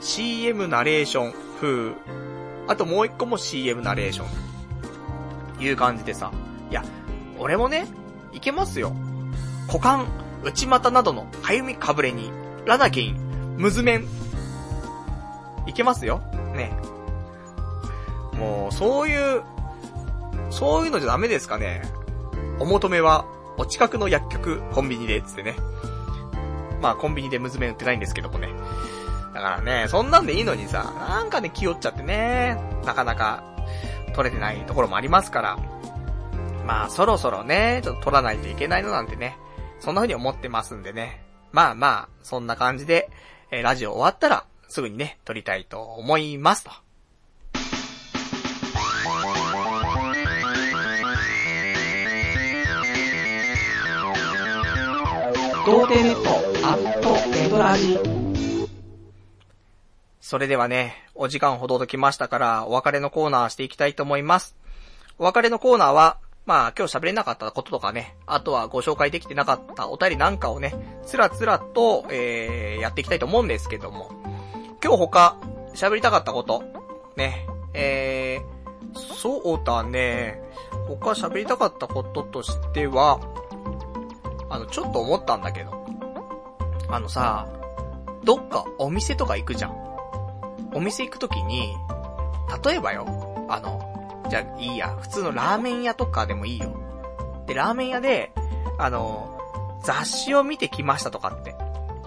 [0.00, 1.92] CM ナレーション風、
[2.68, 4.48] あともう一個も CM ナレーション。
[5.60, 6.32] いう感じでさ、
[6.70, 6.84] いや、
[7.38, 7.86] 俺もね、
[8.32, 8.92] いけますよ。
[9.66, 10.06] 股間、
[10.44, 12.30] 内股などのかゆみかぶれに、
[12.64, 14.06] ラナゲイン、ムズメン。
[15.66, 16.20] いけますよ。
[16.54, 16.72] ね。
[18.34, 19.42] もう、そういう、
[20.50, 21.82] そういうのじゃダメですかね。
[22.58, 23.24] お求めは、
[23.56, 25.56] お近くの薬局、コンビニで、つってね。
[26.80, 28.48] まあ、コンビニでムズメン売ってないんですけどもね。
[29.34, 33.42] だからね、そんなんでいいのにさ、なんかね、気負っちゃってね、なかなか、
[34.14, 35.58] 取れてないところもありますから。
[36.66, 39.38] まあ、そろそろね、ちょっと取らないといけないのなんてね、
[39.80, 41.24] そんな風に思ってますんでね。
[41.52, 43.10] まあまあ、そんな感じで、
[43.50, 46.70] えー、ラジオ終わったら、すぐにね、撮りたいと思いますと。
[55.68, 56.30] 童貞ネット
[56.66, 57.98] アットネトラジ
[60.18, 64.56] それではね、お時間ほどときましたから、お別れのコーナーしていきたいと思います。
[65.18, 66.16] お別れのコーナーは、
[66.46, 70.74] まあ今日喋れなかったこととかね、あとはご紹介できてなかったお便りなんかをね、
[71.04, 74.10] つらつらと、えー、やっていきたいと思うんですけども、
[74.82, 75.36] 今日他、
[75.74, 76.64] 喋りたかったこと、
[77.18, 80.40] ね、えー、そうだね、
[80.86, 83.20] 他喋りたかったこととしては、
[84.50, 85.86] あの、ちょっと思ったんだけど、
[86.88, 87.46] あのさ、
[88.24, 89.88] どっかお店とか行くじゃん。
[90.74, 91.76] お店行くときに、
[92.64, 93.06] 例えばよ、
[93.48, 96.70] あの、じゃあいいや、普通のラーメン屋とかでもいいよ。
[97.46, 98.32] で、ラーメン屋で、
[98.78, 99.38] あの、
[99.82, 101.54] 雑誌を見てきましたとかって、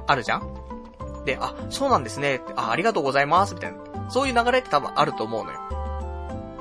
[0.07, 2.41] あるじゃんで、あ、そうなんですね。
[2.55, 3.55] あ、ありがとうございます。
[3.55, 4.09] みたいな。
[4.09, 5.59] そういう流れって多分あると思うのよ。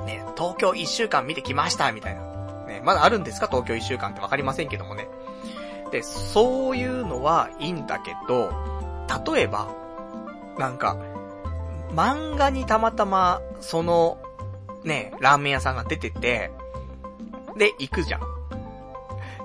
[0.07, 2.23] ね、東京一週間見てきました、みたいな。
[2.66, 3.48] ね、まだあるんですか？
[3.48, 5.09] 東京一週間ってわかりませんけどもね。
[5.91, 8.53] で、そういうのはいいんだけど、
[9.27, 9.69] 例えば、
[10.59, 10.97] なんか、
[11.93, 14.19] 漫画にたまたま、その、
[14.85, 16.51] ね、ラーメン屋さんが出てて、
[17.57, 18.21] で、行くじゃん。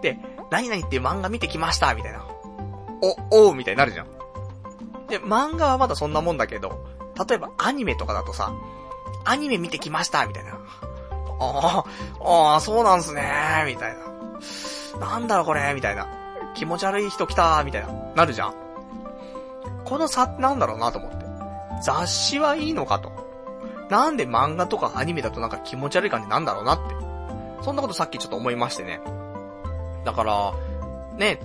[0.02, 0.20] で、
[0.52, 2.26] 何々っていう漫画見てきましたみたいな。
[3.32, 4.08] お、おうみたいになるじゃん。
[5.08, 6.86] で、漫画はまだそんなもんだけど、
[7.28, 8.54] 例えばアニメとかだとさ、
[9.24, 10.52] アニメ見てきましたみたいな。
[11.40, 11.84] あ
[12.20, 13.24] あ、ああ、そうなんすね
[13.66, 13.96] みたい
[15.00, 15.00] な。
[15.00, 16.08] なんだろこれみたいな。
[16.56, 17.94] 気持ち悪い人来たーみたいな。
[18.16, 18.54] なるじゃん。
[19.84, 21.26] この差ってなんだろうなと思って。
[21.84, 23.12] 雑誌はいいのかと。
[23.90, 26.96] なんで漫画とかアニメだとなんか気持ち悪い感じなんだろうなって。
[27.62, 29.02] そんなことさっきちょっと思いましてね。
[30.04, 30.54] だから、
[31.18, 31.40] ね、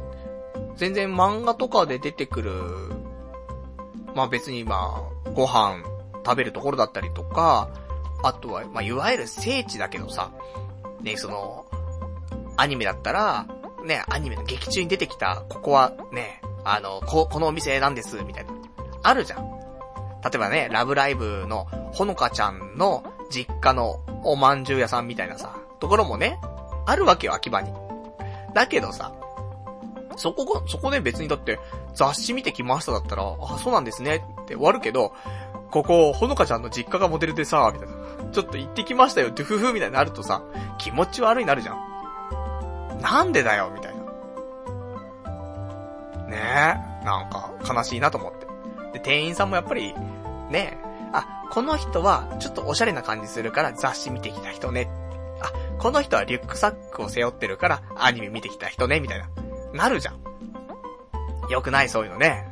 [0.77, 2.53] 全然漫画とかで出てくる、
[4.15, 5.83] まあ別にまあ、ご飯
[6.25, 7.71] 食べるところだったりとか、
[8.23, 10.31] あとは、まあいわゆる聖地だけどさ、
[11.01, 11.67] ね、その、
[12.57, 13.47] アニメだったら、
[13.85, 18.53] ね、アニメの劇中に出てきた、ここはね、あの、こ、このお店なんです、みたいな。
[19.03, 19.51] あるじゃん。
[20.23, 26.39] 例えばね、ラブライブのほのかちゃんの実家のおまんじゅう屋さんみたいなさ、ところもね、
[26.87, 27.73] あるわけよ、秋葉に。
[28.55, 29.13] だけどさ、
[30.17, 31.59] そこが、そこで別にだって
[31.95, 35.15] 雑誌見てきましただったら、あ、そうなんですねって終わるけど、
[35.71, 37.95] ここ、ほのかちゃんの実家がモデルでさ、みたいな。
[38.33, 40.43] ちょっと行ってきましたよ、ドゥフフみたいになるとさ、
[40.79, 41.90] 気持ち悪いなるじゃん。
[43.01, 44.01] なんでだよ、みたいな。
[46.29, 48.47] ねえ、なんか悲しいなと思って。
[48.93, 49.95] で、店員さんもやっぱり、
[50.51, 54.89] ねえ、あ、この人はちょっとおしゃれな感じするから雑誌見てきた人ね。
[55.41, 59.29] あ、この人はリュックサックを背負ってるからアニメ見てきた人ね、みたいな。
[59.73, 60.21] なるじゃん。
[61.51, 62.47] よくないそういうのね。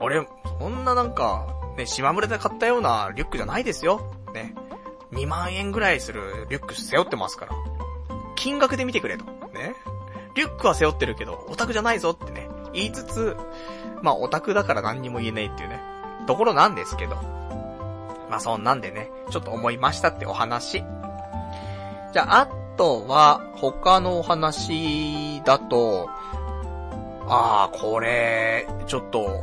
[0.00, 0.26] 俺、
[0.60, 1.46] そんななんか、
[1.76, 4.12] ね、島村で買ったようなリュックじゃないですよ。
[4.32, 4.54] ね。
[5.12, 7.52] 2万円ぐらいするリュック背負ってますから。
[8.36, 9.24] 金額で見てくれと。
[9.52, 9.74] ね。
[10.34, 13.36] リュックは背負ってるけど、オタクじゃないぞってね、言いつつ、
[14.02, 15.80] まあオタクだから何にも言えないっていうね、
[16.26, 17.16] ところなんですけど。
[18.28, 20.84] まあそんなんでね、ちょっと思いましたってお話。
[22.12, 22.46] じゃあ、あ
[22.76, 26.08] とは、他のお話だと、
[27.28, 29.40] ああ、これ、ちょっと、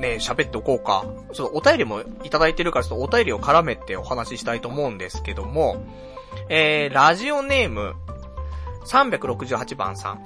[0.00, 1.04] ね、喋っておこうか。
[1.32, 5.76] ちょっとお便りもいただいてるから、ちょっとお便りを絡めてお話ししたいと思うんですけども、
[6.48, 7.94] えー、ラジオネーム、
[8.86, 10.22] 368番さん。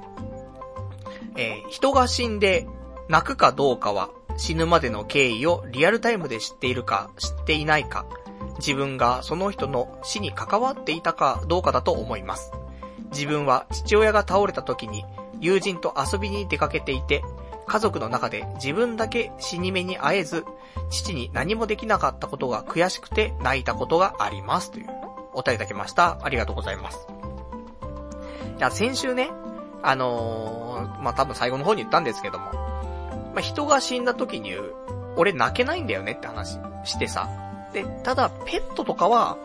[1.37, 2.67] えー、人が死んで
[3.09, 8.07] 泣くかどうかは死ぬまでの経緯をリアルタイムで知っているか知っていないか、
[8.59, 12.53] 自分がその人の死に関わっていたかどうかだと思います。
[13.13, 15.05] 自分は父親が倒れた時に
[15.41, 17.23] 友人と遊びに出かけていて、
[17.67, 20.45] 家族の中で自分だけ死に目に会えず、
[20.91, 24.71] 父に何もできなかったことが悔しくて泣いたことがあります。
[24.71, 24.87] という、
[25.33, 26.19] お便りいただきました。
[26.23, 27.07] ありがとうございます。
[28.59, 29.31] いや、先週ね、
[29.83, 34.55] あのー、まあ、多分最後の方に言ったんですけども、まあ、人が死んだ時に、
[35.17, 37.29] 俺泣けないんだよねって話してさ。
[37.73, 39.39] で、ただ、ペットとかは、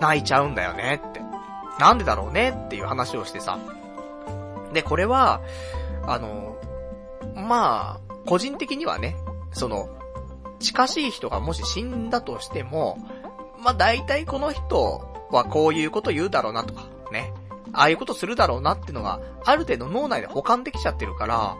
[0.00, 1.20] 泣いちゃうんだよねって。
[1.78, 3.58] なんでだろうねっていう話をしてさ。
[4.72, 5.40] で、これは、
[6.06, 6.56] あの、
[7.34, 9.16] まあ、個人的にはね、
[9.52, 9.88] その、
[10.58, 12.98] 近しい人がもし死んだとしても、
[13.58, 17.32] まあ大体この人はこういうこと言うだろうなとか、ね。
[17.72, 21.56] ああいうことするだろうなっていうのが、ある程度脳内で保管できちゃってるから、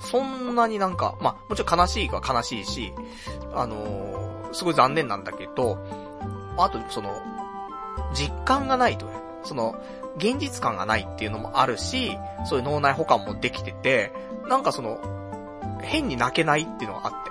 [0.00, 2.92] そんなになんか、まあ、もちろん悲しいは悲しいし、
[3.52, 5.78] あのー、すごい残念なんだけど、
[6.56, 7.20] あと、その、
[8.14, 9.12] 実感がないとね、
[9.44, 9.74] その、
[10.16, 12.16] 現実感がないっていうのもあるし、
[12.46, 14.12] そういう脳内保管もできてて、
[14.48, 14.98] なんかその、
[15.82, 17.30] 変に泣けないっていうのがあって。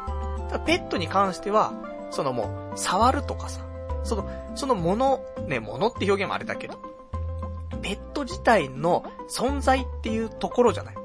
[0.65, 1.73] ペットに関しては、
[2.11, 3.61] そのもう、触るとかさ、
[4.03, 6.79] その、そのもの、ね、ものって表現もあれだけど、
[7.81, 10.95] ペット自体の存在っていうところじゃない。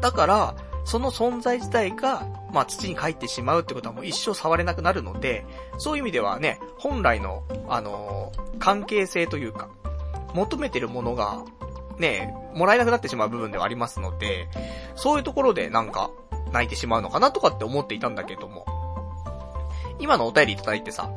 [0.00, 0.54] だから、
[0.84, 5.46] その存在自体が、まあ土に帰ってしまうってことはもう一生触れなくなるので、
[5.78, 9.68] そういう意味ではね、本来の、あのー、関係性というか、
[10.34, 11.38] 求めてるものが、
[11.98, 14.48] ね、もらえなくなってしまう部分ではありますので、
[14.96, 16.10] そういうところでなんか、
[16.52, 18.66] 泣いてしまうのかなとかって思っていたんだけども、
[19.98, 21.10] 今のお便りいただいてさ、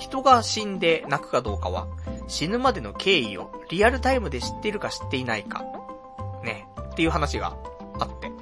[0.00, 1.86] 人が死んで泣くかどうかは、
[2.26, 5.62] 死ぬまでの経緯をリアルタイムで知っているか知っていないか、
[6.42, 7.54] ね、っていう話が
[8.00, 8.32] あって。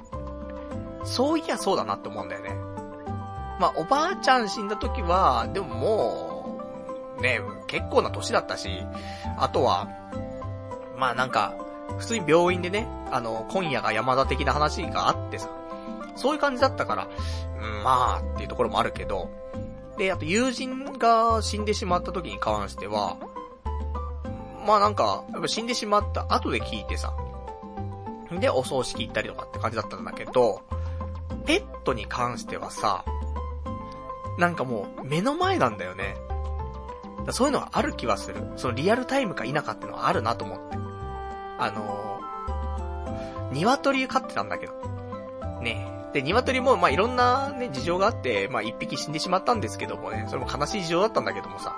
[1.03, 2.51] そういやそうだなって思うんだよね。
[3.59, 6.59] まあ、おばあちゃん死んだ時は、でもも
[7.19, 8.69] う、ね、結構な年だったし、
[9.37, 9.89] あとは、
[10.95, 11.55] まあなんか、
[11.97, 15.49] 普通に病院でね、あの、今夜が山田的な話があってさ、
[16.15, 17.07] そういう感じだったから、
[17.61, 19.29] うん、まあ、っていうところもあるけど、
[19.99, 23.17] で、あと友人が死んでしまった時に関しては、
[24.65, 27.13] まあなんか、やっぱ死んでしまった後で聞いてさ、
[28.39, 30.61] で、お葬式行ったりとかって感じだったんだけど、
[31.45, 33.03] ペットに関してはさ、
[34.37, 36.15] なんかもう目の前なんだよね。
[37.31, 38.41] そういうのがある気はする。
[38.55, 40.77] そのリアルタイムか否かってのはあるなと思って。
[41.57, 44.73] あのー、鶏飼ってたんだけど。
[45.61, 51.75] ねえで、鶏も、まあ、いろんなね、事情があって、まあ、一匹死んでしまったんですけどもね、それも悲しい事情だったんだけどもさ、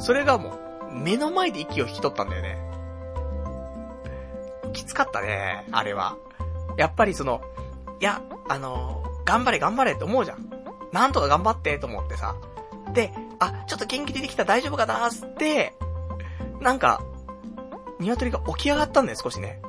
[0.00, 0.58] それがも
[0.90, 2.58] う、目の前で息を引き取ったんだよね。
[4.72, 6.16] きつかったね、あれは。
[6.76, 7.42] やっぱりその、
[8.00, 10.50] いや、あの、頑張れ頑張れって思うじゃん。
[10.92, 12.34] なんとか頑張ってと思ってさ。
[12.92, 15.74] で、あ、ちょっと元気出てきた大丈夫かなーつって、
[16.60, 17.02] なんか、
[18.00, 19.60] 鶏が起き上がったんだよ、少しね。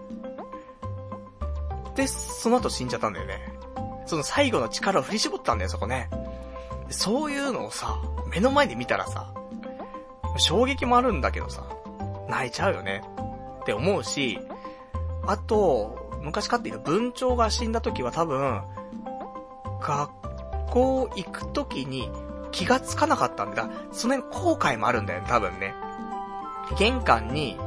[1.96, 3.55] で、その後死んじゃったんだよね。
[4.06, 6.10] その最後の力を振り絞ったんだよ、そこね。
[6.90, 7.98] そういうのをさ、
[8.32, 9.34] 目の前で見たらさ、
[10.38, 11.64] 衝撃もあるんだけどさ、
[12.30, 13.04] 泣いちゃうよね。
[13.62, 14.40] って思うし、
[15.26, 18.62] あと、昔飼っていた文鳥が死んだ時は多分、
[19.82, 20.12] 学
[20.70, 22.10] 校行く時に
[22.52, 23.70] 気がつかなかったんだ。
[23.92, 25.74] その辺後悔もあるんだよね、多分ね。
[26.78, 27.58] 玄関に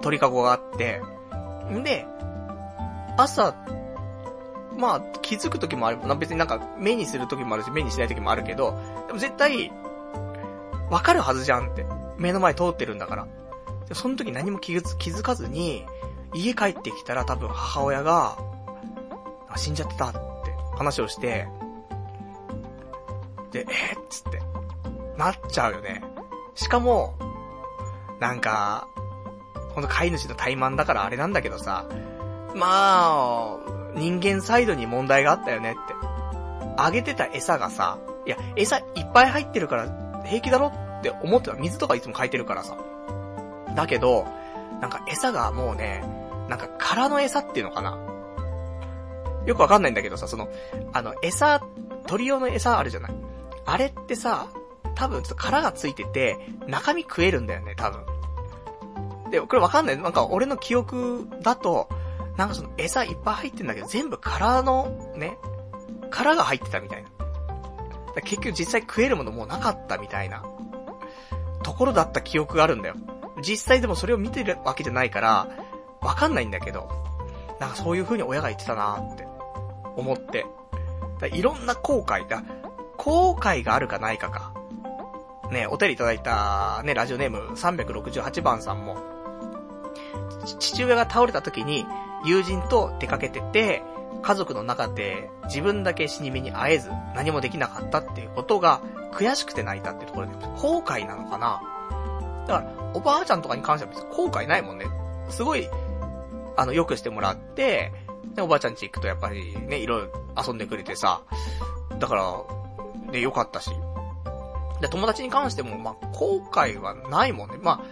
[0.00, 1.02] 鳥かごがあって、
[1.70, 2.06] んで、
[3.16, 3.54] 朝、
[4.76, 5.98] まあ、気づく時もある。
[6.16, 8.76] 別になんか目にする時もあるし、目にしない時もあるけど、
[9.06, 9.72] でも絶対、
[10.90, 11.86] わかるはずじゃんって。
[12.18, 13.26] 目の前通ってるんだから。
[13.92, 15.86] その時何も気づかずに、
[16.34, 18.38] 家帰ってきたら多分母親が、
[19.56, 20.18] 死んじゃってたって
[20.76, 21.46] 話をして、
[23.50, 24.42] で、えー、っつって、
[25.16, 26.02] なっちゃうよね。
[26.54, 27.14] しかも、
[28.18, 28.88] なんか、
[29.74, 31.86] ほんと飼い主の怠慢だからあれなんだけどさ、
[32.54, 35.80] まあ、人間サイドに問題があったよねって。
[36.76, 41.56] あげてた餌がさ、いや、餌いっぱい入ってるから平気だろって思ってた。
[41.56, 42.76] 水とかいつも書いてるからさ。
[43.74, 44.26] だけど、
[44.80, 46.04] なんか餌がもうね、
[46.48, 47.98] なんか殻の餌っていうのかな
[49.46, 50.48] よくわかんないんだけどさ、その、
[50.92, 51.62] あの、餌、
[52.06, 53.14] 鳥用の餌あるじゃない
[53.64, 54.48] あれってさ、
[54.94, 56.36] 多分ちょっと殻がついてて、
[56.66, 58.04] 中身食えるんだよね、多分。
[59.30, 59.98] で、これわかんない。
[59.98, 61.88] なんか俺の記憶だと、
[62.36, 65.38] なんかその餌いっぱい入ってんだけど、全部殻の、ね、
[66.10, 67.10] 殻が入ってたみたいな。
[68.22, 70.44] 結局実際食えるものもうなかったみたいな、
[71.62, 72.94] ところだった記憶があるんだよ。
[73.42, 75.48] 実際でもそれを見てるわけじゃないから、
[76.00, 76.90] わかんないんだけど、
[77.60, 79.26] なんかそういう風に親が言ってたなーって、
[79.96, 80.46] 思って。
[81.32, 82.42] いろんな後悔だ。
[82.96, 84.52] 後悔があるかないかか。
[85.52, 88.96] ね、お便りいただいた、ね、ラジオネーム368番さんも、
[90.58, 91.86] 父親が倒れた時に、
[92.24, 93.82] 友人と出かけてて、
[94.22, 98.80] 家族の中で自分だけ死に目に会えず何もできなかったっていうことが
[99.12, 101.60] 悔しくて泣いたっていうところで後悔なのかな
[102.46, 104.86] だから、おばあちゃんとかに関しては別に後悔ないもんね。
[105.28, 105.68] すごい、
[106.56, 107.92] あの、良くしてもらって、
[108.34, 110.08] で、おばあちゃん家行くとやっぱりね、いろいろ
[110.46, 111.22] 遊んでくれてさ、
[111.98, 113.70] だから、ね、良かったし。
[114.80, 117.58] で、友達に関しても、まあ、後悔はないもんね。
[117.62, 117.84] ま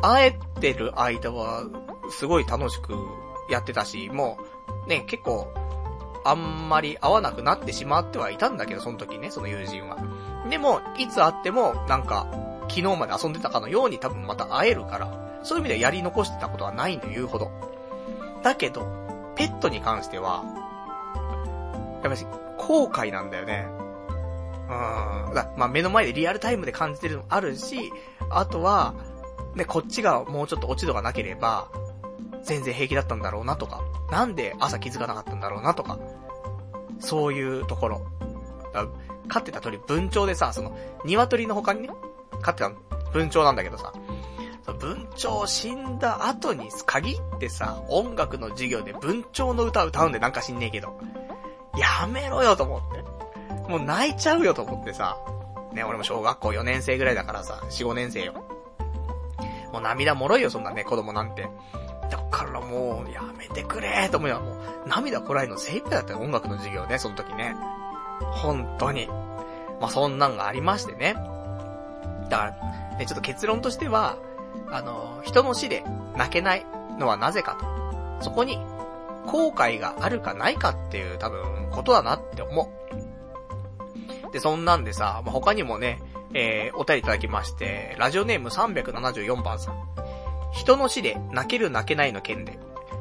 [0.00, 1.64] あ、会えてる間は、
[2.10, 2.94] すごい楽しく
[3.52, 4.38] やってたし、も
[4.86, 5.52] う、ね、結構、
[6.24, 9.98] あんまり会わなくなってしまってはいたんだけど、その時ね、その友人は。
[10.48, 12.26] でも、いつ会っても、なんか、
[12.68, 17.50] 昨日まで遊んでたかのように多分また会えるから、そういう意味ではやり残してたことはないんだ、言うほど。
[18.42, 18.86] だけど、
[19.34, 20.44] ペットに関しては、
[22.02, 22.26] やっぱり、
[22.58, 23.68] 後悔なんだよね。
[25.28, 25.34] うん。
[25.34, 27.92] だまあ、目の前でリアルタイムで感じてるのもあるし、
[28.30, 28.94] あとは、
[29.54, 31.68] ね、こっちがもうちょっと落ち度がなければ、
[32.42, 35.98] 全然平気だったんだろうなとか、なんで朝気づかなかったんだろうなとか、
[36.98, 38.06] そういうところ。
[39.28, 41.90] 飼ってた鳥、文鳥でさ、その、鶏の他にね、
[42.40, 42.72] 飼ってた
[43.12, 43.92] 文鳥なんだけどさ、
[44.78, 51.00] 文鳥死んだ後に限ってさ、音楽の授業で文鳥の歌を歌うんでなんか知んねえけど、
[51.76, 53.02] やめろよと思って。
[53.70, 55.16] もう泣いちゃうよと思ってさ、
[55.72, 58.34] ね、俺も小学校4年生ぐらいだからさ、4、5年生よ。
[59.72, 61.48] もう涙もろいよ、そんなね、子供なんて。
[62.10, 64.40] だからもう、やめてくれと思うよ。
[64.40, 67.54] もう、涙こらえるの精一杯だったよ、音楽の授業ね、その時ね。
[68.20, 69.06] 本当に。
[69.80, 71.14] まあ、そんなんがありましてね。
[72.28, 72.56] だか
[72.92, 74.16] ら、ね、ちょっと結論としては、
[74.70, 75.84] あの、人の死で
[76.16, 76.66] 泣けない
[76.98, 77.56] のはなぜか
[78.18, 78.24] と。
[78.24, 78.58] そこに、
[79.26, 82.70] 後悔があるかないかっていう多分、ことだなって思
[84.28, 84.32] う。
[84.32, 86.00] で、そんなんでさ、ま、他にもね、
[86.34, 89.74] えー、お便りいただきまして、ラジオネーム374番さん。
[90.52, 92.58] 人の死で泣ける泣けないの件で、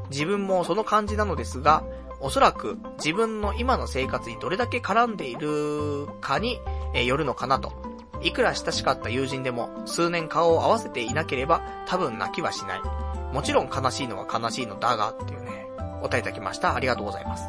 [0.10, 1.84] 自分もその感じなのですが、
[2.20, 6.60] おそらく自分の今の生活にどれだけ絡んでいるかに、
[6.94, 7.74] よるのかなと。
[8.22, 12.82] いくら親しかった友人でも数年顔を合わせていなければ多分泣きはしない。
[13.34, 15.68] もちろん悲しいのは悲しいのだがっていうね、
[16.00, 16.76] お答えいただきました。
[16.76, 17.46] ありがとうございます。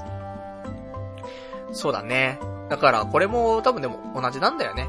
[1.73, 2.39] そうだね。
[2.70, 4.89] だからこれも多分でも同じなんだよね。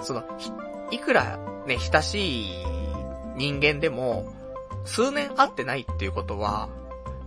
[0.00, 0.22] その、
[0.92, 2.64] いくらね、親しい
[3.38, 4.32] 人間でも、
[4.84, 6.68] 数年会ってないっていうことは、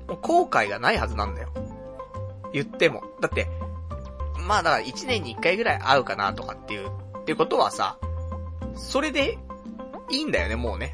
[0.08, 1.50] もう後悔がないはずなんだよ。
[2.54, 3.04] 言っても。
[3.22, 3.48] だって、
[4.38, 7.98] まあだから1年に1回ぐらい会うかなとかっていう、っていうことはさ、
[8.76, 9.38] それで
[10.10, 10.94] いいんだよね、もうね。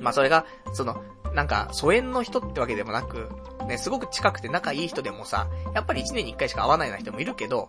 [0.00, 1.02] まあそれが、その、
[1.32, 3.30] なんか、疎遠の人ってわけでもなく、
[3.66, 7.68] ね、すごく近くて仲いい人でもさ、やっぱり1年に1回しか会わないような人もいるけど、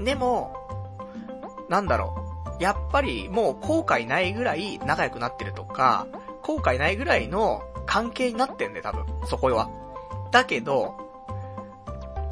[0.00, 0.56] でも、
[1.68, 6.06] なんだろう、やっぱりもう後悔ないぐらい仲良くなってるとか、
[6.42, 9.68] 後悔ないぐらいの関係になってんだよ、多分、そこは。
[10.30, 10.94] だけど、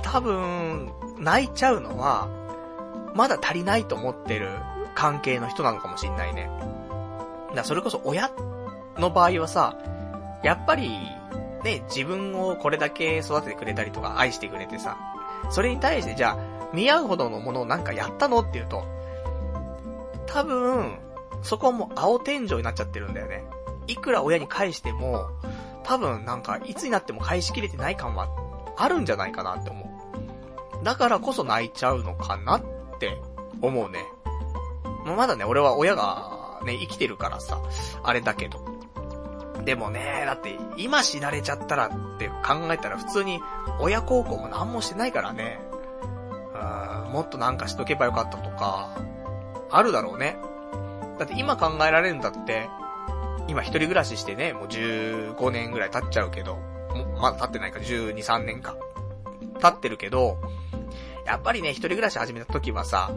[0.03, 2.29] 多分、泣いちゃうのは、
[3.15, 4.49] まだ足りないと思ってる
[4.95, 6.51] 関係の人なのかもしんないね。
[7.55, 8.31] だそれこそ親
[8.99, 9.77] の場合はさ、
[10.43, 10.89] やっぱり、
[11.63, 14.97] ね、自分をこれだけ育ててくれたりとか愛してくれてさ、
[15.51, 16.39] それに対してじゃあ、
[16.73, 18.85] 見合うほどのものをなんかやったのっていうと、
[20.33, 20.99] 多分、
[21.43, 23.45] そこはもう青天井になっちゃってるんだよね。
[23.87, 25.29] いくら親に返しても、
[25.85, 28.29] 多分なんか、いつになっても返しきれてない感は
[28.77, 29.85] あるんじゃないかなって思
[30.81, 30.85] う。
[30.85, 32.63] だからこそ泣いちゃうのかなっ
[32.99, 33.21] て
[33.61, 34.05] 思うね。
[35.05, 37.61] まだね、俺は親がね、生きてるからさ、
[38.03, 38.61] あれだけど。
[39.65, 43.41] でもね、だって今死なれちゃったらって考えたら普通に
[43.79, 45.61] 親孝行も何もしてないからね。
[47.07, 48.97] うん、もっとなんかしとけばよかったとか、
[49.73, 50.37] あるだろうね。
[51.19, 52.69] だって今考えられるんだって、
[53.49, 56.59] 今一人暮らししてね、もう15年ぐらい経っちゃうけど、
[57.21, 58.77] まだ経ってないか、12、3年か。
[59.61, 60.39] 経ってるけど、
[61.25, 63.11] やっぱりね、一人暮らし始めた時はさ、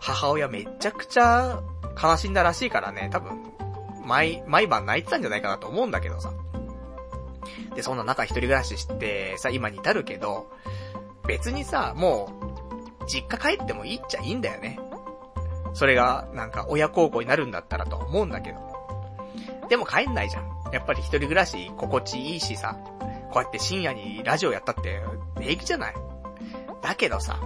[0.00, 1.62] 母親めちゃくちゃ
[2.00, 3.52] 悲しんだらしいからね、多分、
[4.04, 6.32] 毎、毎晩泣いてたんじゃないかなと思うんだけどさ。
[7.74, 10.50] で、そんな中一人暮らししてさ、今に至るけど、
[11.26, 12.32] 別にさ、も
[13.00, 14.78] う、実家帰ってもいいっちゃいいんだよね。
[15.74, 18.58] それが、なんか、親孝行になるんだったらと思うんだけど。
[19.68, 20.44] でも帰んないじゃん。
[20.72, 22.76] やっぱり一人暮らし心地いいしさ、
[23.30, 25.00] こうやって深夜にラジオやったって
[25.38, 25.94] 平気じゃない？
[26.82, 27.40] だけどさ、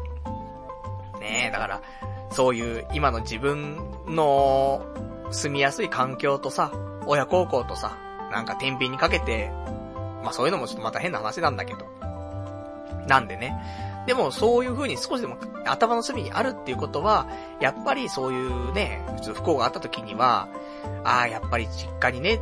[1.20, 1.82] ねえ、だから、
[2.30, 3.76] そういう今の自分
[4.06, 4.84] の
[5.30, 6.72] 住みやすい環境とさ、
[7.06, 7.96] 親孝行とさ、
[8.32, 9.50] なんか天秤にかけて、
[10.22, 11.86] まあそういうのもちょっとまた変な話なんだけど。
[13.06, 13.56] なんでね。
[14.06, 17.26] でもそういう風に少しでも頭の隅にあるっていうことは、
[17.60, 20.48] やっぱりそういうね、普通不幸があった時には、
[21.04, 22.40] ああ、やっぱり実家にね、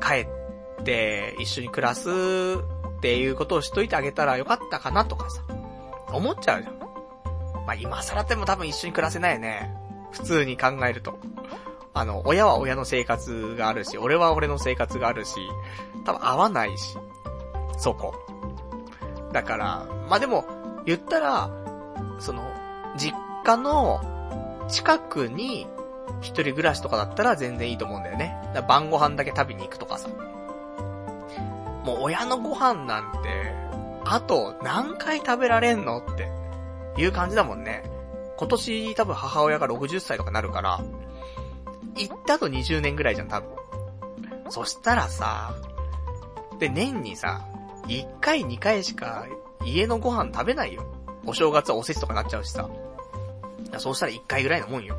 [0.00, 0.26] 帰
[0.80, 5.42] って一緒に暮らすっていうことをしといてあげたらよかったかなとかさ、
[6.12, 6.78] 思っちゃうじゃん。
[7.66, 9.74] まあ今更でも多分一緒に暮らせないよね。
[10.12, 11.18] 普通に考えると。
[11.94, 15.36] あの、親は親の生活があるし、俺は俺の生活があるし、
[16.04, 16.96] 多分合わないし、
[17.78, 18.14] そこ。
[19.32, 20.44] だから、まあでも、
[20.86, 21.50] 言ったら、
[22.18, 22.42] その、
[22.96, 23.14] 実
[23.44, 24.00] 家の
[24.68, 25.66] 近くに
[26.20, 28.36] 一人暮らしとかだったら全然いいと思うんだよね。
[28.54, 30.08] だ晩ご飯だけ食べに行くとかさ。
[31.84, 33.54] もう親のご飯なんて、
[34.04, 36.28] あと何回食べられんのって
[37.00, 37.84] いう感じだもんね。
[38.38, 40.80] 今年多分母親が60歳とかなるから、
[41.96, 43.50] 行ったと20年ぐらいじゃん、多分。
[44.48, 45.54] そしたらさ、
[46.58, 47.44] で、年にさ、
[47.86, 49.26] 1回2回しか
[49.66, 50.84] 家のご飯食べないよ。
[51.26, 52.68] お正月はおせちとかなっちゃうしさ。
[53.78, 54.96] そうしたら1回ぐらいのもんよ。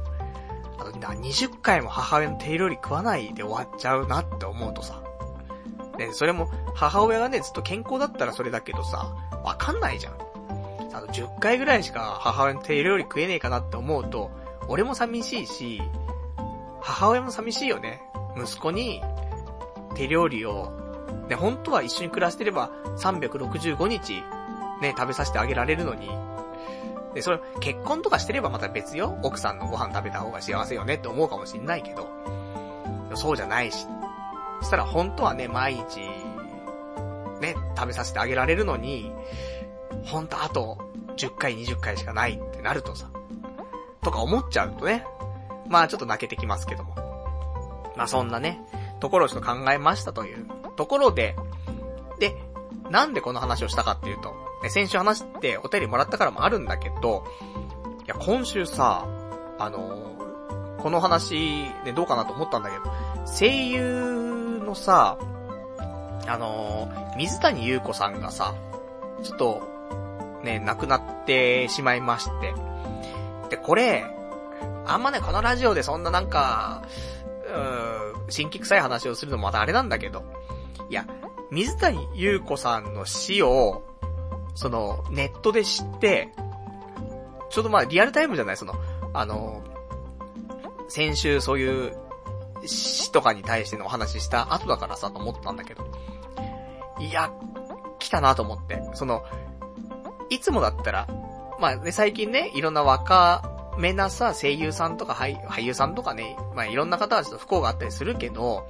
[0.77, 5.01] あと、20回も母親の手料理食わないで終わっちゃうなって思うとさ。
[5.97, 10.13] ね、それも、母親がね、ずっと健康だったらそれだけどさ、わかんないじゃん。
[10.93, 14.29] あの、10回ぐらいしか母親の手料理食えねえかなって思うと、
[14.67, 15.81] 俺も寂しいし、
[16.81, 18.01] 母親も寂しいよね。
[18.37, 19.01] 息子に、
[19.95, 20.71] 手料理を、
[21.29, 24.23] ね、本当は一緒に暮らしてれば、365日、
[24.81, 26.09] ね、食べさせてあげられるのに、
[27.13, 29.17] で、それ、結婚とかしてればまた別よ。
[29.23, 32.07] 奥さんのご飯食べた方が幸せよねって思うかもしんないけど、
[33.15, 33.87] そうじゃないし。
[34.59, 35.99] そしたら本当はね、毎日、
[37.41, 39.11] ね、食べさせてあげられるのに、
[40.05, 40.77] ほんとあと、
[41.15, 43.09] 10回20回しかないってなるとさ、
[44.03, 45.03] とか思っちゃうとね、
[45.67, 46.95] まあちょっと泣けてきますけども。
[47.95, 48.61] まあそんなね、
[48.99, 50.45] ところをちょっと考えましたという
[50.75, 51.35] ところで、
[52.19, 52.35] で、
[52.91, 57.23] なんでこの話をしたかっていうと、ね先週話してお便りもらったからもあるんだけど、
[58.05, 59.07] いや、今週さ、
[59.59, 60.13] あの
[60.79, 62.83] この話、ね、どうかなと思ったんだけど、
[63.25, 65.17] 声優のさ、
[66.27, 68.53] あの水谷優子さんがさ、
[69.23, 69.61] ちょっと、
[70.43, 72.53] ね、亡くなってしまいまして。
[73.49, 74.05] で、これ、
[74.85, 76.83] あんまね、このラジオでそんななんか、
[77.47, 80.23] うーん、新規臭い話をするのもまたあれなんだけど、
[80.89, 81.05] いや、
[81.49, 83.83] 水谷優子さんの死を、
[84.57, 86.33] その、ネットで知って、
[87.51, 88.73] ちょうどまあリアルタイムじゃないその、
[89.13, 89.61] あの、
[90.89, 91.95] 先週そういう
[92.65, 95.85] 死とかに対してのお話しした後だからさ、と思ったんだけど。
[96.99, 97.31] いや、
[97.99, 98.81] 来たなと思って。
[98.95, 99.23] その、
[100.31, 101.07] いつもだったら、
[101.59, 108.67] まあね、最近ね、いろんな若めなさ、声優さんとか俳俳優さんとかね、まあいろんな方はちょっと不幸があったりするけど、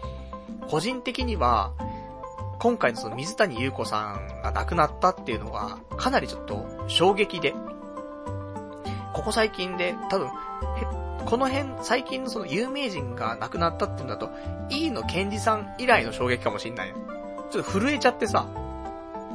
[0.69, 1.71] 個人的には、
[2.59, 7.53] 今回のその水谷優子さんが亡くなったっていうのが、かなりちょっと衝撃で、
[9.13, 10.29] ここ最近で、多分、
[11.25, 14.29] この辺、最近のその有名人が亡くなったっていうんだと、
[14.69, 16.93] E のケンジさん以来の衝撃かもしんない。
[17.51, 18.47] ちょっと震えちゃってさ、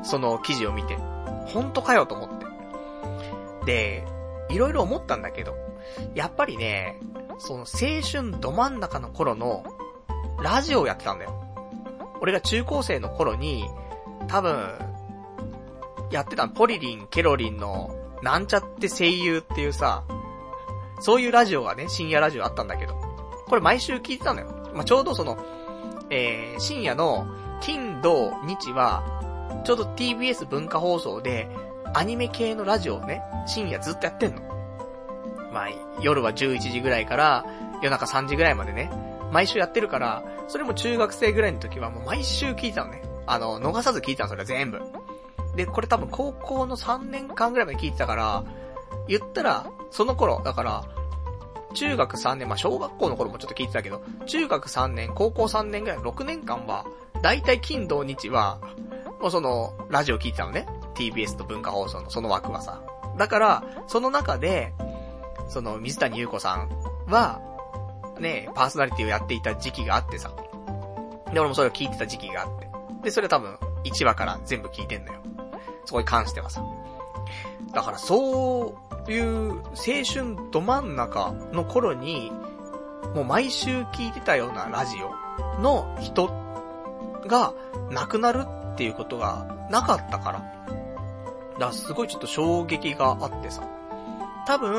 [0.03, 0.97] その記事を見て。
[1.47, 2.47] 本当かよと思って。
[3.67, 4.07] で、
[4.49, 5.55] いろいろ思ったんだけど、
[6.15, 6.99] やっぱりね、
[7.39, 9.65] その青春ど真ん中の頃の
[10.41, 11.42] ラジオをやってたんだよ。
[12.23, 13.69] 俺が中高生の頃に、
[14.29, 14.79] 多分、
[16.13, 17.91] やってたポリリン、ケロリンの、
[18.23, 20.05] なんちゃって声優っていうさ、
[21.01, 22.95] そういうラジオがね、深夜ラジオあったんだけど、
[23.49, 24.71] これ毎週聞いてたのよ。
[24.73, 25.37] まあ、ちょうどその、
[26.11, 27.27] えー、深夜の
[27.61, 29.03] 金、土、日は、
[29.65, 31.49] ちょうど TBS 文化放送で、
[31.93, 34.43] アニメ系のラジオをね、深夜ずっとやってんの。
[35.53, 35.69] まあ、
[36.01, 37.45] 夜は11時ぐらいから、
[37.83, 38.93] 夜中3時ぐらいまでね、
[39.33, 43.03] 毎週やってるから、それも中学生ぐらいの時はもう毎週聞いたのね。
[43.27, 44.81] あの、逃さず聞いたの、それ全部。
[45.57, 48.45] で、これ多分高校の3年間ぐらいまで聞いてたから、
[49.09, 50.85] 言ったら、その頃、だから、
[51.75, 56.85] 中学3年、まあ、小学校の頃もちょっと聞いてたけど、中学3年、高校3年ぐらい、6年間は、
[57.23, 58.61] だいたい金土日は、
[59.21, 60.67] もうその、ラジオ聞いてたのね。
[60.95, 62.83] TBS と文化放送のその枠はさ。
[63.17, 64.75] だから、その中で、
[65.49, 66.69] その、水谷優子さん
[67.07, 67.41] は、
[68.23, 70.33] ね、パーソナリティをやっていた時期があってさ。
[71.33, 72.69] で、俺もそれを聞いてた時期があって。
[73.03, 75.21] で、それ多分、1話から全部聞いてんのよ。
[75.85, 76.65] そこに関してはさ。
[77.75, 78.75] だから、そ
[79.07, 79.65] ういう青
[80.07, 82.33] 春ど真ん中の頃に、
[83.15, 86.29] もう毎週聞いてたようなラジオの人
[87.27, 87.53] が
[87.91, 90.39] 亡くなるっていうことがなかったから。
[91.55, 93.63] だからすごいちょっと衝撃があってさ。
[94.47, 94.73] 多分、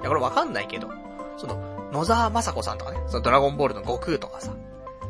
[0.00, 0.88] いやこれわかんないけど、
[1.36, 4.54] その、野沢雅子さんとかね、そのドラゴンボールの悟空とかさ、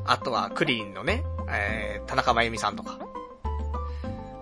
[0.05, 2.99] あとはクリリンのね、えー、田中真由美さんとか、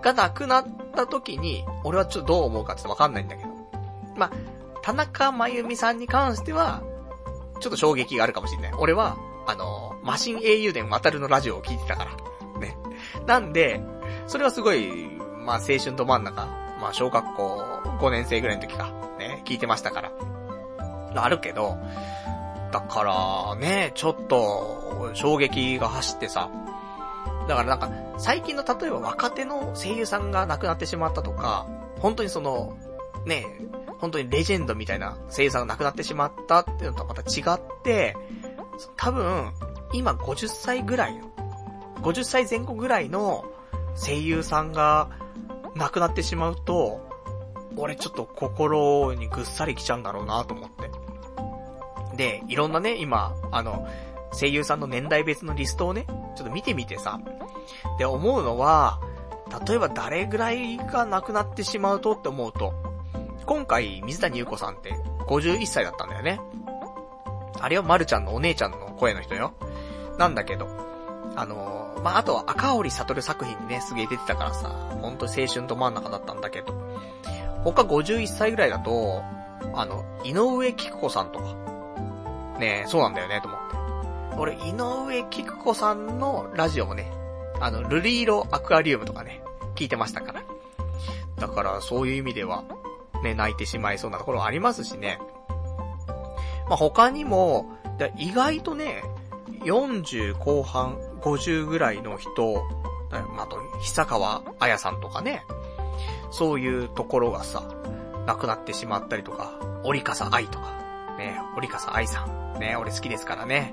[0.02, 3.48] が亡くなった時に、俺はちょっとどう思うかちょってわかんないんだけど。
[4.16, 4.32] まあ、
[4.82, 6.82] 田中真由美さんに関しては、
[7.61, 8.73] ちょっと衝撃があるかもしれない。
[8.78, 9.16] 俺は、
[9.47, 12.61] あの、マシン英雄伝渡るのラジオを聞いてたから。
[12.61, 12.77] ね。
[13.27, 13.81] なんで、
[14.27, 15.09] それはすごい、
[15.44, 16.47] まあ青春ど真ん中、
[16.81, 17.65] まあ小学校
[18.01, 20.12] 5年生ぐらいの時か、ね、聞いてましたから。
[21.16, 21.78] あるけど、
[22.75, 26.51] だからね、ちょっと、衝撃が走ってさ、
[27.47, 27.89] だからなんか、
[28.19, 31.69] 最近の例えば若手の声優さんが亡くなってしまったとか、
[32.01, 32.77] 本当にその、
[33.27, 33.47] ね、
[34.01, 38.17] 本当にレジェンドみたいな声優さんが亡くなってしまったっていうのとまた違って、
[38.97, 39.53] 多分、
[39.93, 41.31] 今50歳ぐらいの、
[42.03, 43.45] 50歳前後ぐらいの
[43.95, 45.11] 声優さんが
[45.77, 47.09] 亡くなってしまうと、
[47.77, 50.91] 俺ちょっと心にぐっさりきちゃうんだろうなと思って。
[52.16, 53.89] で、いろんなね、今、あの、
[54.32, 57.20] 声優さんの年代別のリストをね、ちょっと見てみてさ、
[57.99, 59.01] で、思うのは、
[59.66, 62.74] 例えば誰ぐらいが亡くなってしまうとって思うと、
[63.47, 64.95] 今回、水谷優子さんって
[65.27, 66.41] 51歳だったんだよね。
[67.61, 69.53] あれはまるちゃんのお姉ちゃんの声の人よ。
[70.19, 70.66] なんだけど、
[71.36, 74.69] あのー、まあ、あとは赤堀悟作品にね、すげえ出てたからさ、
[75.01, 76.74] ほんと青春ど真ん中だったんだけど、
[77.65, 79.23] 他51歳ぐらいだと、
[79.74, 81.57] あの、井上菊子さんとか、
[82.59, 83.77] ねそうなんだよね、と思って。
[84.37, 87.13] 俺、井上菊子さんのラジオもね、
[87.61, 89.43] あの、ルリーロアクアリウムとかね、
[89.75, 90.43] 聞いてましたから。
[91.39, 92.65] だから、そういう意味では、
[93.23, 95.19] ね、泣いてしまいそうなところありますしね。
[96.69, 97.73] まあ、他にも、
[98.17, 99.03] 意外とね、
[99.65, 102.65] 40後半、50ぐらいの人、
[103.11, 105.45] まあ、あと、久川彩さんとかね、
[106.31, 107.63] そういうところがさ、
[108.27, 109.53] 亡くなってしまったりとか、
[109.85, 110.73] 折笠愛とか、
[111.19, 113.73] ね、折笠愛さん、ね、俺好きですからね。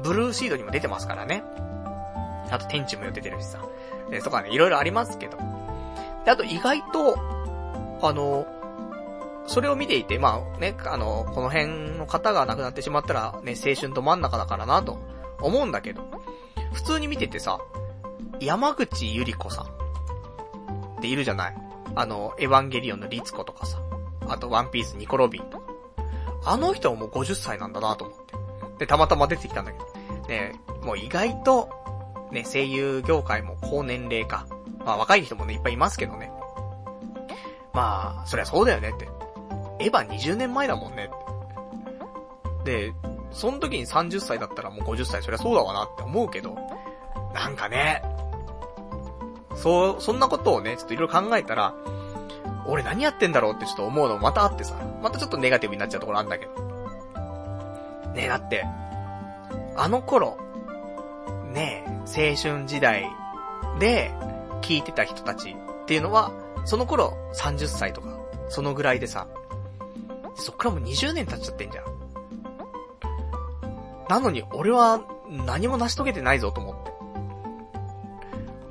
[0.00, 1.42] ブルーシードにも出てますからね。
[2.50, 3.58] あと天地もよ出てるしさ。
[4.10, 5.38] で、とかね、いろいろありますけど。
[6.24, 7.16] で、あと意外と、
[8.02, 8.46] あの、
[9.46, 14.98] それを見ていて、まあね、あの、この辺の方が亡くなってしまったら、ね、青春ど真ん中だからなと
[15.40, 16.02] 思うんだけど、
[16.72, 17.58] 普通に見ててさ、
[18.40, 19.68] 山口ゆり子さんっ
[21.00, 21.56] ているじゃない
[21.94, 23.78] あの、エヴァンゲリオンのリツコとかさ、
[24.28, 25.71] あとワンピースニコロビンとか。
[26.44, 28.34] あの人はもう50歳なんだなと思って。
[28.78, 29.84] で、たまたま出てきたんだけど。
[30.28, 31.68] ね、もう意外と、
[32.30, 34.46] ね、声優業界も高年齢化。
[34.84, 36.32] まあ若い人もね、いっぱいいますけどね。
[37.72, 39.08] まあ、そりゃそうだよねって。
[39.78, 41.10] エヴァ20年前だもんね
[42.60, 42.90] って。
[42.90, 42.94] で、
[43.30, 46.56] その時に30歳だったらもう50歳、そりゃそうだわなって思うけど、
[47.34, 48.02] なんかね、
[49.56, 51.74] そう、そんなことをね、ちょっといろいろ考えたら、
[52.66, 56.52] 俺何やってんだろうってちょっと思うのまたあってさ、またちょっとネガティブになっちゃうところあるんだけど。
[58.14, 58.64] ねえ、だって、
[59.76, 60.38] あの頃、
[61.52, 63.10] ねえ、青春時代
[63.78, 64.12] で
[64.60, 65.54] 聞いてた人たちっ
[65.86, 66.30] ていうのは、
[66.64, 69.26] その頃30歳とか、そのぐらいでさ、
[70.34, 71.84] そっからもう20年経っちゃってんじゃん。
[74.08, 76.92] なのに俺は何も成し遂げてないぞと思って。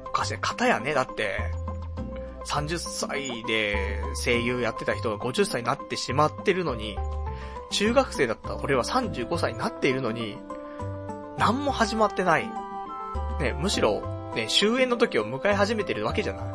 [0.08, 0.38] おかしい。
[0.38, 1.40] 方やね、だって、
[2.46, 6.98] 30歳で声優やってた人が50歳になってしまってるのに、
[7.70, 10.38] 中学生だった俺は35歳になっているのに、
[11.38, 12.50] 何も始まってない。
[13.40, 14.02] ね、むしろ、
[14.36, 16.46] ね、終焉の時を迎え始めてるわけじゃない。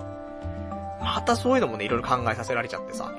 [1.00, 3.12] またそういうのもね、いろいろ考えさせられちゃってさ。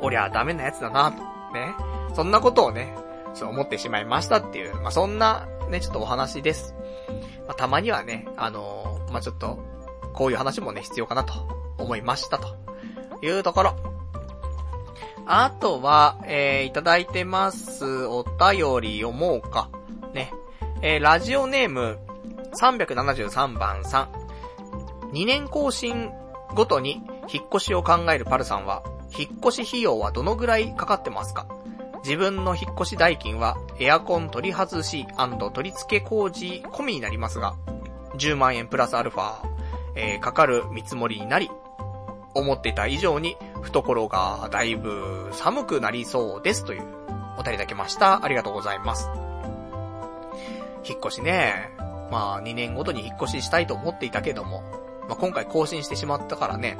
[0.00, 1.18] 俺はダメなやつだなと。
[1.52, 1.74] ね。
[2.14, 2.94] そんなことをね、
[3.34, 6.74] そう思ってしまいましたっていう、まあ、そんな、ね、ちょっとお話です。
[7.46, 9.58] まあ、たまにはね、あのー、まあ、ちょっと、
[10.14, 11.34] こういう話もね、必要かなと
[11.76, 12.56] 思いましたと
[13.22, 13.76] いうところ。
[15.26, 18.06] あとは、えー、いただいてます。
[18.06, 19.68] お便り読もうか。
[20.12, 20.32] ね。
[20.82, 21.98] えー、ラジオネーム、
[22.60, 25.12] 373番さん。
[25.12, 26.10] 2年更新
[26.54, 28.82] ごとに引っ越しを考えるパルさんは、
[29.16, 31.46] 引っ越し費用はどのぐらいかかってますか？
[32.04, 35.06] 自分の引っ越し代金はエアコン取り外し
[35.54, 37.54] 取り付け工事込みになりますが、
[38.18, 39.36] 10万円プラスアルファ、
[39.96, 41.50] えー、かかる見積もりになり、
[42.34, 44.76] 思ってた以上に懐がだい。
[44.76, 46.78] ぶ寒くなりそうですとい。
[46.78, 46.82] う
[47.38, 47.58] お便りい。
[47.58, 48.24] ただきました。
[48.24, 48.78] ありがとうござい。
[48.80, 49.08] ます。
[50.84, 51.70] 引っ越しね、
[52.10, 53.66] まあ2年ごとに引っ越ししたい。
[53.66, 54.10] と思ってい。
[54.10, 54.62] たけども、
[55.08, 56.76] まあ今回更新してしまったからね、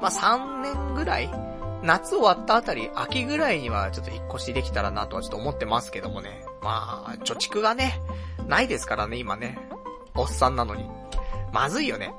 [0.00, 1.30] まあ3年ぐらい。
[1.82, 3.60] 夏終わったあたり、秋ぐらい。
[3.60, 6.44] にはちょっと引っ越しできたらなとはちょっと思ってますけどもね。
[6.62, 8.00] まあ、貯蓄がね、
[8.46, 8.68] ない。
[8.68, 9.58] ですからね、今ね。
[10.14, 10.88] おっさんなのに。
[11.52, 11.88] まずい。
[11.88, 12.14] よね。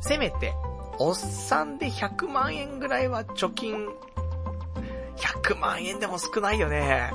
[0.00, 0.54] せめて、
[0.98, 3.88] おっさんで100万円ぐらいは貯金、
[5.16, 7.10] 100万円でも少ないよね。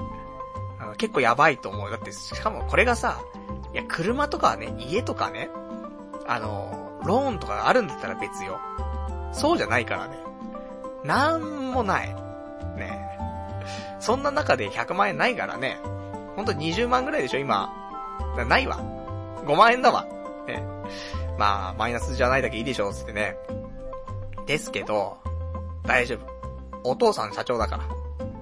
[0.97, 1.89] 結構やばいと思う。
[1.89, 3.21] だって、しかもこれがさ、
[3.73, 5.49] いや、車とかはね、家とかね、
[6.27, 8.59] あの、ローンとかがあるんだったら別よ。
[9.31, 10.17] そうじゃないからね。
[11.03, 12.15] なんもない。
[12.77, 13.09] ね
[13.99, 15.79] そんな中で100万円ないからね。
[16.35, 17.73] ほんと20万ぐらいでしょ、今。
[18.47, 18.77] ないわ。
[19.45, 20.05] 5万円だわ。
[20.47, 20.63] ね。
[21.37, 23.35] まあ、マイナスじゃないだけいいでしょ、つってね。
[24.45, 25.17] ですけど、
[25.83, 26.91] 大丈夫。
[26.91, 27.83] お父さん社長だから。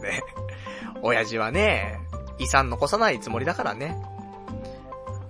[0.02, 0.22] ね。
[1.02, 2.00] 親父はね、
[2.38, 3.96] 遺産残さないつもりだからね。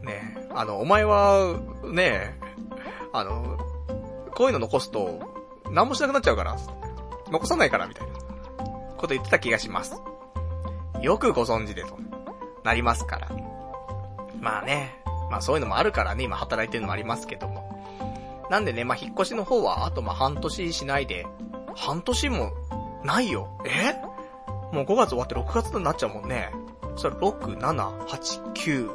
[0.01, 0.47] ね。
[0.53, 2.37] あの、お前は、ね、
[3.13, 3.57] あの、
[4.35, 5.19] こういうの残すと、
[5.69, 6.57] 何もしなくなっちゃうから。
[7.31, 8.13] 残さないから、みたいな、
[8.97, 10.01] こと言ってた気がします。
[11.01, 11.97] よくご存知でと、
[12.63, 13.29] なりますから。
[14.39, 15.00] まあね、
[15.31, 17.81] まあそういうのもあるからね、今働いてるのもありますけども。
[18.49, 21.25] なんでね、まあ引っ越しの方は、あとまあ半年しないで、
[21.73, 22.51] 半年も、
[23.03, 23.47] ないよ。
[23.65, 23.95] え？
[24.75, 26.51] もう5月終わって6月になっちゃうもんね。
[26.97, 28.91] それ6、7、8、9、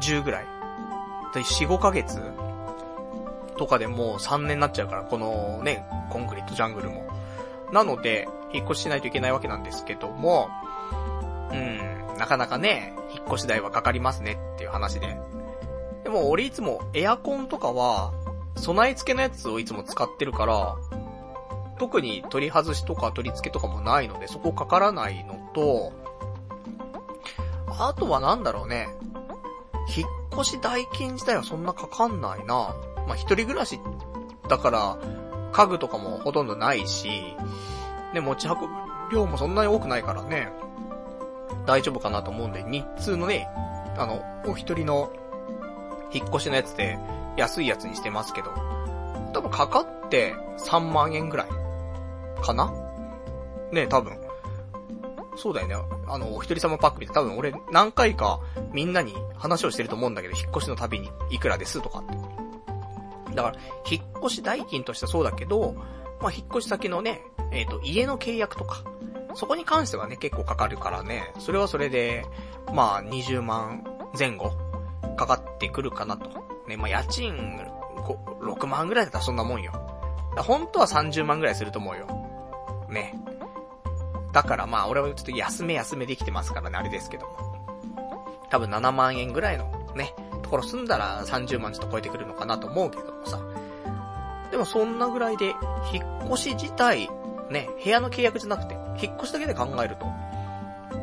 [0.00, 0.46] 10ぐらい。
[1.34, 2.20] で、4、5ヶ月
[3.56, 7.06] とかでもう3年になっちゃうから、このね、コンクリートジャングルも。
[7.72, 10.48] なので、引っ越ししないといけないわけなんですけども、
[11.52, 15.18] うん、なかなかね、引っ越し代はかかりますねっていう話で。
[16.04, 18.12] でも俺いつもエアコンとかは、
[18.56, 20.76] 備え付けのやつをいつも使ってるから、
[21.78, 25.92] 特に取り外しとか取り付けとかもないので、そこかからないのと、
[27.68, 28.88] あとはなんだろうね。
[29.96, 32.74] 引っ越し代金自体はそんなかかんないな。
[33.06, 33.80] まあ、一人暮らし
[34.48, 34.98] だから、
[35.52, 37.08] 家具とかもほとんどないし、
[38.12, 38.66] ね、持ち運ぶ
[39.12, 40.52] 量もそんなに多くないからね、
[41.68, 43.46] 大丈夫かなと思うんで、日通のね、
[43.98, 45.12] あの、お一人の
[46.10, 46.98] 引っ越しのやつで
[47.36, 48.50] 安いやつにしてますけど、
[49.34, 51.48] 多分かかって3万円ぐらい
[52.40, 52.72] かな？
[53.70, 54.18] ね多分。
[55.36, 55.74] そうだよね。
[56.08, 58.40] あの、お一人様パックで多分俺何回か
[58.72, 62.04] みんなに話をしてると思うんだけど、引っ越しのたびにいくらですとかっ
[63.28, 63.34] て。
[63.34, 63.54] だから、
[63.88, 65.74] 引っ越し代金としてはそうだけど、
[66.22, 67.20] まあ、引っ越し先のね、
[67.52, 68.82] えっ、ー、と、家の契約とか、
[69.34, 72.24] そこに関してはね、結構かかるからね、それはそれで、
[72.72, 73.84] まあ、20万
[74.18, 74.52] 前後、
[75.16, 76.30] かかってくるかなと。
[76.66, 77.60] ね、まあ、家賃、
[78.40, 79.72] 6万ぐらいだったらそんなもんよ。
[80.36, 82.06] 本当は30万ぐらいすると思うよ。
[82.88, 83.14] ね。
[84.32, 87.58] だからまあ俺はちょっと休め休めできてますからね、あれですけども。
[88.50, 93.40] 多分7万円ぐらいのね、ところ住んだら30万ちょっと超えてくるのかなと思うけどもさ。
[94.50, 95.54] でもそんなぐらいで、
[95.92, 97.10] 引っ越し自体、
[97.50, 100.06] ね、部屋の契約じゃなくて、引っ越しだけで考えると、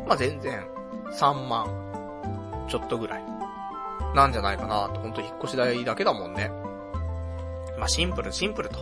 [0.07, 0.67] まあ全然、
[1.13, 1.65] 3万、
[2.67, 3.23] ちょっとぐらい、
[4.13, 6.51] なんじゃないかなと、ほんと引っ越し代だけだもんね。
[7.77, 8.80] まあシンプル、シンプルと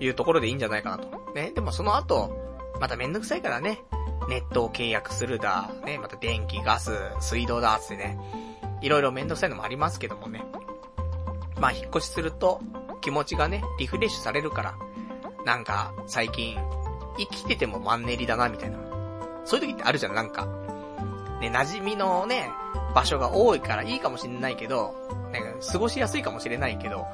[0.00, 1.08] いうところでいいんじゃないかなと。
[1.34, 2.30] ね、でもその後、
[2.80, 3.82] まためんどくさいからね、
[4.28, 8.18] ネットを契約するだ、ね、また電気、ガス、水道だ、つってね、
[8.80, 10.44] いろいろめんどくさいのもありますけどもね。
[11.60, 12.60] まあ引っ越しすると、
[13.00, 14.74] 気持ちがね、リフレッシュされるから、
[15.44, 16.58] なんか、最近、
[17.18, 18.78] 生きててもマンネリだな、みたいな。
[19.44, 20.46] そういう時ってあるじゃん、なんか。
[21.40, 22.50] ね、馴染みのね、
[22.94, 24.94] 場所が多いからいいかもしれないけど、
[25.30, 27.06] ね、過ごしやすいかもしれないけど、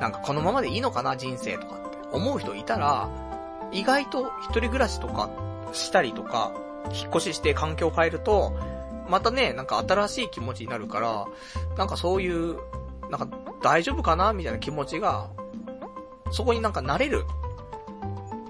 [0.00, 3.08] なんかこのままでいいのかな、人生とかって思う人いたら、
[3.72, 5.30] 意外と一人暮らしとか
[5.72, 6.52] したりとか、
[6.92, 8.52] 引っ越しして環境を変えると、
[9.08, 11.26] またね、なんか新しい気持ちになるから、
[11.76, 12.56] なんかそういう、
[13.10, 13.28] なんか
[13.62, 15.28] 大丈夫かなみたいな気持ちが、
[16.32, 17.24] そこになんか慣れる。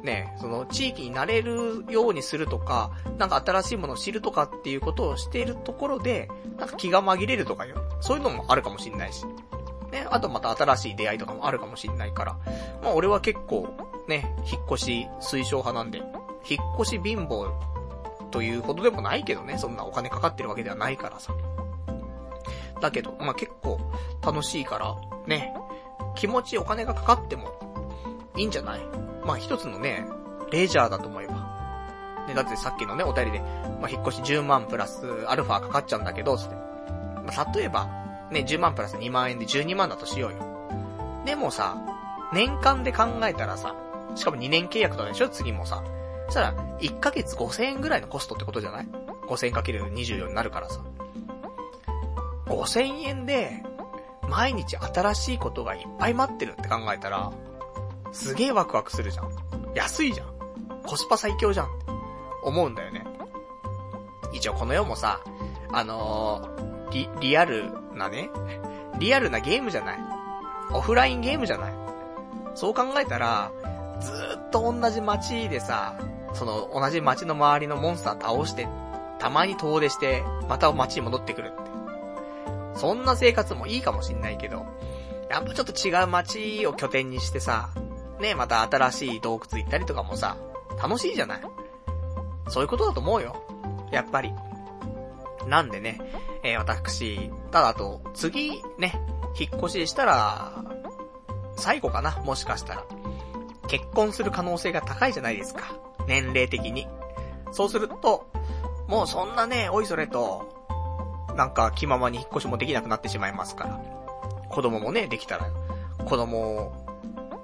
[0.02, 6.28] ね、その地域に慣れるようにするとか、なんか新しいものを知るとかっていうことをしているところで、
[6.58, 7.76] なんか気が紛れるとかよ。
[8.00, 9.26] そういうのもあるかもしんないし。
[9.92, 12.36] ね、あとまた新しい出会いとかもあるかもしんないから。
[12.82, 13.68] まあ俺は結構、
[14.08, 15.98] ね、引っ越し推奨派なんで、
[16.48, 17.50] 引っ越し貧乏
[18.30, 21.34] ということでもないけどね、そんなお金かかってるわけではないからさ。
[22.80, 23.78] だけど、まあ、結構
[24.24, 24.96] 楽しいから、
[25.26, 25.52] ね、
[26.14, 27.50] 気持ちお金がかかっても
[28.36, 28.80] いいんじゃない？
[29.24, 30.06] まあ、一つのね、
[30.50, 31.34] レジャーだと思えば。
[32.28, 33.40] ね、だってさっきのね、お便りで、
[33.80, 36.54] まあ、引っ越し10万プラスアルファかかっちゃうんだけど、つって。
[36.54, 37.88] まあ、例えば、
[38.30, 40.38] ね、10万プラス2万円で12万だとしようよ。
[41.24, 41.76] でもさ、
[42.32, 43.74] 年間で考えたらさ、
[44.14, 45.82] しかも2年契約とかでしょ次もさ。
[46.26, 48.86] そしたら、1ヶ月5000円ぐらいのコストってことじゃない
[49.26, 50.80] ?5000 円かける24になるからさ。
[52.46, 53.62] 5000円で、
[54.28, 57.32] 毎日新しいことがいっぱい待ってるって考えたら、
[58.12, 59.30] すげえワクワクするじゃん。
[59.74, 60.28] 安いじゃん。
[60.86, 61.66] コスパ最強じゃん。
[61.66, 61.92] って
[62.42, 63.04] 思うんだよね。
[64.32, 65.20] 一応この世もさ、
[65.72, 68.30] あのー、リ、リアルなね、
[68.98, 69.98] リアルなゲームじゃない。
[70.72, 71.72] オフラインゲームじゃない。
[72.54, 73.52] そう考えたら、
[74.00, 75.94] ずーっと同じ街でさ、
[76.34, 78.68] その同じ街の周りのモンスター倒して、
[79.18, 81.64] たまに遠出して、また街に戻ってくるっ
[82.74, 82.78] て。
[82.78, 84.64] そんな生活もいいかもしんないけど、
[85.28, 87.70] やっぱちょっと違う街を拠点にしてさ、
[88.20, 90.36] ね、また新しい洞窟行ったりとかもさ、
[90.82, 91.40] 楽しいじゃない？
[92.48, 93.42] そういうことだと思うよ。
[93.90, 94.32] やっぱり。
[95.46, 96.00] なんでね、
[96.42, 99.00] えー、私、ただあと、次、ね、
[99.38, 100.64] 引っ越ししたら、
[101.56, 102.84] 最後かな、もしかしたら。
[103.68, 105.74] 結婚する可能性が高いじゃないですか。
[106.06, 106.86] 年齢的に。
[107.52, 108.26] そうすると、
[108.86, 110.48] もうそんなね、おいそれと、
[111.36, 113.80] なんか気ままに引っ越しもできなくなってしまいますから。
[114.48, 115.46] 子供もね、できたら、
[116.04, 116.72] 子供、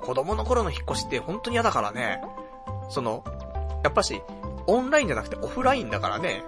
[0.07, 2.23] 子供の頃の引っ越しって本当に嫌だからね。
[2.89, 3.25] その、
[3.83, 4.23] やっぱし、
[4.69, 6.45] オンラインじゃなくてオフラインだからね、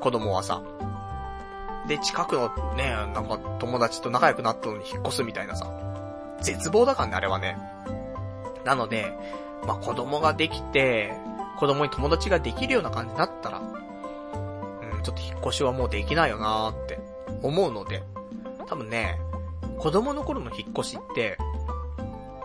[0.00, 0.60] 子供はさ。
[1.86, 5.66] で、近くのね、なんか友達と仲良くなったのに引っ越すみたいなさ。
[6.40, 7.56] 絶望だからね、あれはね。
[8.64, 9.12] なので、
[9.66, 11.14] まあ、子供ができて、
[11.58, 16.98] 子供に友達ができるような感じになったら、うん、ちょっと引っ越しはもうできないよなーって
[17.42, 18.02] 思うので、
[18.66, 19.20] 多分ね、
[19.78, 21.38] 子供の頃の引っ越しって、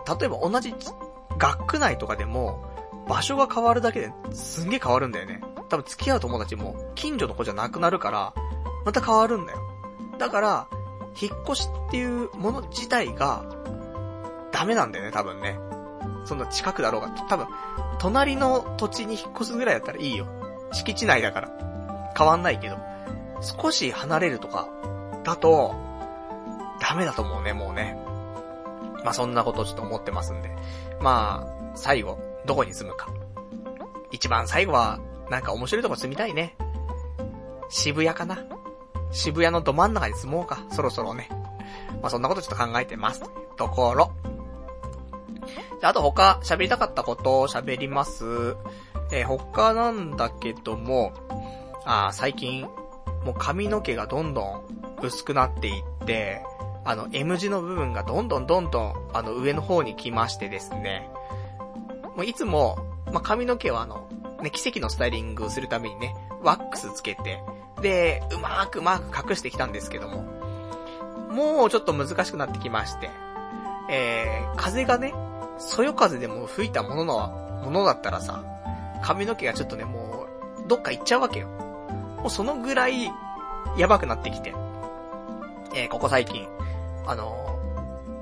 [0.06, 0.74] 例えば同じ
[1.38, 2.64] 学区内とかでも、
[3.08, 5.40] 場所が変わるだけですんげえ変わるんだよね。
[5.68, 8.34] 多分付き合う友達も近所の子じゃなくなるから、
[8.84, 9.58] また変わるんだよ。
[10.18, 10.68] だから、
[11.20, 13.44] 引っ越しっていうもの自体が、
[14.52, 15.58] ダメなんだよね、多分ね。
[16.24, 17.46] そんな近くだろうが、多分、
[17.98, 20.26] 隣の土地に引っ越すぐらいだったらいいよ。
[20.72, 21.50] 敷地内だから。
[22.16, 22.76] 変わんないけど。
[23.40, 24.68] 少し離れるとか、
[25.24, 25.74] だと、
[26.80, 27.98] ダメだと思うね、もうね。
[29.06, 30.50] まあ、そんなことちょっと思ってますんで。
[31.00, 33.08] まあ、最後、どこに住むか。
[34.10, 34.98] 一番最後は、
[35.30, 36.56] なんか面白いとこ住みたいね。
[37.68, 38.44] 渋谷かな。
[39.12, 41.28] 渋谷のど真ん中に住もうか、そろそろね。
[42.02, 43.22] まあ、そんなことちょっと考えてます。
[43.56, 44.10] ところ。
[45.80, 48.56] で、あと他喋りたかったことを喋ります。
[49.12, 51.12] えー、他なんだけども、
[51.84, 52.62] あ最近、
[53.24, 54.64] もう髪の毛がどんどん
[55.00, 56.42] 薄くなっていって、
[56.86, 61.10] あの、M 字の部分がどんどんどんどん、あの、上の方に来ましてですね。
[62.14, 62.78] もういつも、
[63.12, 64.08] まあ、髪の毛はあの、
[64.40, 67.42] ね、奇跡のスタイリングをするためにね、ワックスつけて、
[67.82, 70.22] で、うまーくうまーく隠してきたんですけども、
[71.30, 73.10] もうちょっと難しくなってきまして、
[73.90, 75.12] えー、風がね、
[75.58, 78.44] そよ風でも吹いたものの、ものだったらさ、
[79.02, 80.26] 髪の毛がちょっとね、も
[80.64, 81.48] うどっか行っちゃうわけよ。
[82.18, 83.10] もうそのぐらい、
[83.76, 84.54] やばくなってきて。
[85.74, 86.46] えー、ここ最近、
[87.06, 87.58] あの、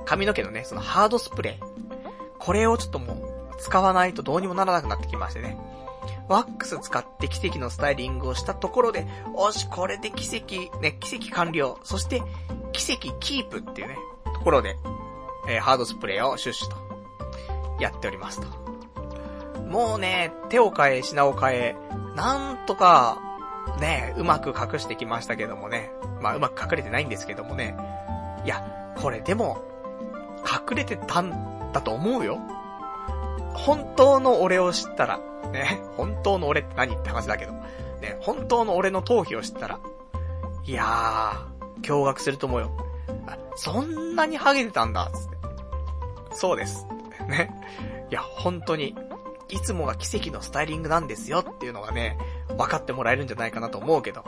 [0.05, 1.65] 髪の毛のね、そのハードスプレー。
[2.39, 5.57] これをちょっともう、使わないとどうにもならなくなってきましてね。
[6.29, 11.79] ワックス使って奇跡のスタイリングをしたところで、おし、これで奇跡、ね、奇跡完了。
[11.85, 12.23] そして、
[12.73, 14.77] 奇跡キープっていうね、ところで、
[15.49, 16.77] えー、ハードスプレーをシュッシュと、
[17.81, 18.47] やっておりますと。
[19.63, 21.77] もうね、手を変え、品を変え、
[22.15, 23.19] なんとか、
[23.81, 25.91] ね、うまく隠してきましたけどもね。
[26.21, 27.77] まあ、うまく隠れてないんですけどもね。
[28.45, 29.63] いや、これでも、
[30.45, 32.39] 隠れてたんだと思うよ。
[33.55, 35.21] 本当の俺を知ったら、
[35.53, 39.81] ね、本当の俺って何って話だけど、ね、本当の俺の頭皮を知ったら、
[40.65, 42.71] いやー、驚愕すると思うよ。
[43.27, 45.37] あ、そんなにハゲてたんだ、つって。
[46.33, 46.87] そうです。
[47.29, 47.51] ね。
[48.11, 48.95] いや、本当に、
[49.49, 52.19] いつもが奇跡のスタイリングなんですよっていうのがね、
[52.49, 54.25] 分かってもらえるんじゃないかなと思うけど。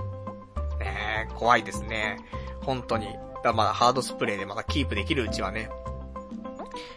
[0.79, 2.19] ね怖いですね。
[2.63, 3.09] 本当に。
[3.47, 5.71] だまだハードスプレーでまだキープできるうちはね。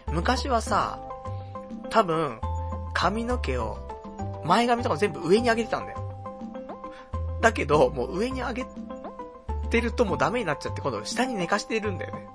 [0.08, 1.00] 昔はさ、
[1.88, 2.40] 多分、
[2.92, 3.78] 髪の毛を、
[4.44, 6.00] 前髪とか全部上に上げてたんだよ。
[7.40, 8.66] だけど、もう上に上げ
[9.70, 12.28] てるともうダメになっちゃって、今度下に寝かしてるんだよね。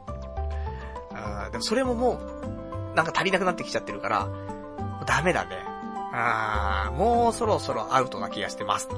[1.14, 4.28] あでもそれももう、なんか足りなくなってきちゃってるから、
[5.06, 5.58] ダメだね。
[6.14, 8.90] あー、もうそろそろアウトな気がしてます。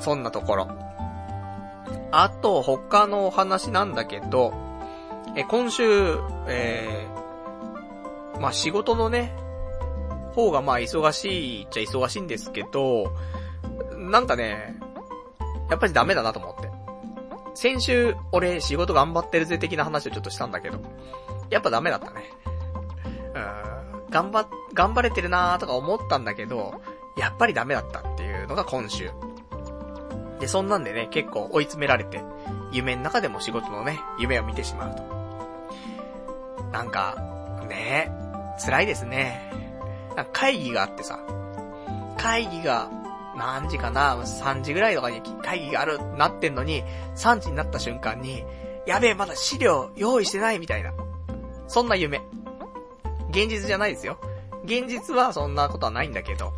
[0.00, 0.87] そんなところ。
[2.10, 4.52] あと、他のお話なんだけど、
[5.36, 9.36] え、今週、えー、まあ、仕事のね、
[10.34, 13.12] 方がまあ忙しいっちゃ忙しいんですけど、
[13.96, 14.76] なんかね、
[15.68, 16.70] やっぱりダメだなと思って。
[17.54, 20.78] 先週、俺仕事頑張ってるぜ的な話をちょっとしたんだけど、
[21.50, 22.22] やっぱダメだったね。
[23.34, 26.80] うん、頑張、頑張れてるなーとか思ったんだけど、
[27.16, 29.10] やっぱりダメだったっていうのが今週。
[30.40, 32.22] で、そんなんでね、結構追い詰められて、
[32.72, 35.02] 夢の中でも仕事のね、夢を見てしまうと。
[36.72, 37.16] なんか、
[37.68, 38.10] ね
[38.64, 39.52] 辛いですね。
[40.32, 41.20] 会議があってさ、
[42.16, 42.90] 会議が、
[43.36, 46.82] 何時かな ?3 時ぐらいとかに会議がある、なってんのに、
[47.16, 48.44] 3時になった瞬間に、
[48.86, 50.92] やべえ、まだ資料用意してないみたいな。
[51.68, 52.20] そんな夢。
[53.30, 54.18] 現実じゃないですよ。
[54.64, 56.52] 現実はそんなことはないんだけど、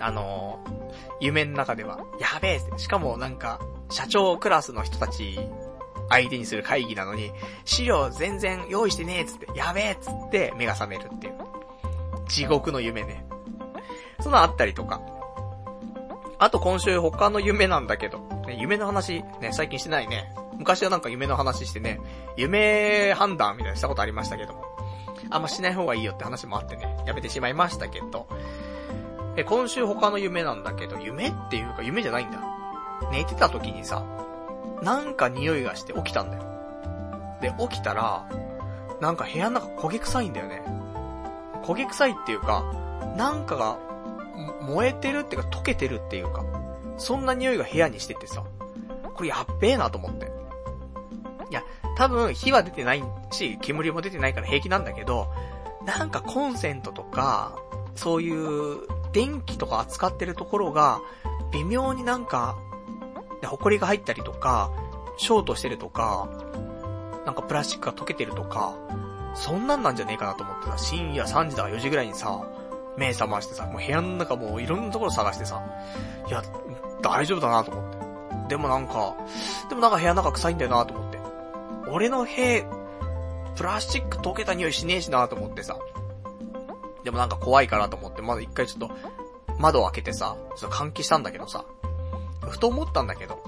[0.00, 0.58] あの、
[1.20, 3.60] 夢の中では、やべえってしかもなんか、
[3.90, 5.38] 社長クラスの人たち
[6.08, 7.32] 相手にする会議なのに、
[7.64, 11.34] 資料全然用意してねえっつって、やべえっつって目が覚めるっていう。
[12.28, 13.24] 地獄の夢ね。
[14.20, 15.00] そんなあったりとか。
[16.38, 20.32] あと今週他の夢なんだけど、ね、夢の話、ね、最近してないね。
[20.56, 22.00] 昔はなんか夢の話してね、
[22.36, 24.64] 夢判断みたいなしたことありましたけども。
[25.28, 28.26] あんましない方がいいよって話もあってね、やめてしまいましたけど。
[29.40, 32.40] え、今週他の夢なんだけど、夢っていうか夢じゃないんだ。
[33.10, 34.04] 寝てた時にさ、
[34.82, 36.42] なんか匂いがして起きたんだよ。
[37.40, 38.28] で、起きたら、
[39.00, 40.62] なんか部屋の中焦げ臭いんだよね。
[41.62, 42.64] 焦げ臭いっていうか、
[43.16, 43.78] なんかが、
[44.60, 46.44] 燃えてるっていうか溶けてるっていうか、
[46.98, 48.44] そんな匂いが部屋にしててさ、
[49.14, 50.30] これやっべえなと思って。
[51.50, 51.62] いや、
[51.96, 55.32] 多分火は出てないし、煙も出てないから平気なんだけど、
[55.86, 57.56] なんかコンセントとか、
[57.96, 61.00] そういう電気とか扱ってるところが、
[61.52, 62.58] 微妙になんか、
[63.42, 64.70] 埃が入ったりとか、
[65.16, 66.28] ショートしてるとか、
[67.26, 68.74] なんかプラスチックが溶けてるとか、
[69.34, 72.42] そんなんなんじゃねえかなと思ってさ、深夜3時だか4時ぐらいにさ、
[72.96, 75.62] 目覚ましてさ、もう部屋の中もういろんなところ探してさ、
[76.28, 76.42] いや、
[77.02, 77.98] 大丈夫だなと思って。
[78.48, 79.14] でもなんか、
[79.68, 81.18] でもなんか部屋の中臭いんだよなと思って。
[81.88, 82.64] 俺の部屋、
[83.56, 85.76] プラスチック溶けた匂いしねえしなと思ってさ。
[87.04, 88.94] でもなんか怖いからと思って、まだ一回ちょっと、
[89.58, 91.64] 窓開けてさ、ちょっと換気したんだけどさ、
[92.48, 93.42] ふと思ったんだけど、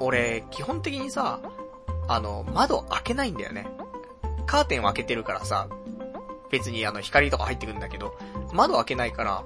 [0.00, 1.40] 俺、基本的にさ、
[2.08, 3.66] あの、窓開けないんだよね。
[4.46, 5.68] カーテンを開けてるからさ、
[6.50, 8.16] 別にあの光とか入ってくるんだけど、
[8.52, 9.44] 窓開けないから、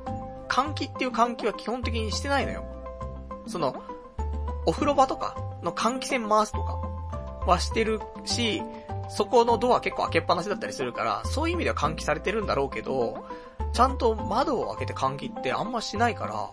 [0.48, 2.64] 換気っていう換気は基本的にしてないのよ。
[3.46, 3.74] その、
[4.66, 6.74] お風呂場とかの換気扇回すとか
[7.46, 8.62] はしてるし、
[9.08, 13.24] そこのドア結構開けっぱなしだったりするから、そういう意味では換気されてるんだろうけど、
[13.72, 16.50] ちゃんと窓を開けて換気ってあんましないから、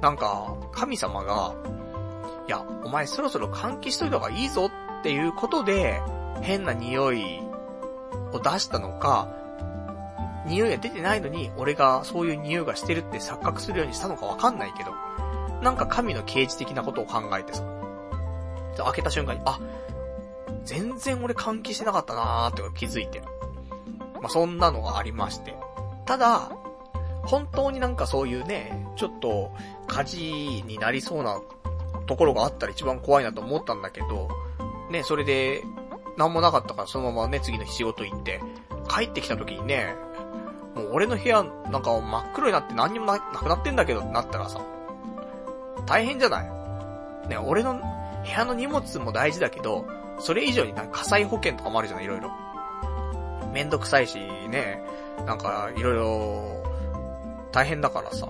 [0.00, 1.54] なんか、神様が、
[2.46, 4.70] いや、お前そろそろ換気しといた方がいいぞ
[5.00, 6.00] っていうことで、
[6.42, 7.40] 変な匂い
[8.32, 9.28] を出したのか、
[10.46, 14.92] 匂いが出てないのに、俺がそういう匂いがしてるって錯覚するようにしたのかわかんないけど、
[15.62, 17.62] なんか神の啓示的なことを考えてさ、
[18.76, 19.58] 開けた瞬間に、あ、
[20.64, 23.22] 全然俺換気してなかったなーって気づいて。
[24.20, 25.54] まあ、そんなのがありまして。
[26.06, 26.50] ただ、
[27.26, 29.52] 本当になんかそういうね、ちょっと
[29.86, 31.40] 火事になりそうな
[32.06, 34.28] ところがあったら一番怖いなと思ったんだけど、
[34.90, 35.62] ね、それで、
[36.16, 38.40] なんもなかったからそのままね、次の日仕事行って、
[38.88, 39.94] 帰ってきた時にね、
[40.74, 44.60] もう俺の部屋なんか真っ黒になって何にもなくなってんだけどってなったらさ、
[45.86, 47.28] 大変じゃない？
[47.28, 47.80] ね、俺の部
[48.30, 49.86] 屋の荷物も大事だけど、
[50.18, 52.30] それ以上になんか火災保険とかもあるじゃない、いろいろ。
[53.52, 54.82] めんどくさいし、ね、
[55.26, 56.64] なんか、いろいろ、
[57.52, 58.28] 大変だからさ。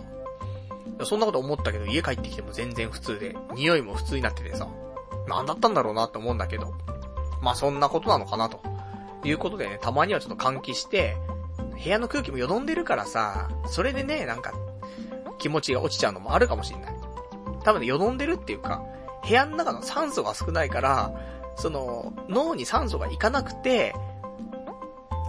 [1.05, 4.69] そんなこと思ったけど、家帰ってきても全然普通で、匂いも普通になっててさ、
[5.27, 6.75] なんだったんだろうなって思うんだけど、
[7.41, 8.61] まあそんなことなのかなと。
[9.25, 11.17] いうことでね、たまにはちょっと換気して、
[11.83, 14.53] 部屋の空気もよどんでるからさ、それでね、なんか、
[15.39, 16.95] 気持ちが落ちちゃうのもあるかもしんない。
[17.65, 18.83] 多分ね、よどんでるっていうか、
[19.27, 21.15] 部屋の中の酸素が少ないから、
[21.57, 23.95] その、脳に酸素がいかなくて、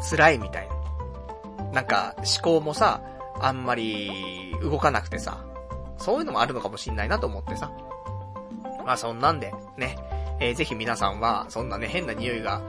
[0.09, 1.71] 辛いみたいな。
[1.71, 3.01] なんか、思考もさ、
[3.39, 5.45] あんまり動かなくてさ、
[5.97, 7.71] そういうのもあるのかもしんないなと思ってさ。
[8.85, 9.97] まあそんなんで、ね、
[10.39, 12.61] えー、ぜひ皆さんは、そんなね、変な匂いが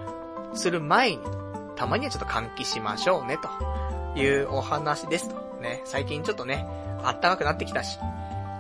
[0.55, 1.19] する前に、
[1.77, 3.39] たまにはちょっと換気しましょうね、
[4.15, 5.47] というお話ですと。
[5.61, 6.67] ね、最近ちょっとね、
[7.03, 7.99] 暖かくなってきたし、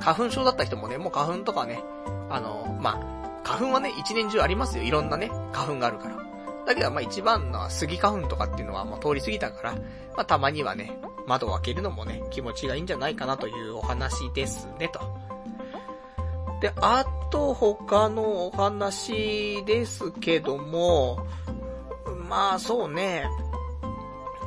[0.00, 1.82] 花粉症だった人もね、もう花粉とかね、
[2.28, 3.15] あの、まあ、
[3.46, 4.82] 花粉はね、一年中ありますよ。
[4.82, 6.16] いろんなね、花粉があるから。
[6.66, 9.80] だけど、まあ一番の杉花粉とかっていうのはもう通り過ぎたから、ま
[10.22, 10.98] あたまにはね、
[11.28, 15.00] 窓を開けるのもね、気持ちがいいんじゃないかなというお話ですね、と。
[16.60, 21.24] で、あと他のお話ですけども、
[22.28, 23.28] まあそうね、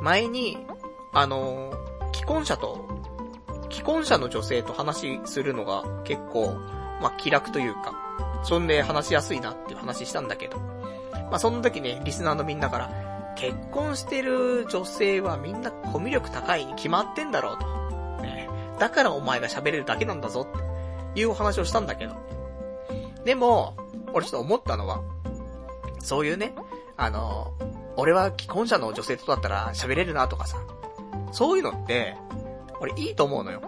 [0.02, 0.58] 前に、
[1.14, 1.72] あの、
[2.12, 2.86] 既婚者と、
[3.70, 6.52] 既婚者の女性と話するのが結構、
[7.00, 8.09] まあ気楽というか、
[8.42, 18.22] そんで話しやすいなっていう話したんだけど、まあその時ね、リスナーのみんなから、結婚してる女性はみんなコミュ力高いに決まってんだろうと。
[18.22, 18.48] ね、
[18.78, 20.46] だからお前が喋れるだけなんだぞ
[21.10, 22.14] っていうお話をしたんだけど。
[23.24, 23.76] でも、
[24.12, 25.02] 俺ちょっと思ったのは、
[26.00, 26.54] そういうね、
[26.96, 27.52] あの、
[27.96, 30.58] 俺は既婚者の女性とだったら喋れるなとかさ、
[31.32, 32.16] そういうのって、
[32.80, 33.60] 俺いいと思うのよ。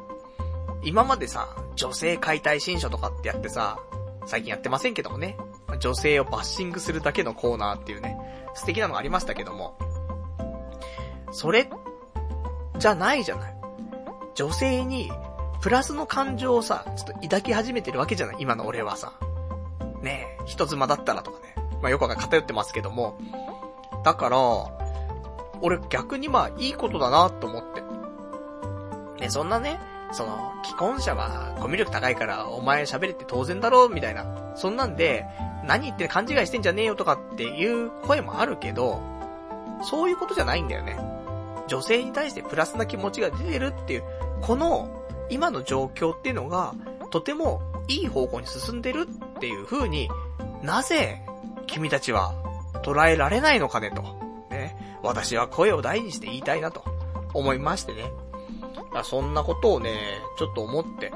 [0.83, 3.79] 今までさ、女性解体新書とかってやってさ、
[4.27, 5.37] 最近やってませんけどもね、
[5.79, 8.17] 女性をバッシングするだけのコーナーっていうね、
[8.55, 9.77] 素敵なのがありましたけども、
[11.33, 11.69] それ、
[12.79, 13.57] じゃないじゃない。
[14.35, 15.11] 女性に、
[15.61, 19.13] プラスの感情をさ、ちょっと抱き始めてるわけじゃない今の俺はさ。
[20.01, 21.55] ねえ、人妻だったらとかね。
[21.81, 23.19] まあ、よくが偏ってますけども。
[24.05, 24.39] だから、
[25.61, 27.83] 俺逆にまあいいことだなと思って。
[29.21, 29.79] ね、そんなね、
[30.13, 34.53] その、既婚者はコミュ力高いからお前喋れって当然だろみたいな。
[34.55, 35.27] そんなんで、
[35.65, 39.01] 何言って勘違いしてんじゃねえよとかっていう声もあるけど、
[39.83, 40.99] そういうことじゃないんだよね。
[41.67, 44.05] 女性に対してプラスな気持ちが出てるっていう、
[44.41, 44.89] この
[45.31, 46.75] 今の状況っていうのが、
[47.11, 50.09] とてもいい方向に進んでるっていう風に
[50.63, 51.23] なぜ
[51.67, 52.35] 君たちは
[52.83, 54.03] 捉えられないのかねと。
[54.51, 54.99] ね。
[55.03, 56.85] 私は声を大にして言いたいなと
[57.35, 58.13] 思いましてね。
[58.93, 61.13] あそんなことをね、ちょっと思って。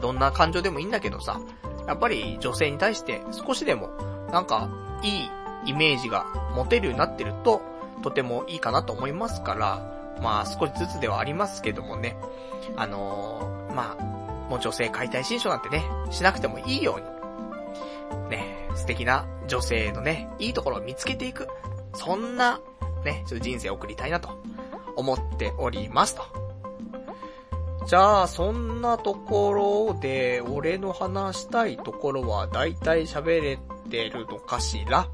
[0.00, 1.40] どんな感情でもいいんだけどさ、
[1.86, 3.88] やっぱり女性に対して少しでも、
[4.32, 4.68] なんか、
[5.02, 5.30] いい
[5.66, 7.60] イメージが持てるようになってると、
[8.02, 12.16] とてもいいかなと思いますから、まあ少しずつではありますけどもね、
[12.76, 14.02] あのー、まあ、
[14.48, 21.48] もう女性解体新書なんてね、しなくてもいいように、ね、素敵な女性のね、いいところを見つけていく、
[21.94, 22.60] そんな、
[23.04, 24.30] ね、ちょっと人生を送りたいなと
[24.96, 26.22] 思っておりますと。
[27.86, 29.52] じゃあ、そんなとこ
[29.92, 33.58] ろで、俺の話したいところは大体喋れ
[33.90, 35.08] てるのかしら？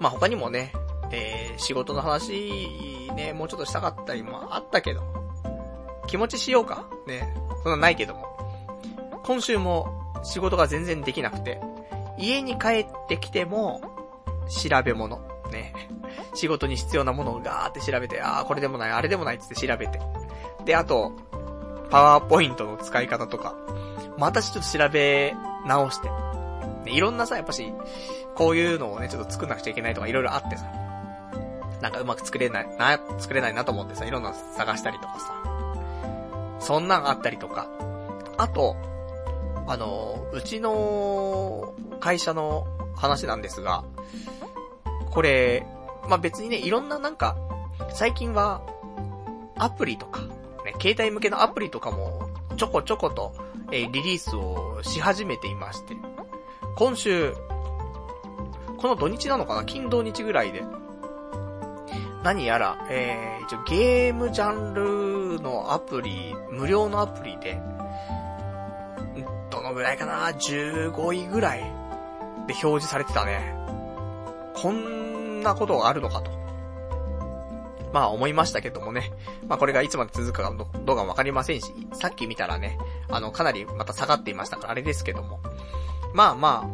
[0.00, 0.72] まあ、他にもね、
[1.12, 5.02] えー、仕事の話、ね、もうちょっとしたかったりもあったけど、
[6.08, 6.88] 気持ちしようか？
[7.06, 7.32] ね、
[7.62, 8.26] そんなないけども。
[9.24, 11.60] 今週も仕事が全然できなくて、
[12.18, 13.80] 家に帰ってきても、
[14.48, 15.20] 調べ物。
[15.50, 15.74] ね。
[16.34, 20.00] 仕事に必要なものをガーって調べて、ああ、これでもない、あれでもないって調べて。
[20.64, 21.12] で、あと、
[21.90, 23.54] パワーポイントの使い方とか、
[24.18, 25.34] またちょっと調べ
[25.66, 26.10] 直して。
[26.84, 27.72] で、いろんなさ、やっぱし、
[28.34, 30.64] こういうのをね、ちょっと作んなくちゃいけないとかいろいろあってさ。
[31.80, 35.34] なんかうまく作れない、な、作れないなと思ってさ、いろんな探したりとかさ。
[36.60, 37.68] そんなんあったりとか。
[38.38, 38.76] あと、
[39.66, 43.84] あの、うちの会社の話なんですが、
[45.16, 45.66] これ、
[46.10, 47.38] まあ、別にね、いろんななんか、
[47.88, 48.60] 最近は、
[49.56, 50.20] アプリとか、
[50.62, 52.28] ね、携帯向けのアプリとかも、
[52.58, 53.32] ちょこちょこと、
[53.72, 55.96] えー、リリースをし始めていまして、
[56.76, 57.34] 今週、
[58.76, 59.64] この土日なのかな？
[59.64, 60.62] 金土日ぐらいで、
[62.22, 67.58] 何やら、えー、一応ゲームジャンルのアプリ、無料のアプリで、
[69.48, 73.65] どのぐらいかな ?15 位ぐらいで表示されてたね。
[74.56, 76.30] こんなことがあるのかと。
[77.92, 79.12] まあ思いましたけどもね。
[79.48, 80.52] まあこれがいつまで続くか
[80.84, 82.78] どうかわかりませんし、さっき見たらね、
[83.08, 85.40] あの、かなりまた下がっていましたからあれですけども。
[86.14, 86.68] まあま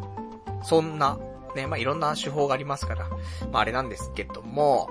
[0.60, 1.18] あ、そんな、
[1.54, 3.09] ね、まあいろんな手法がありますから、
[3.50, 4.90] まああれなんですけども、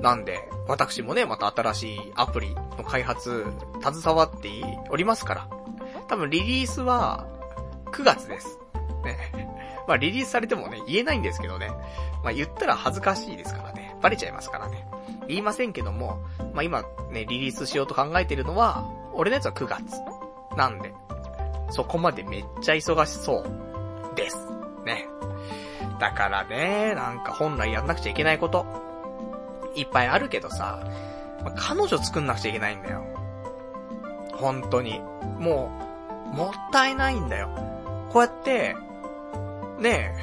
[0.00, 3.44] なんで、私もね、また新しいアプリの開発、
[3.82, 4.50] 携わって
[4.90, 5.48] おりますから、
[6.08, 7.26] 多分リリースは、
[7.92, 8.57] 9月です。
[9.04, 9.16] ね。
[9.86, 11.70] まあリリースされてもね、言えないんですけどね。
[12.22, 13.96] まあ言ったら恥ずかしいですからね。
[14.00, 14.86] バレちゃいますからね。
[15.26, 16.20] 言いませんけども、
[16.52, 18.84] まあ今ね、リリースしようと考えてるのは、
[19.14, 20.00] 俺のやつは9月。
[20.56, 20.92] なんで、
[21.70, 24.48] そこまでめっちゃ忙しそうです。
[24.84, 25.06] ね。
[25.98, 28.66] だからね、なんか本来やんなくちゃいけないこと、
[29.74, 30.80] いっぱいあるけどさ、
[31.44, 33.04] まあ、彼女作んなくちゃいけないんだよ。
[34.34, 35.00] 本当に。
[35.38, 35.70] も
[36.32, 37.48] う、もったいないんだよ。
[38.10, 38.76] こうやって、
[39.78, 40.14] ね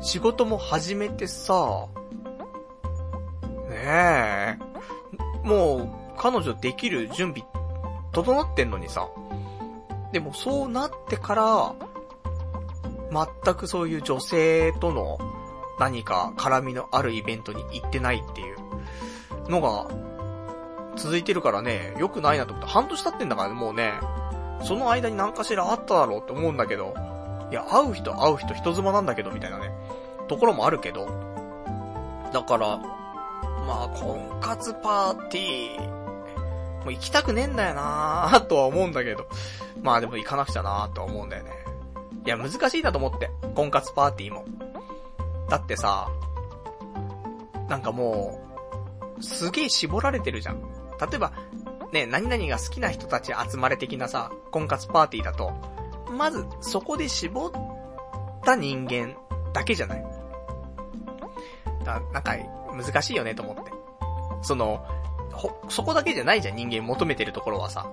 [0.00, 1.86] え、仕事も始めてさ、
[3.70, 4.58] ね
[5.44, 7.46] え、もう、彼女できる準備、
[8.12, 9.08] 整ってんのにさ、
[10.12, 11.74] でもそうなってから、
[13.44, 15.18] 全くそういう女性との
[15.78, 18.56] 何か絡みのあるイベントに行ってないっていう
[19.48, 19.88] のが
[20.96, 23.92] 続いてるからね、良くないなと思って、半年経ってんだからね、もうね、
[24.62, 26.94] その間に何かしらあっただろうって思うんだけど、
[27.50, 29.70] いや、会う人会う人人妻なんだけど、みたいなね、
[30.28, 31.06] ところもあるけど、
[32.32, 32.78] だから、
[33.66, 35.98] まあ、婚活パーティー、
[36.84, 39.26] もう行きたくねえんだよなー とは思うんだけど、
[39.82, 41.52] まあでも行かなくちゃなーとは思うんだよね。
[42.24, 44.44] いや、難しいなと思って、婚活パーティーも。
[45.48, 46.08] だってさ、
[47.68, 48.40] なんかも
[49.18, 50.60] う、すげえ絞られてるじゃん。
[51.00, 51.32] 例えば、
[51.92, 55.52] ね、何々が好きな人たち集まれ的なさ、婚活パーティーだと、
[56.10, 57.52] まず、そこで絞っ
[58.44, 59.14] た人間
[59.52, 60.04] だけじゃない。
[61.84, 62.36] だなんか、
[62.72, 63.72] 難しいよねと思って。
[64.42, 64.84] その、
[65.32, 67.90] ほ、そこだけじゃないじゃん、人間求めてるところはさ。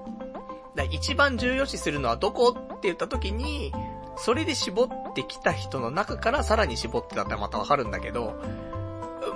[0.75, 3.73] だ一番重要視するのはどこって言った時に、
[4.17, 8.35] それで絞ってきた人の中からさらに絞ってたってまたわかるんだけど、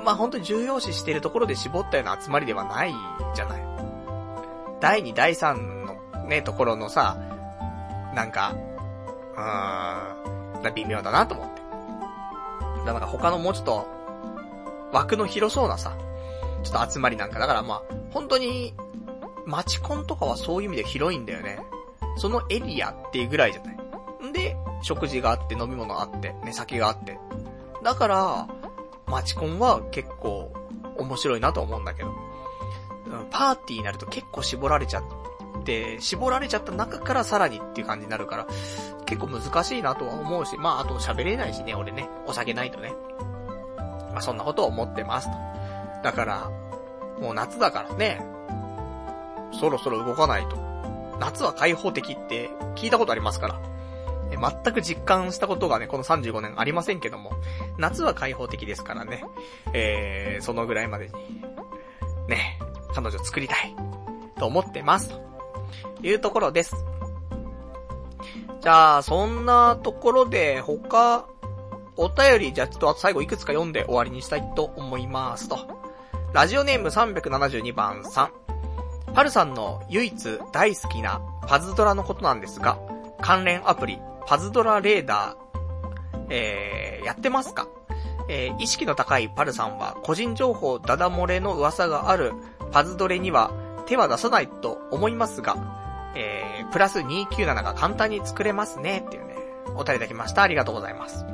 [0.03, 2.93] まあ、本当に重要視してるところで絞ったような集まりではない
[3.35, 3.61] じゃない。
[4.79, 7.17] 第2、第3のね、ところのさ、
[8.13, 11.61] なんか、ーん、微妙だなと思って。
[12.85, 13.87] だから他のもうちょっと、
[14.91, 15.95] 枠の広そうなさ、
[16.63, 18.73] ちょっと集まりなんか、だからまあ、本当に、
[19.45, 21.59] マチコンとかはそういう意味で広いんだよね。
[22.17, 23.77] そのエリアっていうぐらいじゃない。
[24.27, 27.19] んで、食事があって、飲み物あって、ね、酒があって。
[27.83, 28.47] だから、
[29.07, 30.53] マチコンは結構
[30.97, 32.29] 面白いなと思うんだけど。
[33.31, 35.03] パーティーになると結構絞られちゃっ
[35.69, 38.47] て、絞られちゃった中からさらにっていう感じになるから、
[39.05, 42.93] 結構難しいなとは思うし、まああと喋れないしね、俺ね、お酒ないとね。
[44.11, 45.33] まあそんなことを思ってますと。
[46.03, 46.49] だから、
[47.21, 48.19] もう夏だからね、
[49.59, 50.57] そろそろ動かないと。
[51.19, 53.61] 夏は開放的って聞いたことありますから。
[54.31, 57.31] 全く実感したことがね、この35年ありませんけども、
[57.77, 59.25] 夏は開放的ですからね、
[59.73, 61.13] えー、そのぐらいまでに、
[62.27, 62.59] ね、
[62.93, 63.75] 彼女作りたい、
[64.37, 65.19] と思ってます、
[66.01, 66.75] いうところです。
[68.61, 71.25] じゃあ、そんなところで、他、
[71.95, 75.57] お便り、じゃあちょっと最後いくつか読んで終わりにしたいと思いますと。
[76.33, 79.13] ラジオネーム372番さん。
[79.13, 82.77] はるさんの唯一大好きなパズドラのことなんですが、
[83.21, 87.67] 関連アプリ、パズドラレーダー、えー、やってますか？
[88.29, 92.33] えー、意識の高いパルさんは個人情報ダダ漏れの噂がある
[92.71, 93.51] パズドレには
[93.89, 95.57] 手は出さないと思いますが、
[96.15, 99.35] えー、プラス297が簡単に作れますねっていうね、
[99.65, 100.43] お便りいただきました。
[100.43, 101.25] ありがとうございます。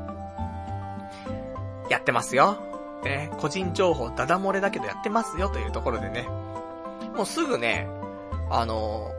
[1.89, 2.57] やってますよ。
[3.03, 6.27] ね、個人情報ダダ漏れだけどやってますよというところでね。
[7.13, 7.87] もうすぐね、
[8.49, 9.11] あの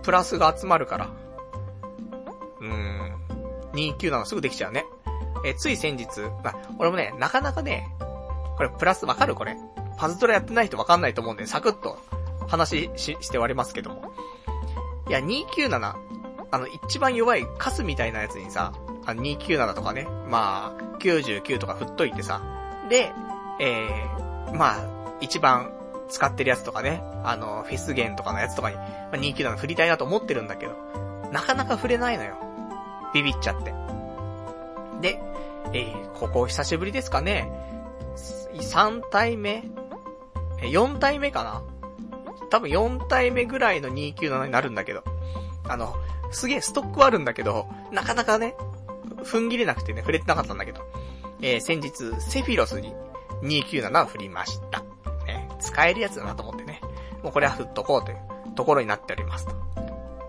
[0.00, 1.08] プラスが集まるから、
[2.60, 3.16] うーん。
[3.74, 4.84] 297すぐできちゃうね。
[5.46, 6.08] えつい先日、
[6.42, 7.88] ま、俺もね、なかなかね、
[8.56, 9.56] これプラスわかるこれ。
[9.96, 11.96] パズドラやってない人わかんないと思うんで、サクッと
[12.52, 14.12] 話しして終わりますけども。
[15.08, 15.94] いや、297、
[16.50, 18.74] あの、一番弱いカスみたいなやつにさ、
[19.06, 22.42] あの297とかね、まあ、99とか振っといてさ、
[22.90, 23.10] で、
[23.58, 25.72] えー、まあ、一番
[26.10, 30.74] 使ってるやつとかね、あの、フェスゲンとかのやつとかに、まあ、297振りたいなと思ってるんだけど、
[31.32, 32.36] なかなか触れないのよ。
[33.14, 33.72] ビビっちゃって。
[35.00, 35.22] で、
[35.72, 37.50] えー、ここ久しぶりですかね。
[38.52, 39.64] 3体目
[40.60, 41.71] ？4体目かな？
[42.52, 45.02] 多分4体目ぐらいの297になるんだけど、
[45.66, 45.96] あの、
[46.32, 48.54] すげえストックはあるんだけど、なかなかね、
[49.24, 50.82] 踏ん切れなくてね、触れてなかったんだけど、
[51.40, 52.94] えー、先日、セフィロスに
[53.40, 54.80] 297を振りました。
[55.24, 56.82] ね、使えるやつだなと思ってね、
[57.22, 58.18] もうこれは振っとこうという
[58.54, 59.54] ところになっておりますと。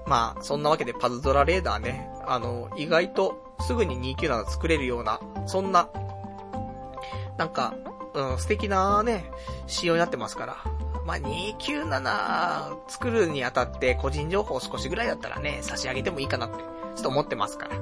[0.07, 5.89] まあ、そんなわけでパズドラレーダーね、あの、意外とすぐに297作れるような、そんな、
[7.37, 7.73] なんか、
[8.13, 9.29] うん、素敵なね、
[9.67, 10.63] 仕様になってますから。
[11.05, 17.77] まあ、297作るにあたって個人情報少しぐらいだったらね、差し上げてもいいかなって、ちょっと思ってますから。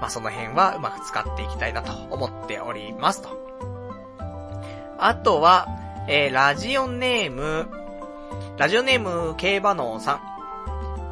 [0.00, 3.28] まあ、その辺はうまく使っていきたいなと思っておりますと。
[4.98, 5.68] あとは、
[6.08, 7.68] えー、ラジオネーム、
[8.56, 10.32] ラジオネーム、競馬のさん。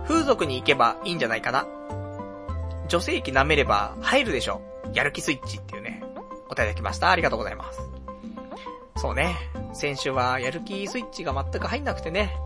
[0.07, 1.67] 風俗に行けばいいんじゃないかな。
[2.89, 4.61] 女性器舐めれば入るでしょ。
[4.93, 6.03] やる気スイッチっていうね、
[6.49, 7.11] お便りきました。
[7.11, 7.90] ありがとうございます。
[8.97, 9.37] そうね、
[9.73, 12.37] 先週はやる気スイッチが全く入んなくてね、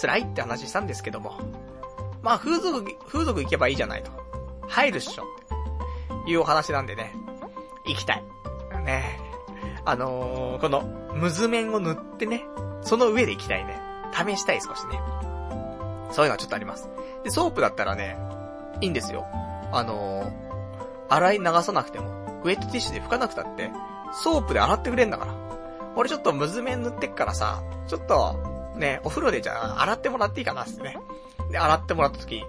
[0.00, 1.38] 辛いって話したんですけども。
[2.22, 4.10] まあ、風俗、風俗行けばいいじゃないと。
[4.66, 5.24] 入るっしょ。
[6.22, 7.14] っていうお話なんでね、
[7.86, 8.24] 行きたい。
[8.84, 9.18] ね
[9.84, 10.82] あのー、この、
[11.14, 12.44] ムズメンを塗ってね、
[12.82, 13.78] その上で行きたいね。
[14.12, 15.00] 試したい少しね。
[16.10, 16.88] そういうのはちょっとあります。
[17.24, 18.16] で、ソープだったらね、
[18.80, 19.26] いいんですよ。
[19.72, 20.32] あのー、
[21.08, 23.70] 洗い流さなくても、ウェットティッシュで拭かなくたって、
[24.12, 25.43] ソープで洗ってくれんだから。
[25.96, 30.98] 俺ちょっとムズメン塗ってっからさ、ちょっと、ね、お風呂でじゃあ、洗ってもらっていいかなってね。
[31.50, 32.44] で、洗ってもらった時、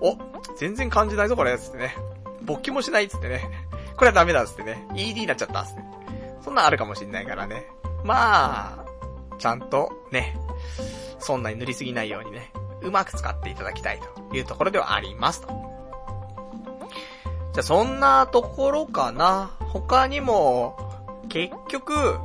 [0.00, 0.16] お、
[0.56, 1.96] 全然感じないぞこれ、つってね。
[2.42, 3.48] 勃起もしないっつってね。
[3.96, 4.86] これはダメだっつってね。
[4.94, 5.82] ED になっちゃったっつって。
[6.42, 7.66] そんなんあるかもしんないからね。
[8.04, 8.84] まあ、
[9.38, 10.36] ちゃんと、ね、
[11.18, 12.52] そんなに塗りすぎないようにね、
[12.82, 15.48] うまく使っていただきたいというところではありますと。
[17.52, 19.50] じゃあそんなところかな。
[19.60, 20.78] 他にも、
[21.28, 22.18] 結局、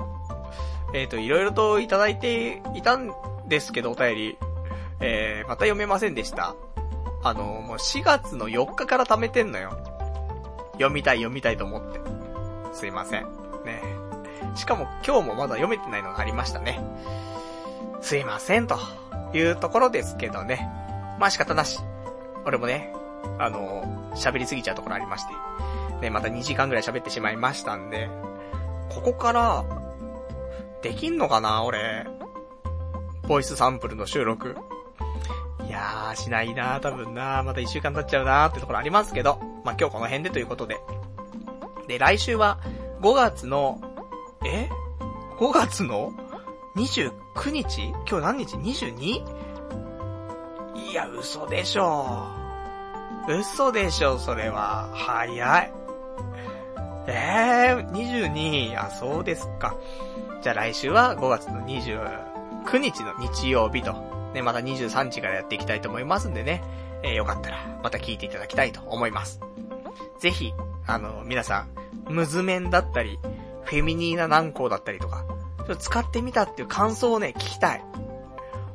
[0.93, 3.11] えっ、ー、と、いろいろといただいていたん
[3.47, 4.37] ですけど、お便り。
[4.99, 6.55] えー、また読めませんでした。
[7.23, 9.77] あの、もう4月の4日から貯めてんのよ。
[10.73, 11.99] 読みたい読みたいと思って。
[12.73, 13.23] すいません。
[13.65, 13.81] ね。
[14.55, 16.79] しかも今日もまだ読めてないのがありましたね。
[18.01, 18.77] すいませんと。
[19.33, 20.69] いうところですけどね。
[21.19, 21.79] まあ仕方なし。
[22.45, 22.93] 俺もね、
[23.39, 25.33] あの喋りすぎちゃうところありまして。
[26.01, 28.09] ね、また2時間ぐらい喋ってしまいましたんで、
[28.89, 29.63] ここから、
[30.83, 32.05] できんのかな俺。
[33.25, 34.57] ボイスサンプルの収録。
[35.65, 40.77] いやー、しないなー、多分なー、また1週間経っちゃうなーってところありますけど、まあ、今日この辺でということで。
[41.87, 42.59] で、来週は、
[43.01, 43.79] 5月の、
[44.45, 44.67] え
[45.39, 46.11] ?5 月の
[46.75, 47.87] ？29日？
[47.89, 49.01] 今日何日 ?22?
[50.91, 52.27] いや、嘘でしょ。
[53.29, 54.89] 嘘でしょ、それは。
[54.93, 55.73] 早い。
[57.07, 58.77] えー、22。
[58.77, 59.77] あ、そうですか。
[60.43, 63.93] じゃあ来週は5月の29日の日曜日と、
[64.33, 66.61] ね、また23時からやっていきたいと思いますんでね、
[67.01, 69.39] えー、よかったらまた聞いていただきたいと思います。
[70.19, 70.53] ぜひ、
[70.85, 73.19] あの、皆さん、ムズメンだったり、
[73.63, 75.23] フェミニーな軟膏だったりとか、
[75.59, 77.85] ちょっと使ってみたっていう感想をね、聞きたい。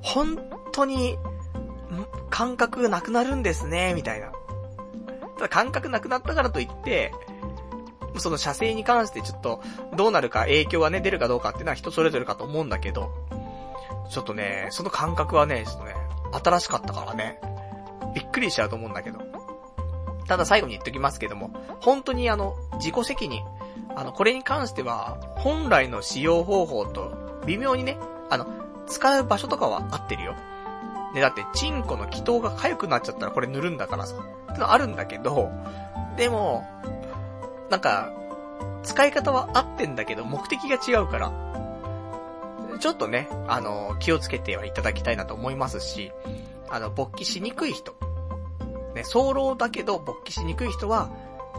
[0.00, 0.38] 本
[0.72, 1.18] 当に、
[2.30, 4.32] 感覚なくなるんですね、みたいな。
[5.36, 7.12] ただ感覚なくなったからといって、
[8.20, 9.62] その射精に関してちょっと、
[9.96, 13.10] どうなるか影響がね、出るかどうかっていうのは人それぞれかと思うんだけど、
[14.10, 15.94] ちょっとね、その感覚はね、ちょっとね、
[16.32, 17.40] 新しかったからね、
[18.14, 19.20] びっくりしちゃうと思うんだけど。
[20.26, 21.50] ただ最後に言っときますけども、
[21.80, 23.42] 本当にあの、自己責任、
[23.96, 28.46] あの、これに関しては、本来の使用方法と、微妙にね、あの、
[28.86, 30.34] 使う場所とかは合ってるよ。
[31.14, 34.16] ね、だって、チンコの気筒が痒くなっちゃったらこれ塗るんだからさ。
[34.52, 35.50] ってのあるんだけど、
[36.16, 36.66] でも、
[37.70, 38.12] なんか、
[38.82, 41.32] 使い方は合ってんだけど、目的が違うから、
[42.78, 46.12] ちょっとね、あの、気をつけてはいただきたいなと思いますし、
[46.68, 47.94] あの、勃起しにくい人。
[48.94, 51.10] ね、早漏だけど勃起しにくい人は、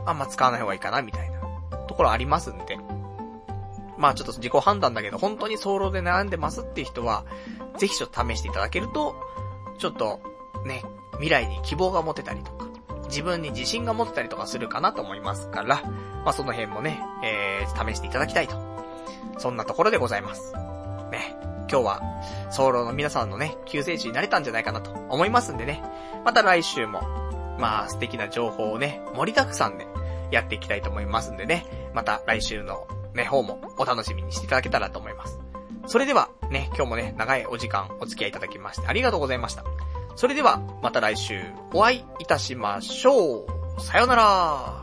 [0.06, 1.40] あんま使わない方がいいかな、みたいな。
[1.88, 2.77] ところありますんで。
[3.98, 7.26] まあちょっと自己判断だけど、本当に早漏で悩んでますっていう人は、
[7.77, 9.15] ぜひちょっと試していただけると、
[9.77, 10.22] ちょっと、
[10.65, 10.84] ね、
[11.14, 12.52] 未来に希望が持てたりと、
[13.10, 15.84] 自分に自信が持てたりとかするかなと思いますから、
[16.23, 18.56] まあその辺もね、えー、試していただきたいと。
[19.38, 20.53] そんなところでございます。
[21.11, 21.36] ね、
[21.69, 22.02] 今日は、
[22.52, 25.84] 早漏の皆さんのね、救世主になれたんじゃないかなと思いますんでね、
[26.23, 27.02] また来週も、
[27.57, 29.88] まあ素敵な情報をね、盛りだくさんで
[30.31, 35.40] やっていきたいと思いますんでね、また来週のね、方もお楽しみにしていただけたらと思います。
[35.88, 39.64] それでは、ね、今日もね、長いお時間お付き合いいただきましてありがとうございました。
[40.20, 41.41] それでは、また来週
[41.74, 43.46] お会いいたしましょ
[43.78, 43.82] う。
[43.82, 44.78] さよなら。